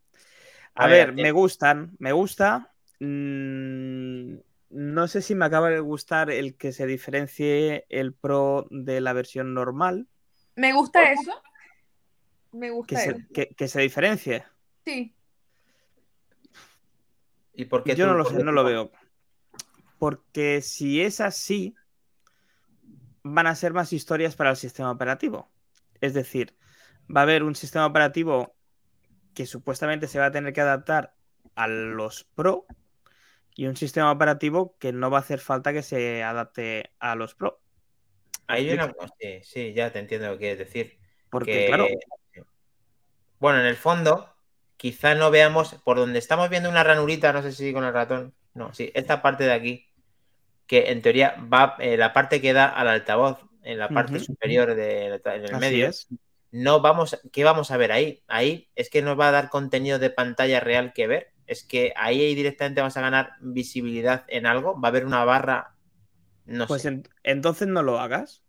[0.76, 2.74] A A, ver, ver, me gustan, me gusta.
[3.00, 4.36] Mm,
[4.70, 9.14] no sé si me acaba de gustar el que se diferencie el Pro de la
[9.14, 10.08] versión normal.
[10.56, 11.32] Me gusta eso.
[12.52, 13.20] Me Que gusta se, eso.
[13.34, 14.46] que, que se diferencie.
[14.86, 15.14] Sí.
[17.54, 18.92] ¿Y por qué Yo no lo sé, no lo veo.
[19.98, 21.76] Porque si es así,
[23.24, 25.50] van a ser más historias para el sistema operativo.
[26.02, 26.56] Es decir,
[27.14, 28.56] va a haber un sistema operativo
[29.34, 31.16] que supuestamente se va a tener que adaptar
[31.56, 32.66] a los Pro
[33.56, 37.36] y un sistema operativo que no va a hacer falta que se adapte a los
[37.36, 37.60] Pro.
[38.48, 40.98] Hay una sí, sí, ya te entiendo lo que quieres decir.
[41.30, 41.88] Porque, que- claro,
[43.40, 44.34] Bueno, en el fondo,
[44.78, 48.34] quizá no veamos por donde estamos viendo una ranurita, no sé si con el ratón.
[48.54, 49.88] No, sí, esta parte de aquí,
[50.68, 54.76] que en teoría va eh, la parte que da al altavoz, en la parte superior
[54.76, 55.88] de, en el así medio.
[55.88, 56.08] es.
[56.56, 58.24] No vamos, ¿qué vamos a ver ahí?
[58.28, 61.34] Ahí es que nos va a dar contenido de pantalla real que ver.
[61.48, 64.80] Es que ahí directamente vamos a ganar visibilidad en algo.
[64.80, 65.76] Va a haber una barra.
[66.46, 66.90] No Pues sé.
[66.90, 68.44] en- entonces no lo hagas.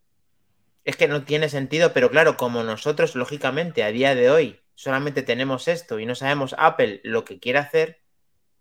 [0.85, 5.23] Es que no tiene sentido, pero claro, como nosotros, lógicamente, a día de hoy solamente
[5.23, 8.03] tenemos esto y no sabemos Apple lo que quiere hacer,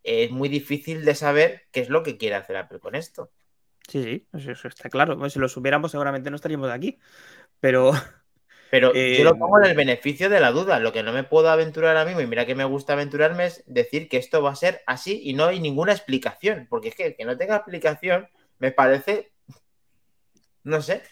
[0.04, 3.32] es muy difícil de saber qué es lo que quiere hacer Apple con esto.
[3.88, 5.30] Sí, sí, eso, está claro.
[5.30, 6.98] Si lo supiéramos, seguramente no estaríamos aquí.
[7.60, 7.94] Pero
[8.76, 10.80] Pero Eh, yo lo pongo en el beneficio de la duda.
[10.82, 13.64] Lo que no me puedo aventurar a mí, y mira que me gusta aventurarme, es
[13.68, 16.68] decir que esto va a ser así y no hay ninguna explicación.
[16.70, 18.28] Porque es que el que no tenga explicación
[18.60, 19.32] me parece.
[20.66, 21.04] No sé.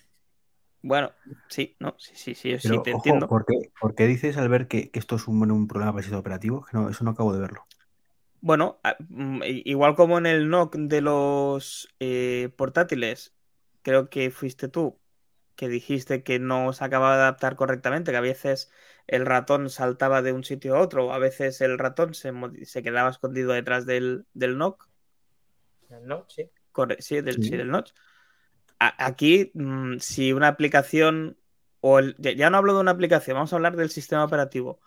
[0.82, 1.12] bueno,
[1.48, 3.28] sí, no, sí, sí, sí, sí, te ojo, entiendo.
[3.30, 6.04] ¿por qué, por qué dices, Albert, que, que esto es un, un problema para el
[6.04, 6.66] sistema operativo?
[6.66, 7.66] Que no, eso no acabo de verlo.
[8.42, 13.34] Bueno, mm, igual como en el NOC de los eh, portátiles,
[13.84, 15.00] creo que fuiste tú
[15.56, 18.72] que dijiste que no se acababa de adaptar correctamente, que a veces
[19.08, 22.34] el ratón saltaba de un sitio a otro, o a veces el ratón se,
[22.66, 24.90] se quedaba escondido detrás del, del NOC,
[26.04, 26.26] ¿No?
[26.28, 26.50] Sí.
[26.72, 27.50] corre- sí, del, Sí.
[27.50, 27.92] sí, del notch.
[28.80, 31.38] A- aquí, mm, si una aplicación,
[31.82, 34.80] o el- ya, no hablo de una aplicación, vamos a hablar del sistema operativo,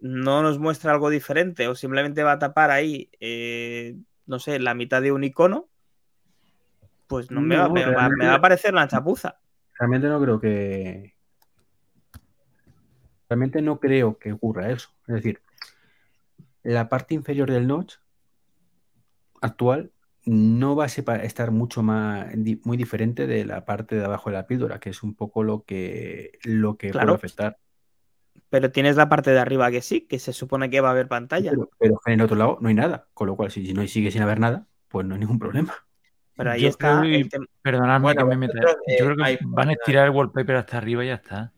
[0.00, 4.74] no nos muestra algo diferente o simplemente va a tapar ahí, eh, no sé, la
[4.74, 5.68] mitad de un icono,
[7.06, 9.40] pues no, me, va, me va a parecer una chapuza.
[9.78, 11.14] Realmente no creo que.
[13.28, 14.90] Realmente no creo que ocurra eso.
[15.06, 15.42] Es decir,
[16.62, 17.96] la parte inferior del notch
[19.40, 19.92] actual
[20.24, 22.26] no va a estar mucho más
[22.64, 25.64] muy diferente de la parte de abajo de la píldora, que es un poco lo
[25.64, 27.08] que lo que Claro.
[27.08, 27.58] puede afectar.
[28.50, 31.08] Pero tienes la parte de arriba que sí, que se supone que va a haber
[31.08, 31.50] pantalla.
[31.50, 33.86] Pero, pero en el otro lado no hay nada, con lo cual si, si no
[33.86, 35.74] sigue sin haber nada, pues no hay ningún problema.
[36.38, 37.28] Pero ahí Yo está que- el.
[37.60, 38.60] Perdonadme Bueno, que me meta.
[38.86, 41.52] eh, Yo creo que hay- van a estirar el wallpaper hasta arriba y ya está.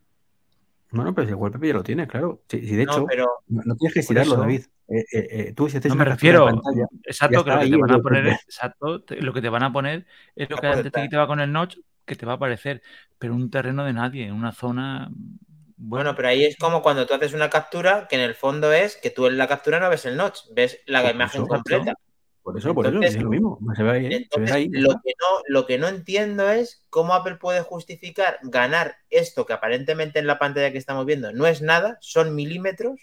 [0.90, 2.40] Bueno, pero si el wallpaper ya lo tiene, claro.
[2.48, 4.62] Si, si de No, hecho, pero no, no tienes que estirarlo, eso- David.
[4.88, 6.46] Eh, eh, eh, tú si haces No una me refiero.
[6.46, 9.62] pantalla, Exacto, que lo que ahí te van a poner, exacto, lo que te van
[9.62, 11.76] a poner es lo que puede antes te quitaba con el notch,
[12.06, 12.82] que te va a aparecer,
[13.18, 15.08] pero un terreno de nadie, en una zona.
[15.12, 18.72] Bueno, Bueno, pero ahí es como cuando tú haces una captura, que en el fondo
[18.72, 21.48] es que tú en la captura no ves el notch, ves la Pues imagen eso,
[21.48, 21.94] completa.
[22.52, 23.58] Por Por eso, por Entonces- eso, es lo mismo.
[23.76, 24.70] Se ve ahí, se ve Entonces, ahí.
[24.72, 25.00] ya lo, está.
[25.04, 30.18] que no, lo que no entiendo es cómo Apple puede justificar ganar esto que aparentemente
[30.18, 33.00] en la pantalla que estamos viendo no es nada, son milímetros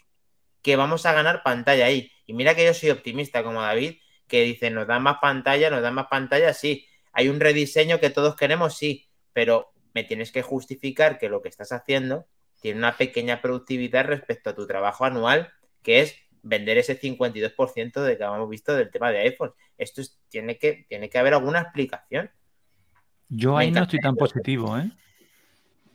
[0.62, 2.12] que vamos a ganar pantalla ahí.
[2.26, 3.96] Y mira que yo soy optimista como David,
[4.28, 6.86] que dice, nos dan más pantalla, nos dan más pantalla, sí.
[7.14, 11.50] Hay un rediseño que todos queremos, sí, pero me tienes que justificar que lo que
[11.50, 12.28] estás haciendo
[12.60, 15.52] tiene una pequeña productividad respecto a tu trabajo anual,
[15.84, 16.16] que es
[16.48, 19.52] vender ese 52% de que hemos visto del tema de iPhone.
[19.78, 22.30] Esto es- tiene, que, tiene que haber alguna explicación.
[23.30, 24.90] Yo ahí no estoy tan positivo, ¿eh?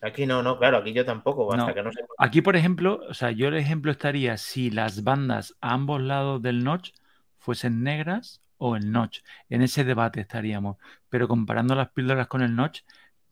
[0.03, 1.75] Aquí no, no, claro, aquí yo tampoco, hasta No.
[1.75, 2.01] que no se...
[2.19, 6.43] Aquí, por ejemplo, o sea, yo el ejemplo estaría si las bandas a ambos lados
[6.43, 6.91] del notch
[7.39, 9.21] fuesen negras o el notch.
[9.49, 10.77] En ese debate estaríamos.
[11.09, 12.81] Pero comparando las píldoras con el notch,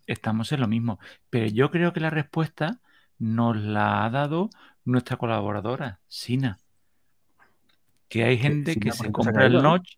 [0.07, 1.01] estamos en lo mismo.
[1.29, 2.79] Pero yo creo que la respuesta
[3.19, 4.49] nos la ha dado
[4.85, 6.59] nuestra colaboradora, Sina.
[8.11, 9.97] Que hay gente que se compra el notch.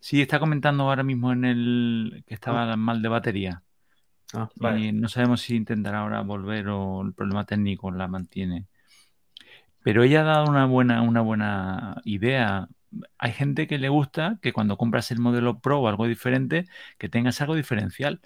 [0.00, 3.62] Sí, está comentando ahora mismo en el que estaba mal de batería.
[4.34, 8.66] Ah, Y no sabemos si intentará ahora volver o el problema técnico la mantiene.
[9.82, 12.68] Pero ella ha dado una buena, una buena idea.
[13.18, 16.66] Hay gente que le gusta que cuando compras el modelo Pro o algo diferente,
[16.98, 18.20] que tengas algo diferencial.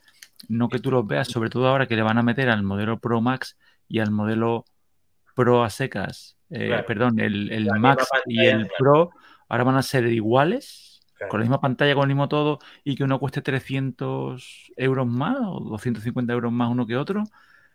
[0.49, 3.01] No que tú los veas, sobre todo ahora que le van a meter al modelo
[3.01, 3.57] Pro Max
[3.89, 4.65] y al modelo
[5.35, 6.36] Pro a secas.
[6.51, 6.87] Eh, Claro.
[6.87, 8.75] Perdón, el, el Max y el claro.
[8.79, 9.11] Pro
[9.49, 11.31] ahora van a ser iguales, Claro.
[11.31, 15.37] con la misma pantalla, con el mismo todo, y que uno cueste 300 euros más
[15.41, 17.25] o 250 euros más uno que otro.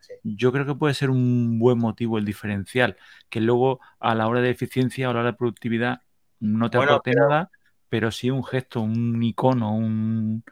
[0.01, 0.13] Sí.
[0.23, 2.97] Yo creo que puede ser un buen motivo el diferencial,
[3.29, 6.01] que luego a la hora de eficiencia o a la hora de productividad
[6.39, 7.51] no te Bueno, aporte pero- nada,
[7.89, 10.43] pero sí un gesto, un icono, un,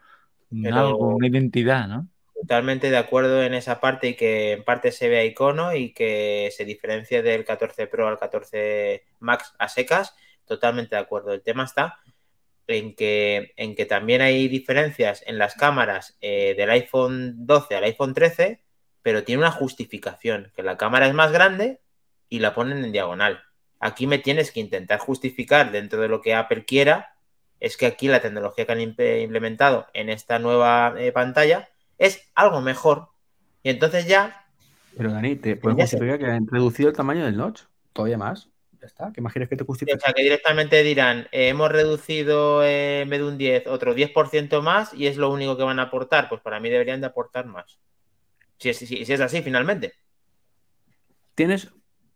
[0.50, 2.08] un Pero- algo, una identidad, ¿no?
[2.40, 6.50] Totalmente de acuerdo en esa parte y que en parte se vea icono y que
[6.56, 10.14] se diferencie del 14 Pro al 14 Max a secas.
[10.46, 11.32] Totalmente de acuerdo.
[11.34, 11.98] El tema está
[12.66, 17.84] en que, en que también hay diferencias en las cámaras eh, del iPhone 12 al
[17.84, 18.62] iPhone 13,
[19.02, 21.80] pero tiene una justificación, que la cámara es más grande
[22.28, 23.42] y la ponen en diagonal.
[23.80, 27.14] Aquí me tienes que intentar justificar dentro de lo que Apple quiera,
[27.60, 31.68] es que aquí la tecnología que han imp- implementado en esta nueva eh, pantalla
[32.00, 33.10] es algo mejor.
[33.64, 34.46] Y entonces ya,
[34.96, 35.56] Pero Dani, te
[35.86, 35.98] sé.
[35.98, 37.62] justificar que han reducido el tamaño del notch.
[37.92, 38.50] Todavía más.
[38.80, 39.12] Ya está.
[39.12, 39.98] ¿Qué más quieres que te o justifique?
[39.98, 44.62] sea, que directamente dirán, eh, hemos reducido eh, en vez de un 10, otro 10%
[44.62, 46.28] más y es lo único que van a aportar.
[46.28, 47.78] Pues para mí deberían de aportar más.
[48.58, 49.94] Si es, si- si es así, finalmente.
[51.34, 51.72] Tienes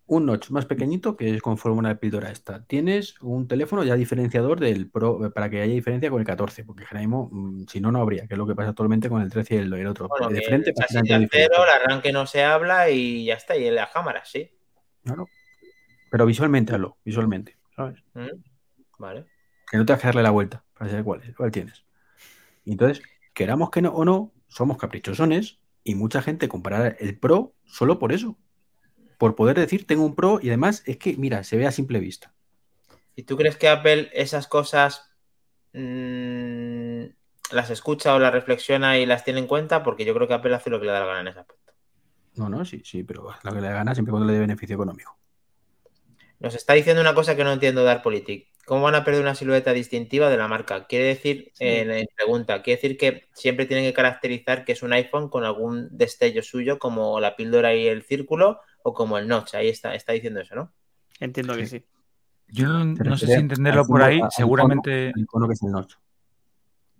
[0.06, 2.64] un notch más pequeñito que es conforme una píldora esta.
[2.64, 6.64] Tienes un teléfono ya diferenciador del Pro eh, para que haya diferencia con el 14,
[6.64, 9.30] porque mismo, mm, si no, no habría, que es lo que pasa actualmente con el
[9.30, 10.08] 13 y el, el otro.
[10.08, 11.56] Bueno, de que frente, el chasis prácticamente de diferente.
[11.62, 13.56] acero, el arranque no se habla y ya está.
[13.56, 14.50] Y en las cámaras, sí.
[15.02, 15.28] Claro.
[16.10, 17.56] Pero visualmente hazlo, visualmente.
[17.74, 18.02] ¿sabes?
[18.14, 18.42] Mm,
[18.98, 19.26] Vale.
[19.70, 21.84] Que no te a darle la vuelta para saber cuál, es, cuál tienes.
[22.64, 23.02] Y entonces,
[23.32, 28.12] queramos que no o no, somos caprichosones y mucha gente comprará el Pro solo por
[28.12, 28.38] eso.
[29.18, 31.98] Por poder decir, tengo un Pro y además es que, mira, se ve a simple
[32.00, 32.32] vista.
[33.16, 35.10] ¿Y tú crees que Apple esas cosas
[35.72, 37.04] mm,
[37.52, 39.82] las escucha o las reflexiona y las tiene en cuenta?
[39.82, 41.72] Porque yo creo que Apple hace lo que le da la gana en ese aspecto.
[42.36, 45.16] No, no, sí, sí, pero lo que le gana siempre cuando le dé beneficio económico.
[46.40, 48.48] Nos está diciendo una cosa que no entiendo Darpolitik.
[48.66, 50.86] ¿Cómo van a perder una silueta distintiva de la marca?
[50.86, 51.64] Quiere decir, Sí.
[51.64, 55.88] eh, pregunta, quiere decir que siempre tienen que caracterizar que es un iPhone con algún
[55.96, 59.54] destello suyo, como la píldora y el círculo, o como el notch.
[59.54, 60.72] Ahí está, está diciendo eso, ¿no?
[61.18, 61.84] Entiendo que sí.
[62.48, 65.12] Yo no, sé si entenderlo por ahí, seguramente...
[65.14, 65.94] al icono que es el notch.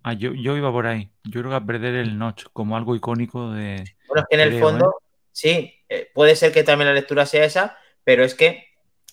[0.03, 1.11] Ah, yo, yo iba por ahí.
[1.23, 3.83] Yo creo que a perder el notch como algo icónico de...
[4.07, 4.95] Bueno, es que en el Creo, fondo,
[5.31, 8.65] sí, eh, puede ser que también la lectura sea esa, pero es que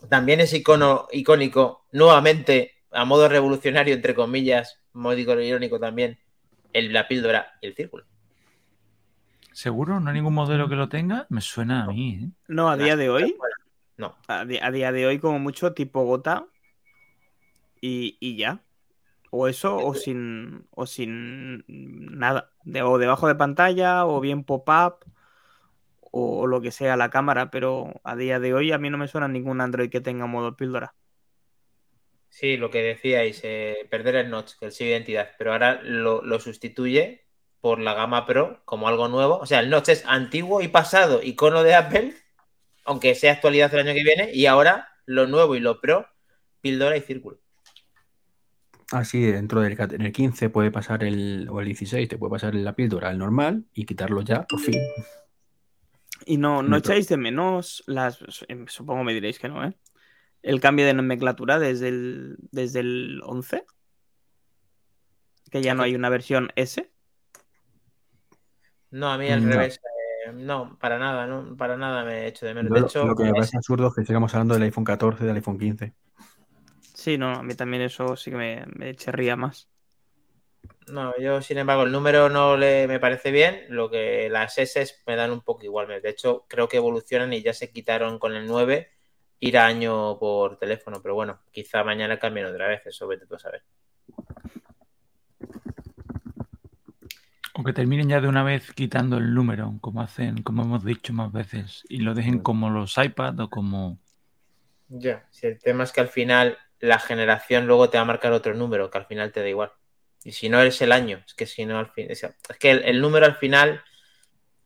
[0.09, 6.19] también es icono, icónico, nuevamente, a modo revolucionario, entre comillas, módico e irónico también,
[6.73, 8.05] el, la píldora y el círculo.
[9.53, 10.01] ¿Seguro?
[10.01, 11.27] ¿No hay ningún modelo que lo tenga?
[11.31, 12.31] Me suena a mí, ¿eh?
[12.49, 13.45] No, a día de hoy,
[13.97, 14.17] No.
[14.29, 16.49] a, a día de hoy, como mucho, tipo gota
[17.81, 18.65] y, y ya.
[19.31, 22.53] O eso, o sin, o sin nada.
[22.65, 25.07] De- o debajo de pantalla, o bien pop-up,
[26.01, 27.51] o lo que sea la cámara.
[27.51, 30.57] Pero a día de hoy a mí no me suena ningún Android que tenga modo
[30.57, 30.95] píldora.
[32.29, 35.83] Sí, lo que decíais, eh, perder el notch, que el sello de identidad, pero ahora
[35.83, 37.27] lo, lo sustituye
[37.63, 39.39] por la gama Pro como algo nuevo.
[39.39, 42.13] O sea, el notch es antiguo y pasado, icono de Apple,
[42.85, 46.07] aunque sea actualidad el año que viene, y ahora lo nuevo y lo Pro,
[46.61, 47.39] píldora y círculo.
[48.91, 52.55] Así, dentro del en el 15 puede pasar el, o el 16, te puede pasar
[52.55, 54.79] la píldora al normal y quitarlo ya, por fin.
[56.27, 58.19] Y no, no echáis de menos las.
[58.49, 59.73] em, Supongo me diréis que no, ¿eh?
[60.43, 63.65] El cambio de nomenclatura desde el, desde el 11.
[65.51, 66.93] Que ya no hay una versión S.
[68.93, 69.51] No, a mí al No.
[69.51, 69.81] revés.
[70.27, 72.71] eh, no, para nada, no, para nada me he hecho de menos.
[72.71, 74.63] Yo De lo- hecho, lo que me es- parece absurdo es que sigamos hablando del
[74.65, 75.95] iPhone 14 y del iPhone 15.
[76.95, 79.69] Sí, no, a mí también eso sí que me, me chirría más.
[80.89, 84.85] no, yo sin embargo el número no le me parece bien, lo que las S
[85.07, 85.89] me dan un poco igual.
[86.03, 88.91] De hecho, creo que evolucionan y ya se quitaron con el 9
[89.41, 93.35] ir a año por teléfono, pero bueno, quizá mañana cambien otra vez, eso vete tú
[93.37, 93.65] a saber.
[97.59, 101.15] O que terminen ya de una vez quitando el número, como hacen, como hemos dicho
[101.15, 103.99] más veces, y lo dejen como los iPad o como.
[104.89, 108.33] Ya, si el tema es que al final la generación luego te va a marcar
[108.33, 109.73] otro número, que al final te da igual.
[110.25, 112.71] Y si no eres el año, es que si no al fin, es es que
[112.71, 113.83] el, el número al final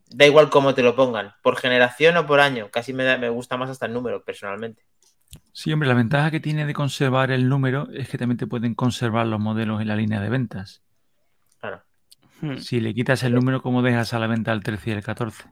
[0.09, 3.31] da igual cómo te lo pongan, por generación o por año, casi me, da- me
[3.31, 4.85] gusta más hasta el número personalmente.
[5.53, 8.77] Sí, hombre, la ventaja que tiene de conservar el número es que también te pueden
[8.77, 10.85] conservar los modelos en la línea de ventas.
[12.41, 12.57] Hmm.
[12.59, 15.45] Si le quitas el número, ¿cómo dejas a la venta el 13 y el 14?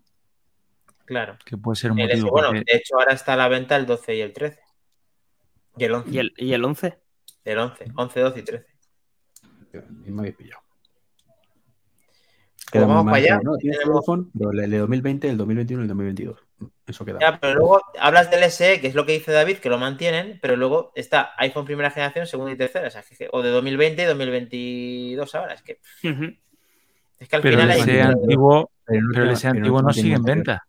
[1.07, 1.37] claro.
[1.45, 2.31] Que puede ser un S, motivo.
[2.31, 4.61] bueno, porque- de hecho ahora está a la venta el 12 y el 13.
[5.77, 6.11] Y el 11.
[6.11, 6.99] ¿Y el, y el 11?
[7.45, 8.67] El 11, 11, 12 y 13.
[10.07, 10.63] Y me habéis pillado.
[12.73, 13.41] Pues vamos para allá.
[13.43, 13.57] ¿no?
[13.57, 14.31] Tienes el iPhone,
[14.65, 16.41] el de 2020, el 2021 y el 2022.
[16.87, 17.19] Eso queda.
[17.21, 20.39] Ya, pero luego hablas del SE, que es lo que dice David, que lo mantienen,
[20.41, 23.03] pero luego está iPhone primera generación, segunda y tercera, o, sea,
[23.33, 25.55] o de 2020 y 2022 ahora.
[25.55, 26.35] Es que, Ujú.
[27.25, 29.83] Es que al Pero el final hay- SE antiguo, Pero, no pero SE pero antiguo
[29.83, 30.63] no sigue en venta.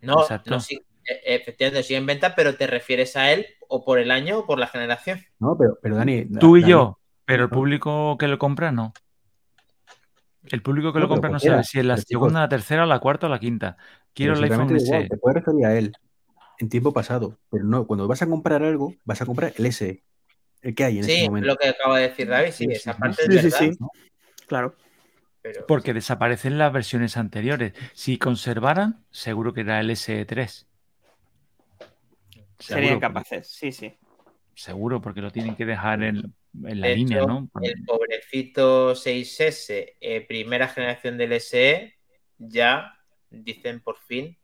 [0.00, 0.50] No, Exacto.
[0.50, 4.10] no sigue- eh, efectivamente sigue en venta, pero te refieres a él o por el
[4.12, 5.20] año o por la generación.
[5.40, 6.26] No, pero, pero Dani.
[6.38, 7.56] Tú y Dani, yo, pero el no.
[7.56, 8.92] público que lo compra no.
[10.44, 13.00] El público que No, lo compra no sabe si es la segunda, la tercera, la
[13.00, 13.76] cuarta o la quinta.
[14.14, 15.08] Quiero el iPhone SE.
[15.08, 15.92] Te puedes referir a él
[16.60, 20.02] en tiempo pasado, pero no, cuando vas a comprar algo, vas a comprar el S,
[20.62, 21.48] el que hay en Sí, ese momento.
[21.48, 23.58] lo que acaba de decir David, sí, Sí, esa sí, parte sí, es sí, verdad.
[23.58, 23.70] sí.
[23.80, 23.90] ¿no?
[24.46, 24.74] Claro.
[25.42, 27.72] Pero- Porque desaparecen las versiones anteriores.
[27.94, 30.66] Si conservaran, seguro que era el SE3.
[32.58, 33.94] Serían Seguro, capaces, sí, sí.
[34.54, 36.34] Seguro, porque lo tienen que dejar en,
[36.64, 37.48] en la De línea, hecho, ¿no?
[37.62, 41.94] El pobrecito 6S, eh, primera generación del SE,
[42.38, 42.98] ya
[43.30, 44.36] dicen por fin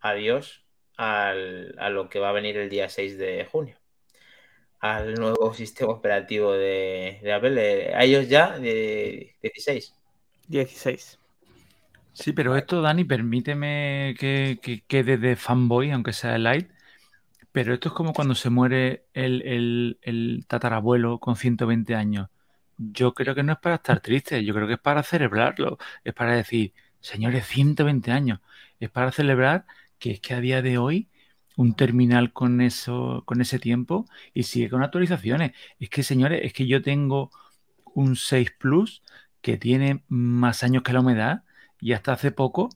[0.00, 0.64] adiós
[0.96, 3.76] al- a lo que va a venir el día 6 de junio.
[4.80, 7.56] Al nuevo sistema operativo de, de Apple.
[7.88, 9.94] eh, a ellos ya de 16.
[10.48, 11.18] 16.
[12.12, 16.70] Sí, pero esto, Dani, permíteme que, que quede de fanboy, aunque sea de light.
[17.52, 22.28] Pero esto es como cuando se muere el, el- el tatarabuelo con 120 años.
[22.78, 25.78] Yo creo que no es para estar triste, yo creo que es para celebrarlo.
[26.04, 28.40] Es para decir, señores, 120 años.
[28.80, 29.66] Es para celebrar
[29.98, 31.10] que es que a día de hoy
[31.56, 35.52] un terminal con eso, con ese tiempo y sigue con actualizaciones.
[35.80, 37.30] Es que, señores, es que yo tengo
[37.94, 39.02] un 6 Plus
[39.40, 41.42] que tiene más años que la humedad
[41.80, 42.70] y hasta hace poco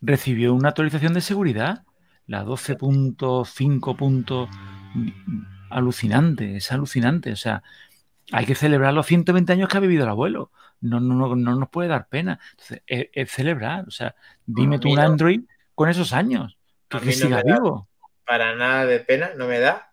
[0.00, 1.84] recibió una actualización de seguridad,
[2.26, 3.96] la 12.5.
[3.96, 4.48] punto-
[5.70, 7.32] Alucinante, es alucinante.
[7.32, 7.62] O sea,
[8.32, 10.50] hay que celebrar los 120 años que ha vivido el abuelo.
[10.80, 12.38] No, no, no, no nos puede dar pena.
[12.52, 13.86] Entonces, es, es celebrar.
[13.88, 14.14] O sea,
[14.46, 14.98] dime tú un.
[14.98, 15.40] Android
[15.74, 16.56] con esos años,
[16.88, 17.88] que, que siga vivo.
[18.24, 19.90] Para nada de pena, no me da.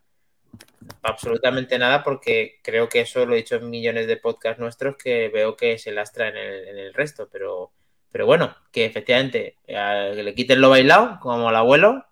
[1.03, 5.29] Absolutamente nada, porque creo que eso lo he dicho en millones de podcasts nuestros que
[5.29, 7.27] veo que se lastra en el, en el resto.
[7.31, 7.71] Pero,
[8.11, 12.05] pero bueno, que efectivamente que le quiten lo bailado, como al abuelo,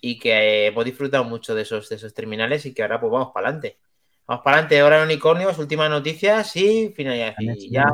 [0.00, 3.32] y que hemos disfrutado mucho de esos, de esos terminales y que ahora pues vamos
[3.34, 3.78] para adelante.
[4.26, 7.34] Vamos para adelante, ahora unicornios, últimas noticias y finalidad.
[7.38, 7.86] Y ya,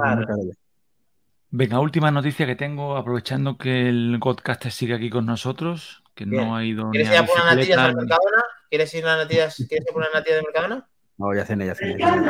[1.51, 6.49] Venga, última noticia que tengo, aprovechando que el Godcaster sigue aquí con nosotros, que Bien.
[6.49, 8.45] no ha ido ¿quieres a ir a por unas natillas bicicleta, al ni- Mercadona?
[8.71, 10.89] ¿Quieres ir a unas natillas, ¿quieres ir a por unas natillas de Mercadona?
[11.19, 11.97] No, ya cené, ya cené.
[11.99, 12.27] ya cené.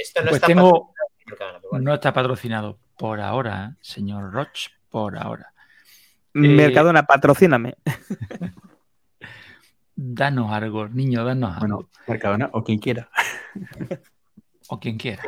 [0.00, 3.76] Esto no Pues está tengo, patrocinado por Mercadona, no está patrocinado por ahora, ¿eh?
[3.80, 5.52] señor Roch, por ahora.
[6.34, 7.76] Eh, Mercadona, patrocíname.
[9.96, 11.60] Danos algo, niño, danos algo.
[11.60, 13.10] Bueno, Mercadona o quien quiera.
[14.68, 15.22] O quien quiera.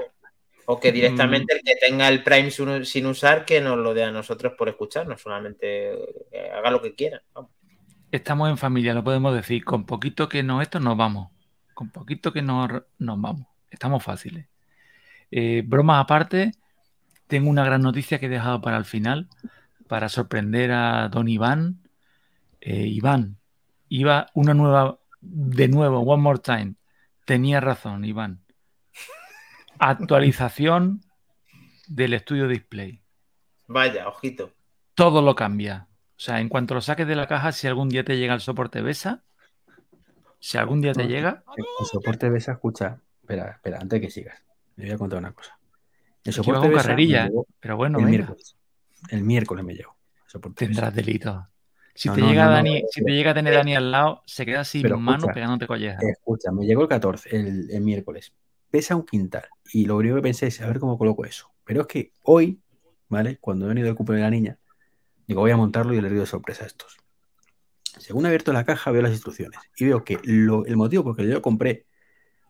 [0.66, 4.05] O que directamente el que tenga el Prime sin sin usar, que nos lo dé
[4.05, 5.94] a nosotros por escucharnos, solamente
[6.30, 7.20] eh, haga lo que quiera.
[7.34, 7.51] Vamos.
[8.12, 9.64] Estamos en familia, lo podemos decir.
[9.64, 11.30] Con poquito que nos esto nos vamos.
[11.74, 12.68] Con poquito que nos,
[12.98, 13.46] nos vamos.
[13.70, 14.46] Estamos fáciles.
[15.30, 16.52] Eh, bromas aparte,
[17.28, 19.28] tengo una gran noticia que he dejado para el final,
[19.86, 21.78] para sorprender a don Iván.
[22.60, 23.38] Eh, Iván,
[23.88, 26.74] iba una nueva, de nuevo, one more time.
[27.24, 28.40] Tenía razón, Iván.
[29.78, 31.02] Actualización
[31.86, 33.00] del estudio display.
[33.68, 34.52] Vaya, ojito.
[34.94, 35.86] Todo lo cambia.
[36.20, 38.42] O sea, en cuanto lo saques de la caja, si algún día te llega el
[38.42, 39.22] soporte BESA,
[40.38, 41.09] si algún día te No.
[41.09, 43.01] llega, El soporte de esa escucha.
[43.22, 44.38] espera, espera, antes de que sigas.
[44.76, 45.59] Le voy a contar una cosa.
[46.22, 48.55] El soporte BESA carrerilla, llegó pero bueno, el venga, miércoles.
[49.09, 49.97] El miércoles me llegó.
[50.26, 50.40] BESA.
[50.55, 51.48] tendrás delito.
[51.94, 54.44] Si No, te no, llega Dani, si te llega a tener Dani al lado, se
[54.44, 56.02] queda sin Pero mano escucha, pegándote collejas.
[56.02, 58.34] Escucha, me llegó el 14, el, el miércoles.
[58.70, 59.44] Pesa un quintal.
[59.72, 61.51] Y lo único que pensé es a ver cómo coloco eso.
[61.64, 62.60] Pero es que hoy,
[63.09, 63.38] ¿vale?
[63.38, 64.59] Cuando he venido del cumpleaños de la niña,
[65.31, 66.97] digo, voy a montarlo y le doy de sorpresa a estos.
[67.98, 71.12] Según he abierto la caja, veo las instrucciones y veo que lo- el motivo por
[71.12, 71.86] el que yo lo compré,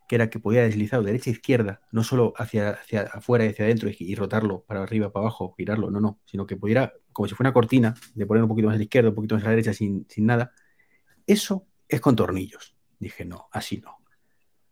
[0.07, 3.49] que era que podía deslizar de derecha a izquierda, no solo hacia, hacia afuera y
[3.49, 6.93] hacia adentro y, y rotarlo para arriba, para abajo, girarlo, no, no, sino que pudiera,
[7.13, 9.35] como si fuera una cortina, de poner un poquito más a la izquierda, un poquito
[9.35, 10.53] más a la derecha sin, sin nada,
[11.27, 12.75] eso es con tornillos.
[12.99, 13.91] Dije, no, así no.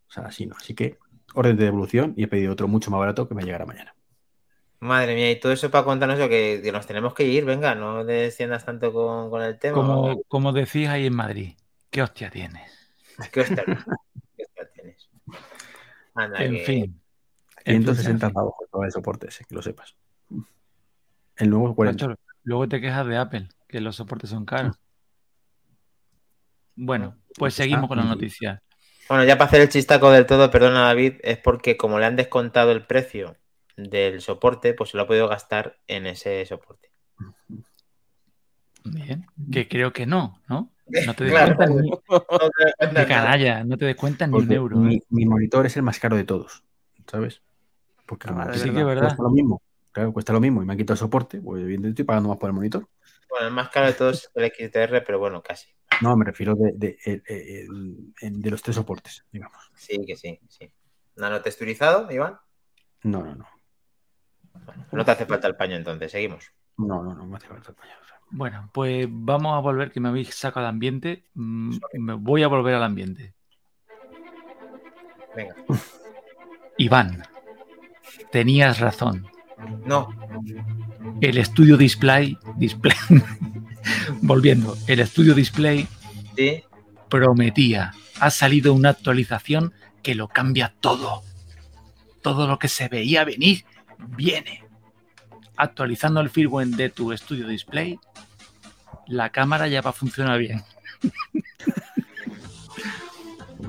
[0.10, 0.56] O sea, así no.
[0.57, 0.98] Así que
[1.36, 3.95] orden de devolución y he pedido otro mucho más barato que me llegará mañana.
[4.81, 7.76] Madre mía, y todo eso para contarnos eso, que, que nos tenemos que ir, venga,
[7.76, 9.76] no desciendas tanto con, con el tema.
[9.76, 11.56] Como, como decís ahí en Madrid,
[11.89, 12.72] ¿qué hostia tienes?
[13.34, 15.10] ¿Qué hostia, qué hostia tienes?
[16.15, 17.01] Anda, En que- fin.
[17.65, 18.34] En fin, 160 en fin.
[18.34, 19.93] pavos todo el soporte ese, que lo sepas.
[21.35, 22.07] El nuevo 40.
[22.07, 24.77] Macho, luego te quejas de Apple, que los soportes son caros.
[26.76, 28.64] Bueno, pues Está seguimos con la muy- noticia.
[29.10, 32.15] Bueno, ya para hacer el chistaco del todo, perdona David, es porque como le han
[32.15, 33.35] descontado el precio
[33.84, 36.91] del soporte, pues se lo ha podido gastar en ese soporte.
[38.85, 40.72] Bien, que creo que no, ¿no?
[41.06, 41.56] No te Claro.
[41.57, 43.07] descuentan ni, No te das cuenta de nada.
[43.07, 44.77] canalla, no te descuentan ni un euro.
[44.77, 45.03] mi, ¿eh?
[45.10, 46.64] mi monitor es el más caro de todos,
[47.07, 47.41] ¿sabes?
[48.06, 49.07] Porque Ah, como de que Sí que es verdad.
[49.07, 49.61] cuesta lo mismo.
[49.91, 52.38] Claro, cuesta lo mismo y me han quitado el soporte, pues evidentemente estoy pagando más
[52.38, 52.88] por el monitor.
[53.30, 55.68] Bueno, el más caro de todos es el XTR, pero bueno, casi.
[56.01, 57.68] No, me refiero de, de, eh, eh,
[58.22, 59.57] en- de los tres soportes, digamos.
[59.76, 60.72] Sí, que sí, sí.
[61.15, 62.38] ¿Nanotexturizado, Iván?
[63.03, 63.45] No, no, no.
[64.91, 66.52] No te hace falta el paño entonces, seguimos.
[66.77, 67.98] No, no, no me hace falta el pañal.
[68.31, 71.26] Bueno, pues vamos a volver, que me habéis sacado de ambiente.
[71.34, 73.34] Mm, Me voy a volver al ambiente.
[75.36, 75.56] Venga.
[76.77, 77.23] Iván,
[78.31, 79.27] tenías razón.
[79.86, 80.10] No,
[81.22, 82.95] El estudio display, display,
[84.22, 85.86] volviendo, el estudio display
[86.38, 86.64] sí.
[87.10, 87.91] prometía.
[88.22, 91.23] Ha salido una actualización que lo cambia todo.
[92.22, 93.65] Todo lo que se veía venir
[94.07, 94.63] viene.
[95.57, 97.99] Actualizando el firmware de tu estudio display,
[99.07, 100.61] la cámara ya va a funcionar bien.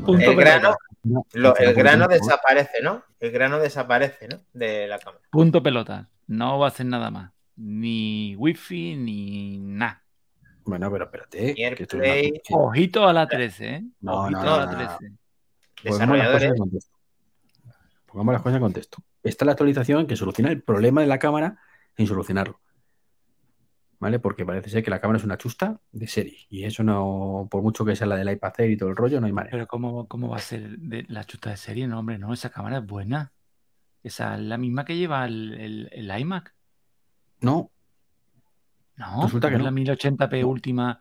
[0.05, 3.03] Punto El grano, No, lo- el grano desaparece, ¿no?
[3.19, 4.41] El grano desaparece, ¿no?
[4.53, 5.23] De la cámara.
[5.31, 6.09] Punto pelota.
[6.27, 7.33] No va a hacer nada más.
[7.57, 10.03] Ni wifi ni nada.
[10.65, 11.55] Bueno, pero espérate.
[11.55, 13.85] Que Ojito a la 13, ¿eh?
[14.01, 14.79] No, Ojito no, a la no, no.
[14.99, 15.13] 13.
[15.83, 16.51] Pongamos las cosas Desarrolladores.
[16.51, 16.99] en contexto.
[18.07, 18.99] Pongamos las cosas en contexto.
[19.23, 21.59] Esta es la actualización que soluciona el problema de la cámara
[21.97, 22.61] sin solucionarlo.
[23.99, 24.19] ¿Vale?
[24.19, 26.39] Porque parece ser que la cámara es una chusta de serie.
[26.49, 29.21] Y eso no, por mucho que sea la del iPad Air y todo el rollo,
[29.21, 29.51] no hay manera.
[29.53, 31.87] Pero ¿cómo, cómo va a ser de la chuta de serie?
[31.87, 33.33] No, hombre, no, esa cámara es buena.
[34.03, 36.55] Esa es la misma que lleva el, el- el iMac.
[37.43, 37.71] No,
[38.97, 39.65] No, Resulta que es no.
[39.67, 40.49] la 1080p No.
[40.49, 41.01] última.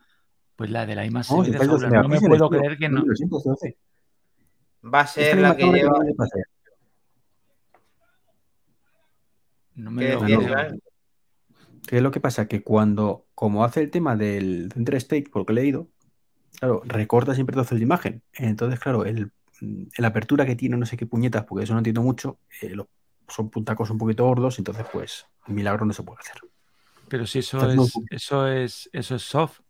[0.58, 2.02] Pues la iMac se no, de está el 12 fábula.
[2.02, 3.06] No me megapíxeles, puedo creer que no.
[3.06, 3.78] Lo siento, es 12.
[4.94, 6.46] Va a ser la que lleva el iPad Air.
[9.80, 10.42] No me ¿Qué lo?
[11.88, 12.48] ¿Qué es lo que pasa?
[12.48, 15.90] Que cuando, como hace el tema del Center State, por lo que he leído,
[16.60, 18.24] claro, recorta siempre trozos de imagen.
[18.34, 19.32] Entonces, claro, el,
[19.98, 22.90] la apertura que tiene, no sé qué puñetas, porque eso no entiendo mucho, eh, lo-
[23.28, 26.36] son puntacos un poquito gordos, entonces, pues, el milagro no se puede hacer.
[27.08, 29.62] Pero si eso es, eso es, eso es soft.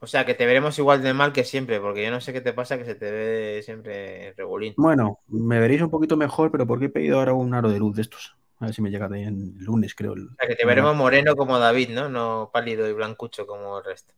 [0.00, 2.40] O sea, que te veremos igual de mal que siempre, porque yo no sé qué
[2.40, 4.74] te pasa, que se te ve siempre regulín.
[4.76, 7.96] Bueno, me veréis un poquito mejor, pero porque he pedido ahora un aro de luz
[7.96, 8.36] de estos.
[8.60, 10.14] A ver si me llega también el lunes, creo.
[10.14, 12.08] el- O sea, que te veremos moreno como David, ¿no?
[12.08, 14.14] No pálido y blancucho como el resto.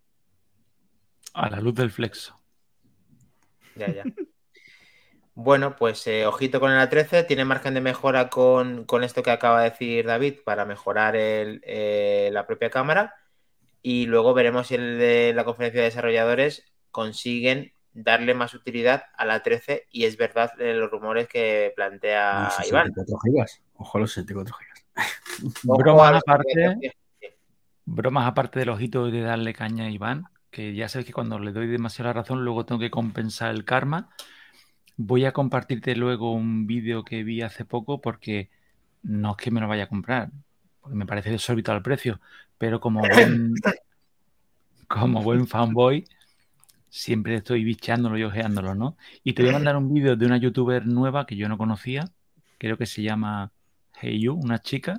[1.34, 2.36] A la luz del flexo.
[3.76, 4.04] Ya, ya.
[5.34, 9.30] Bueno, pues eh, ojito con el A13, tiene margen de mejora con, con esto que
[9.30, 13.14] acaba de decir David para mejorar el, eh, la propia cámara
[13.82, 19.24] y luego veremos si el de la conferencia de desarrolladores consiguen darle más utilidad a
[19.24, 22.86] la 13 y es verdad eh, los rumores que plantea los Iván.
[22.88, 23.62] 64 gigas.
[23.74, 25.54] Ojo a los 64 gigas.
[25.66, 26.94] Ojo Bromas aparte.
[27.86, 31.38] Bromas aparte del ojito y de darle caña a Iván, que ya sabes que cuando
[31.38, 34.10] le doy demasiada razón, luego tengo que compensar el karma.
[34.96, 38.50] Voy a compartirte luego un vídeo que vi hace poco porque
[39.02, 40.30] no es que me lo vaya a comprar,
[40.80, 42.20] porque me parece desorbitado el precio,
[42.58, 43.54] pero como buen,
[44.88, 46.04] como buen fanboy,
[46.88, 48.96] siempre estoy bicheándolo y ojeándolo, ¿no?
[49.22, 52.10] Y te voy a mandar un vídeo de una youtuber nueva que yo no conocía,
[52.58, 53.52] creo que se llama
[54.00, 54.98] Heiyu, una chica,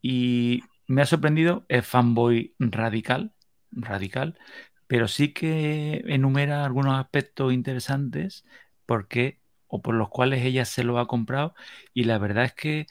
[0.00, 3.32] y me ha sorprendido, es fanboy radical,
[3.70, 4.38] radical,
[4.86, 8.44] pero sí que enumera algunos aspectos interesantes
[8.86, 11.54] porque o por los cuales ella se lo ha comprado
[11.94, 12.86] y la verdad es que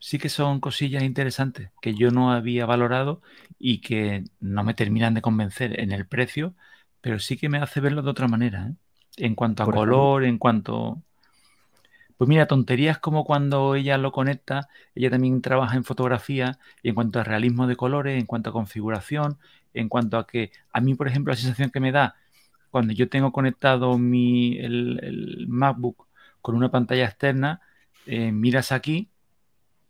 [0.00, 3.22] sí que son cosillas interesantes que yo no había valorado
[3.58, 6.54] y que no me terminan de convencer en el precio,
[7.00, 8.74] pero sí que me hace verlo de otra manera, ¿eh?
[9.18, 11.02] En cuanto a Por color, en cuanto...
[12.16, 16.94] Pues mira, tonterías como cuando ella lo conecta, ella también trabaja en fotografía, y en
[16.94, 19.38] cuanto a realismo de colores, en cuanto a configuración,
[19.74, 22.16] en cuanto a que a mí, por ejemplo, la sensación que me da
[22.70, 26.06] cuando yo tengo conectado mi, el, el MacBook
[26.40, 27.60] con una pantalla externa,
[28.06, 29.09] eh, miras aquí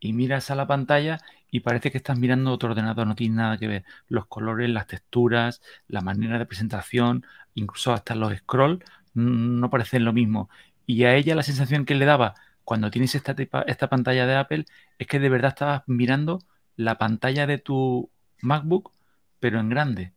[0.00, 1.20] y miras a la pantalla
[1.50, 3.84] y parece que estás mirando otro ordenador, no tiene nada que ver.
[4.08, 8.80] Los colores, las texturas, la manera de presentación, incluso hasta los scrolls,
[9.14, 10.48] mm, no parecen lo mismo.
[10.86, 13.34] Y a ella la sensación que le daba cuando tienes esta,
[13.66, 14.64] esta pantalla de Apple
[14.98, 16.40] es que de verdad estabas mirando
[16.76, 18.10] la pantalla de tu
[18.42, 18.92] MacBook,
[19.40, 20.12] pero en grande.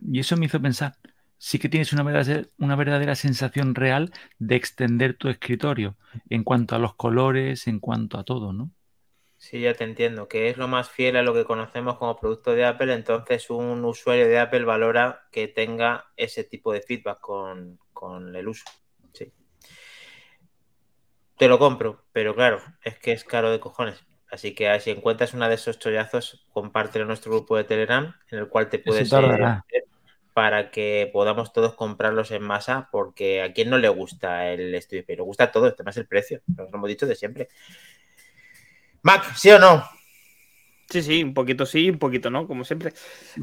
[0.00, 0.96] Y eso me hizo pensar,
[1.40, 5.96] sí que tienes una verdadera, una verdadera sensación real de extender tu escritorio
[6.28, 8.70] en cuanto a los colores, en cuanto a todo, ¿no?
[9.38, 12.52] Sí, ya te entiendo, que es lo más fiel a lo que conocemos como producto
[12.52, 17.78] de Apple, entonces un usuario de Apple valora que tenga ese tipo de feedback con,
[17.94, 18.64] con el uso.
[19.14, 19.32] Sí.
[21.38, 24.04] Te lo compro, pero claro, es que es caro de cojones.
[24.30, 28.38] Así que si encuentras una de esos chollazos, compártelo en nuestro grupo de Telegram, en
[28.38, 29.64] el cual te puedes tardará.
[29.72, 29.84] eh,
[30.32, 35.04] para que podamos todos comprarlos en masa, porque a quien no le gusta el estudio,
[35.06, 37.48] pero gusta todo, además el precio, lo hemos dicho de siempre.
[39.02, 39.84] Mac, ¿sí o no?
[40.90, 42.92] Sí, sí, un poquito sí, un poquito no, como siempre.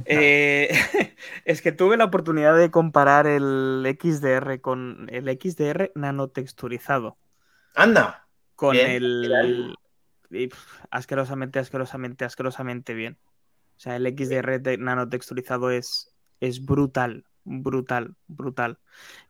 [0.06, 0.70] Eh,
[1.46, 7.18] es que tuve la oportunidad de comparar el XDR con el XDR nanotexturizado.
[7.74, 8.28] Anda.
[8.56, 9.76] Con Bien, el.
[10.90, 13.18] asquerosamente, asquerosamente, asquerosamente bien.
[13.78, 18.80] O sea, el XDR nanotexturizado es, es brutal, brutal, brutal.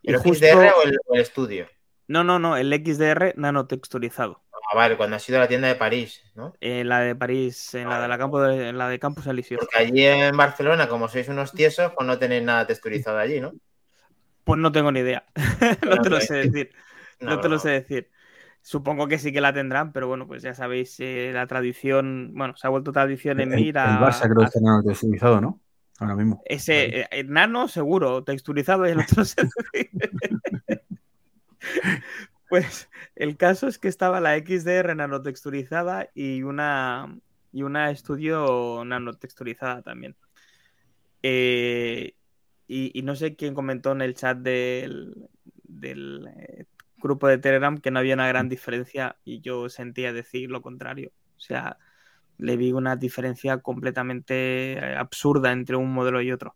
[0.02, 1.66] Y ¿El justo- XDR o el, o el estudio?
[2.06, 4.42] No, no, no, el XDR nanotexturizado.
[4.52, 6.54] Ah, vale, cuando has ido a la tienda de París, ¿no?
[6.60, 9.60] Eh, la de París, en la de la campo de, en la de Campus Elíseos.
[9.60, 13.52] Porque allí en Barcelona, como sois unos tiesos, pues no tenéis nada texturizado allí, ¿no?
[14.44, 15.24] Pues no tengo ni idea.
[15.86, 16.70] no te lo sé decir.
[17.20, 17.60] No, No, te lo no.
[17.60, 18.10] sé decir.
[18.62, 22.54] Supongo que sí que la tendrán, pero bueno, pues ya sabéis, eh, la tradición, bueno,
[22.56, 25.60] se ha vuelto tradición en El, mí el Barça creo que está nanotexturizado, ¿no?
[25.98, 26.42] Ahora mismo.
[26.44, 29.24] ese eh, nano seguro, texturizado y el otro.
[32.48, 37.18] Pues el caso es que estaba la XDR nanotexturizada y una
[37.52, 40.16] y una estudio nanotexturizada también.
[41.22, 42.14] Eh,
[42.66, 45.28] y, y no sé quién comentó en el chat del,
[45.64, 46.64] del eh,
[46.96, 51.12] grupo de Telegram que no había una gran diferencia y yo sentía decir lo contrario.
[51.36, 51.78] O sea,
[52.38, 56.54] le vi una diferencia completamente eh, absurda entre un modelo y otro.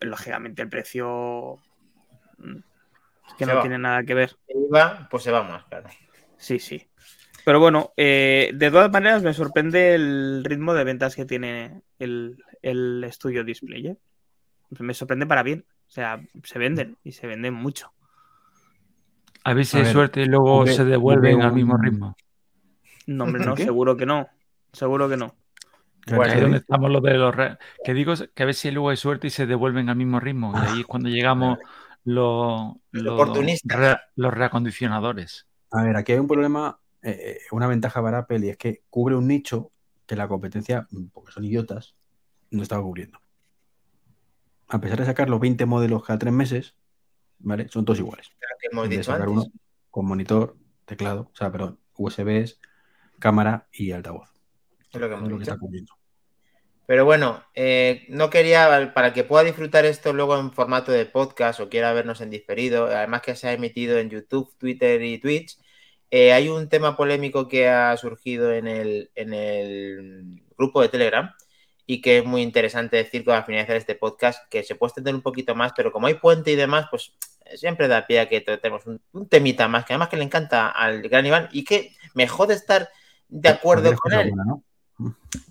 [0.00, 1.56] Lógicamente el precio
[2.38, 2.56] mm,
[3.28, 3.60] es que Se no va.
[3.62, 4.30] tiene nada que ver.
[4.46, 5.88] Si iba, pues se va más, claro.
[6.36, 6.88] Sí, sí.
[7.44, 12.44] Pero bueno, eh, de todas maneras me sorprende el ritmo de ventas que tiene el,
[12.62, 13.86] el estudio display.
[13.86, 13.96] ¿eh?
[14.78, 15.64] Me sorprende para bien.
[15.86, 17.92] O sea, se venden y se venden mucho.
[19.44, 22.14] A ver si hay suerte y luego se devuelven al mismo ritmo.
[23.06, 23.64] No, hombre, no, ¿Qué?
[23.64, 24.28] seguro que no.
[24.72, 25.34] Seguro que no.
[26.06, 27.34] Bueno, Ahí donde estamos los de los
[27.84, 30.52] que digo que a ver si luego hay suerte y se devuelven al mismo ritmo.
[30.54, 31.58] Y ahí es cuando llegamos
[32.04, 33.30] los, Los
[33.64, 35.46] re- los reacondicionadores.
[35.70, 38.82] A ver, aquí hay un problema, eh, eh, una ventaja para Apple y es que
[38.88, 39.70] cubre un nicho
[40.06, 41.94] que la competencia, mm, porque son idiotas,
[42.50, 43.20] no estaba cubriendo.
[44.68, 46.74] A pesar de sacar los 20 modelos cada tres meses,
[47.38, 47.68] ¿vale?
[47.68, 48.30] Son todos iguales.
[48.60, 49.44] que hemos dicho sacar antes.
[49.44, 49.52] uno
[49.90, 52.58] con monitor, teclado, o sea, perdón, USBs,
[53.18, 54.30] cámara y altavoz.
[54.92, 55.94] Es lo que hemos lo dicho.
[56.86, 61.60] Pero bueno, eh, no quería, para que pueda disfrutar esto luego en formato de podcast
[61.60, 65.58] o quiera vernos en diferido, además que se ha emitido en YouTube, Twitter y Twitch,
[66.10, 71.30] eh, hay un tema polémico que ha surgido en el, en el grupo de Telegram
[71.84, 75.20] y que es muy interesante decir la finalizar este podcast, que se puede extender un
[75.20, 77.12] poquito más, pero como hay puente y demás, pues
[77.54, 80.70] siempre da pie a que tratemos un, un temita más, que además que le encanta
[80.70, 82.88] al gran Iván y que me jode estar
[83.28, 84.64] de acuerdo Cualquier con él buena, ¿no?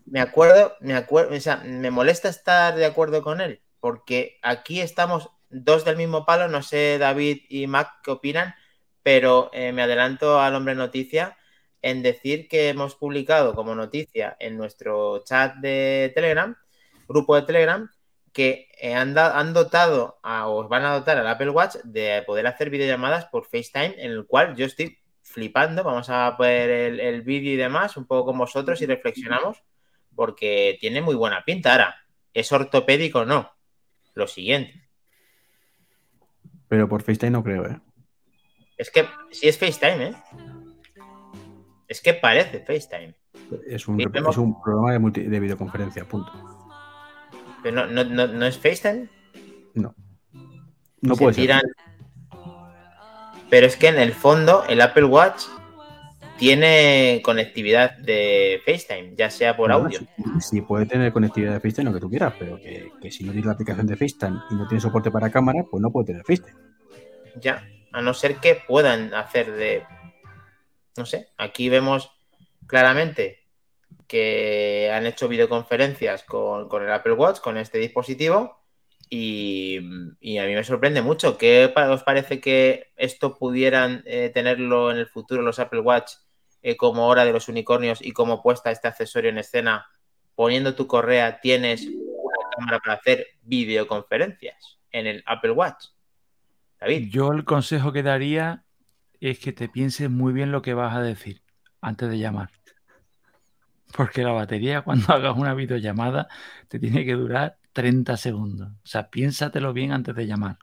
[0.06, 4.82] Me acuerdo, me acuerdo, o sea, me molesta estar de acuerdo con él, porque aquí
[4.82, 8.56] estamos dos del mismo palo, no sé David y Mac qué opinan,
[9.03, 11.38] pero eh, me adelanto al hombre noticia
[11.82, 16.56] en decir que hemos publicado como noticia en nuestro chat de Telegram,
[17.07, 17.90] grupo de Telegram,
[18.34, 22.48] que eh, han, han dotado a, o van a dotar al Apple Watch de poder
[22.48, 25.84] hacer videollamadas por FaceTime, en el cual yo estoy flipando.
[25.84, 29.64] Vamos a ver el, el vídeo y demás, un poco con vosotros y reflexionamos,
[30.16, 31.72] porque tiene muy buena pinta.
[31.74, 31.95] Ahora,
[32.34, 33.52] ¿es ortopédico o no?
[34.16, 34.90] Lo siguiente.
[36.68, 37.80] Pero por FaceTime no creo, ¿eh?
[38.78, 40.16] Es que si es FaceTime, ¿eh?
[41.88, 43.16] Es que parece FaceTime.
[43.68, 46.32] Es un, vemos- es un programa de, multi- de videoconferencia, punto.
[47.64, 49.08] Pero no, no, no, no es FaceTime.
[51.02, 51.62] No Se puede ser.
[53.49, 55.44] Pero es que en el fondo el Apple Watch
[56.38, 59.99] tiene conectividad de FaceTime, ya sea por No, audio.
[59.99, 60.07] Sí,
[60.40, 63.32] sí puede tener conectividad de FaceTime lo que tú quieras, pero que, que si no
[63.32, 66.24] tienes la aplicación de FaceTime y no tiene soporte para cámara, pues no puede tener
[66.24, 66.57] FaceTime.
[67.41, 69.84] Ya, a no ser que puedan hacer de.
[70.95, 72.11] No sé, aquí vemos
[72.65, 73.48] claramente
[74.07, 78.56] que han hecho videoconferencias con, con el Apple Watch, con este dispositivo,
[79.09, 79.77] y,
[80.38, 81.38] a mí me sorprende mucho.
[81.38, 86.13] ¿Qué os parece que esto pudieran eh, tenerlo en el futuro los Apple Watch
[86.61, 89.88] eh, como hora de los unicornios y como puesta este accesorio en escena?
[90.35, 95.85] Poniendo tu correa, tienes una cámara para hacer videoconferencias en el Apple Watch.
[96.79, 97.09] David.
[97.09, 98.63] Yo el consejo que daría
[99.19, 101.41] es que te pienses muy bien lo que vas a decir
[101.81, 102.49] antes de llamar.
[103.95, 106.27] Porque la batería cuando hagas una videollamada
[106.67, 108.70] te tiene que durar 30 segundos.
[108.70, 110.58] O sea, piénsatelo bien antes de llamar.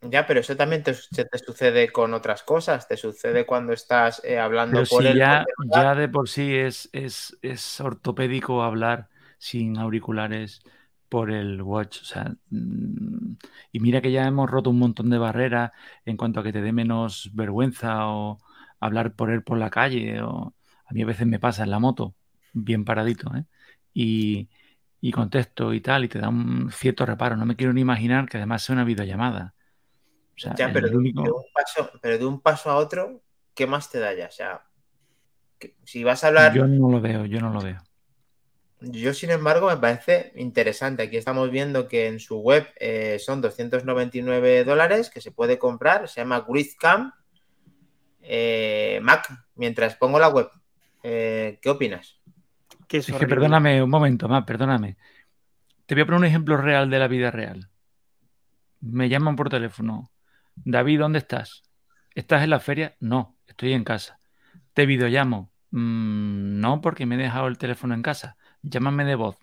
[0.00, 2.86] Ya, pero eso también te, te sucede con otras cosas.
[2.86, 5.44] Te sucede cuando estás eh, hablando Pero por si el ya,
[5.74, 10.62] ya de por sí es, es, es ortopédico hablar sin auriculares
[11.08, 12.00] por el watch.
[12.02, 13.34] O sea, mm,
[13.72, 15.72] y mira que ya hemos roto un montón de barreras
[16.04, 18.38] en cuanto a que te dé menos vergüenza o
[18.78, 20.22] hablar por él por la calle.
[20.22, 20.54] O...
[20.86, 22.14] A mí a veces me pasa en la moto,
[22.52, 23.46] bien paradito, ¿eh?
[23.92, 24.48] Y,
[25.04, 27.36] y contesto y tal, y te da un cierto reparo.
[27.36, 29.54] No me quiero ni imaginar que además sea una videollamada.
[30.36, 32.76] O sea, Ya, el pero de, único- de un paso, pero de un paso a
[32.76, 33.20] otro,
[33.52, 34.28] ¿qué más te da ya?
[34.28, 34.62] O sea,
[35.58, 36.54] que- si vas a hablar.
[36.54, 37.82] yo no lo veo, yo no lo veo.
[38.80, 41.02] Yo, sin embargo, me parece interesante.
[41.02, 46.08] Aquí estamos viendo que en su web eh, son 299 dólares que se puede comprar.
[46.08, 47.12] Se llama Gridcam
[48.22, 49.28] eh, Mac.
[49.56, 50.48] Mientras pongo la web,
[51.02, 52.20] eh, ¿qué opinas?
[52.92, 54.98] Que Es que perdóname un momento más, perdóname.
[55.86, 57.70] Te voy a poner un ejemplo real de la vida real.
[58.82, 60.10] Me llaman por teléfono.
[60.56, 61.62] David, ¿dónde estás?
[62.14, 62.94] ¿Estás en la feria?
[63.00, 64.20] No, estoy en casa.
[64.74, 65.50] Te videollamo.
[65.70, 68.36] "Mm, no, porque me he dejado el teléfono en casa.
[68.60, 69.38] Llámame de voz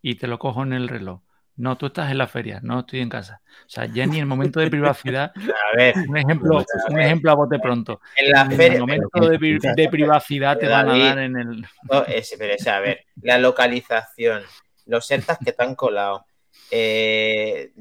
[0.00, 1.20] y te lo cojo en el reloj.
[1.56, 3.40] No, tú estás en la feria, no estoy en casa.
[3.66, 5.32] O sea, ya ni el momento de privacidad.
[5.36, 8.00] A ver, Un ejemplo, un ejemplo a bote pronto.
[8.16, 8.72] en la feria.
[8.74, 11.66] el momento de, pri- de privacidad te van a dar en el.
[11.90, 14.42] No, ese, pero ese, a ver, la localización,
[14.86, 16.26] los sertas que te han colado.
[16.70, 17.72] eh,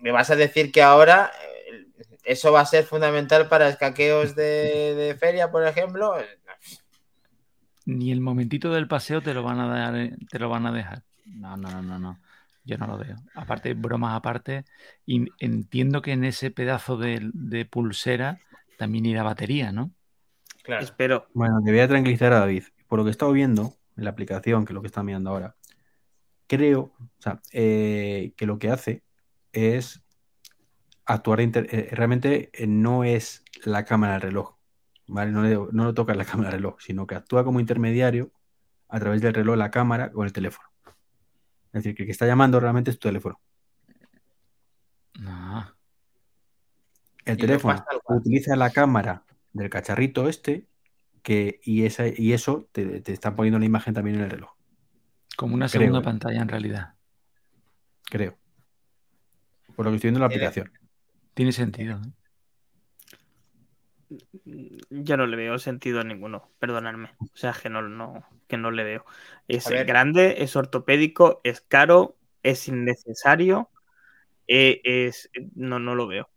[0.00, 1.30] me vas a decir que ahora
[1.70, 1.84] eh,
[2.24, 6.14] eso va a ser fundamental para escaqueos de, de feria, por ejemplo.
[7.86, 10.72] Ni el momentito del paseo te lo van a dar, eh, te lo van a
[10.72, 11.02] dejar.
[11.26, 12.18] No, no, no, no, no.
[12.64, 13.16] Yo no lo veo.
[13.34, 14.64] Aparte, bromas aparte,
[15.06, 18.38] y entiendo que en ese pedazo de, de pulsera
[18.78, 19.92] también irá batería, ¿no?
[20.62, 20.84] Claro.
[20.84, 21.26] Espero.
[21.34, 22.64] Bueno, te voy a tranquilizar a David.
[22.88, 25.30] Por lo que he estado viendo en la aplicación, que es lo que está mirando
[25.30, 25.56] ahora,
[26.46, 29.04] creo o sea, eh, que lo que hace
[29.52, 30.02] es
[31.04, 34.56] actuar eh, realmente eh, no es la cámara del reloj,
[35.06, 35.32] ¿vale?
[35.32, 38.32] No, le- no lo toca la cámara del reloj, sino que actúa como intermediario
[38.88, 40.69] a través del reloj, la cámara con el teléfono.
[41.72, 43.40] Es decir, que el que está llamando realmente es tu teléfono.
[45.20, 45.74] No.
[47.24, 50.66] El teléfono utiliza la cámara del cacharrito este
[51.22, 54.50] que, y, esa, y eso te, te está poniendo la imagen también en el reloj,
[55.36, 56.02] Como una Creo, segunda ¿eh?
[56.02, 56.94] pantalla en realidad.
[58.04, 58.36] creo.
[59.76, 60.72] Por lo que estoy viendo en la aplicación.
[61.34, 61.98] Tiene sentido.
[61.98, 62.12] ¿eh?
[64.90, 67.10] Yo no le veo sentido ninguno, perdonadme.
[67.32, 69.04] O sea, que no, no, que no le veo.
[69.48, 73.70] Es A grande, es ortopédico, es caro, es innecesario.
[74.48, 76.30] eh, es, no, no lo veo.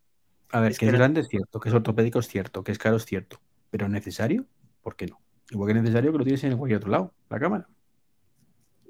[0.52, 2.64] A ver, Es que que es no- grande es cierto, que es ortopédico es cierto,
[2.64, 4.46] que es caro es cierto, pero necesario,
[4.82, 5.20] ¿por qué no?
[5.50, 7.68] Igual que es necesario que lo tienes en cualquier otro lado, la cámara.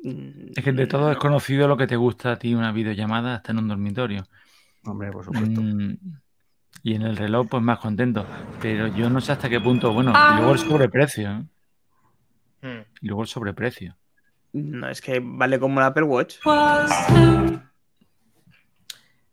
[0.04, 1.20] Mm, Es que de todo es no.
[1.20, 4.24] conocido lo que te gusta a ti una videollamada hasta en un dormitorio.
[4.86, 5.68] Hombre, por supuesto.
[5.68, 5.98] Mm,
[6.82, 8.26] y en el reloj, pues más contento.
[8.62, 9.94] Pero yo no sé hasta qué punto.
[9.94, 11.32] Bueno, y luego el sobreprecio.
[11.32, 11.44] ¿eh?
[12.62, 12.86] Hmm.
[13.02, 13.96] Y luego el sobreprecio.
[14.54, 16.38] No, es que vale como el Apple Watch.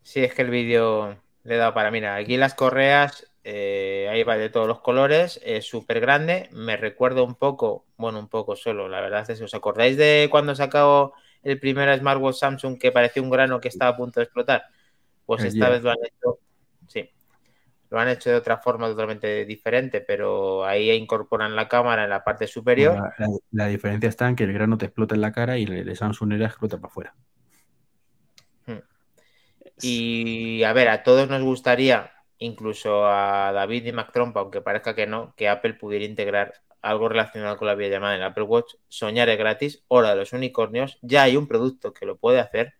[0.03, 1.91] Sí, es que el vídeo le he dado para.
[1.91, 6.49] Mira, aquí las correas, eh, ahí va de todos los colores, es súper grande.
[6.53, 10.29] Me recuerda un poco, bueno, un poco solo, la verdad es que ¿os acordáis de
[10.31, 14.25] cuando sacó el primer smartwatch Samsung que parecía un grano que estaba a punto de
[14.25, 14.65] explotar?
[15.27, 16.39] Pues esta vez lo han hecho,
[16.89, 17.09] sí,
[17.91, 22.25] lo han hecho de otra forma totalmente diferente, pero ahí incorporan la cámara en la
[22.25, 22.99] parte superior.
[22.99, 25.63] La, la- la diferencia está en que el grano te explota en la cara y
[25.65, 27.15] el de Samsung era explota para afuera.
[29.81, 34.95] Y a ver, a todos nos gustaría incluso a David y Mac Trompa, aunque parezca
[34.95, 38.75] que no, que Apple pudiera integrar algo relacionado con la videollamada en el Apple Watch.
[38.89, 42.75] Soñar es gratis, hora de los unicornios, ya hay un producto que lo puede hacer.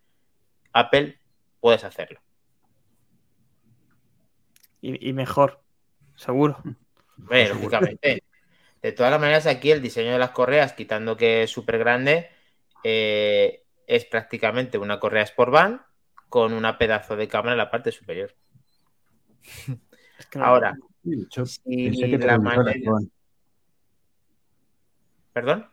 [0.73, 1.21] Apple,
[1.61, 2.21] puedes hacerlo.
[4.81, 5.61] Y, y mejor,
[6.17, 6.63] seguro.
[7.17, 8.25] Bueno, lógicamente.
[8.83, 12.31] De todas maneras, aquí el diseño de las correas, quitando que es súper grande,
[12.83, 15.81] eh, es prácticamente una correa Sportband
[16.29, 18.35] con una pedazo de cámara en la parte superior.
[20.19, 23.11] Es que no- Ahora, Sí, yo si pensé que, la Juan,
[25.33, 25.69] ¿Perdón?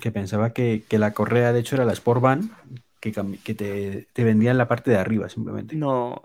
[0.00, 2.50] que pensaba que, que la correa de hecho era la Sportband
[3.00, 3.12] que,
[3.44, 5.76] que te, te vendía en la parte de arriba simplemente.
[5.76, 6.20] No,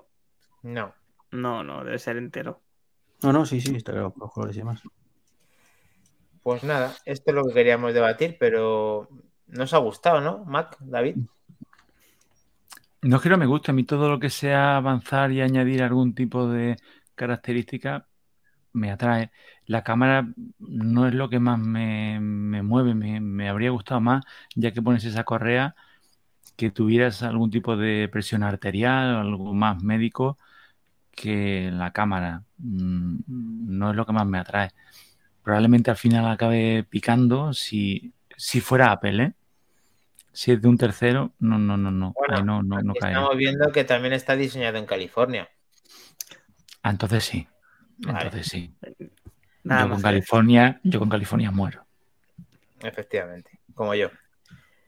[0.63, 0.93] No.
[1.31, 2.61] No, no, debe ser entero.
[3.23, 4.81] No, no, sí, sí, está claro, los colores y demás.
[6.43, 9.07] Pues nada, esto es lo que queríamos debatir, pero
[9.47, 11.17] nos ha gustado, ¿no, Mac, David?
[13.03, 15.83] No es que no me guste, a mí todo lo que sea avanzar y añadir
[15.83, 16.77] algún tipo de
[17.15, 18.07] característica
[18.73, 19.31] me atrae.
[19.65, 20.27] La cámara
[20.59, 24.23] no es lo que más me, me mueve, me, me habría gustado más,
[24.55, 25.75] ya que pones esa correa,
[26.55, 30.37] que tuvieras algún tipo de presión arterial o algo más médico
[31.15, 32.43] que la cámara.
[32.57, 33.17] Mm,
[33.77, 34.71] No es lo que más me atrae.
[35.43, 39.33] Probablemente al final acabe picando si, si fuera Apple, ¿eh?
[40.33, 42.13] Si es de un tercero, no, no, no, no.
[42.13, 43.11] Bueno, Ahí no, no, cae.
[43.11, 45.49] Estamos viendo que también está diseñado en California.
[46.83, 47.47] Ah, entonces sí.
[47.97, 48.25] Vale.
[48.25, 48.73] Entonces sí.
[49.63, 51.85] Nada yo con California, yo con California muero.
[52.81, 54.09] Efectivamente, como yo.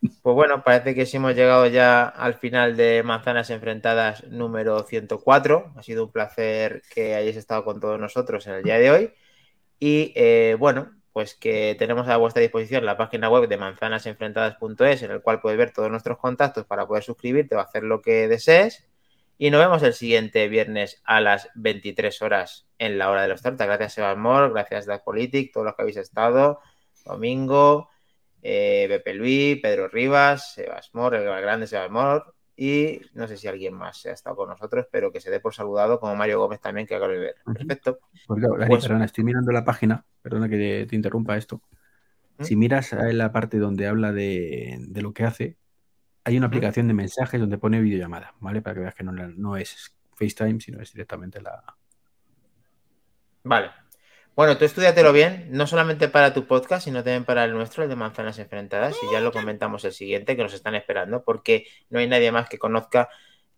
[0.03, 5.73] Pues bueno, parece que sí hemos llegado ya al final de Manzanas Enfrentadas número 104.
[5.77, 9.13] Ha sido un placer que hayáis estado con todos nosotros en el día de hoy.
[9.79, 15.11] Y eh, bueno, pues que tenemos a vuestra disposición la página web de manzanasenfrentadas.es en
[15.11, 18.85] el cual puedes ver todos nuestros contactos para poder suscribirte o hacer lo que desees.
[19.37, 23.41] Y nos vemos el siguiente viernes a las 23 horas en la hora de los
[23.41, 23.67] tortas.
[23.67, 26.59] Gracias, Sebas Mor, gracias, Dark Politic, todos los que habéis estado.
[27.05, 27.89] Domingo,
[28.45, 32.35] eh, Pepe Luis, Pedro Rivas, Sebas Mor, el grande Sebas Mor.
[32.55, 35.39] Y no sé si alguien más se ha estado con nosotros, pero que se dé
[35.39, 37.35] por saludado, como Mario Gómez también, que acabo de ver.
[37.43, 37.97] Perfecto.
[38.27, 41.61] Pues Pues- perdona, estoy mirando la página, perdona que te, te interrumpa esto.
[42.37, 42.43] ¿Mm?
[42.43, 45.57] Si miras en la parte donde habla de, de lo que hace,
[46.25, 46.49] hay una ¿Mm?
[46.51, 48.61] aplicación de mensajes donde pone videollamada, ¿vale?
[48.61, 51.63] Para que veas que no, no es FaceTime, sino es directamente la...
[53.45, 53.71] Vale.
[54.35, 57.89] Bueno, tú estudiatelo bien, no solamente para tu podcast, sino también para el nuestro, el
[57.89, 61.99] de Manzanas Enfrentadas, y ya lo comentamos el siguiente, que nos están esperando, porque no
[61.99, 63.09] hay nadie más que conozca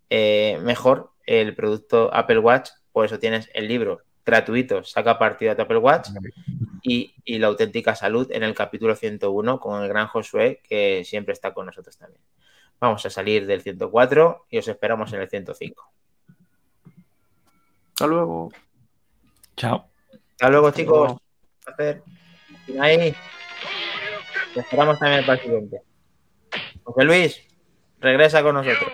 [0.10, 5.56] eh, mejor el producto Apple Watch, por eso tienes el libro gratuito, saca partido a
[5.56, 6.10] tu Apple Watch,
[6.82, 11.32] y, y la auténtica salud en el capítulo 101 con el gran Josué, que siempre
[11.32, 12.22] está con nosotros también.
[12.82, 15.92] Vamos a salir del 104 y os esperamos en el 105.
[17.94, 18.52] Hasta luego.
[19.56, 19.95] Chao.
[20.36, 20.98] Hasta luego, Hasta chicos.
[20.98, 21.14] luego.
[21.14, 22.04] Un placer.
[22.68, 23.16] Y ahí.
[24.54, 25.82] Te esperamos también para el siguiente.
[26.84, 27.42] José Luis,
[28.00, 28.92] regresa con nosotros.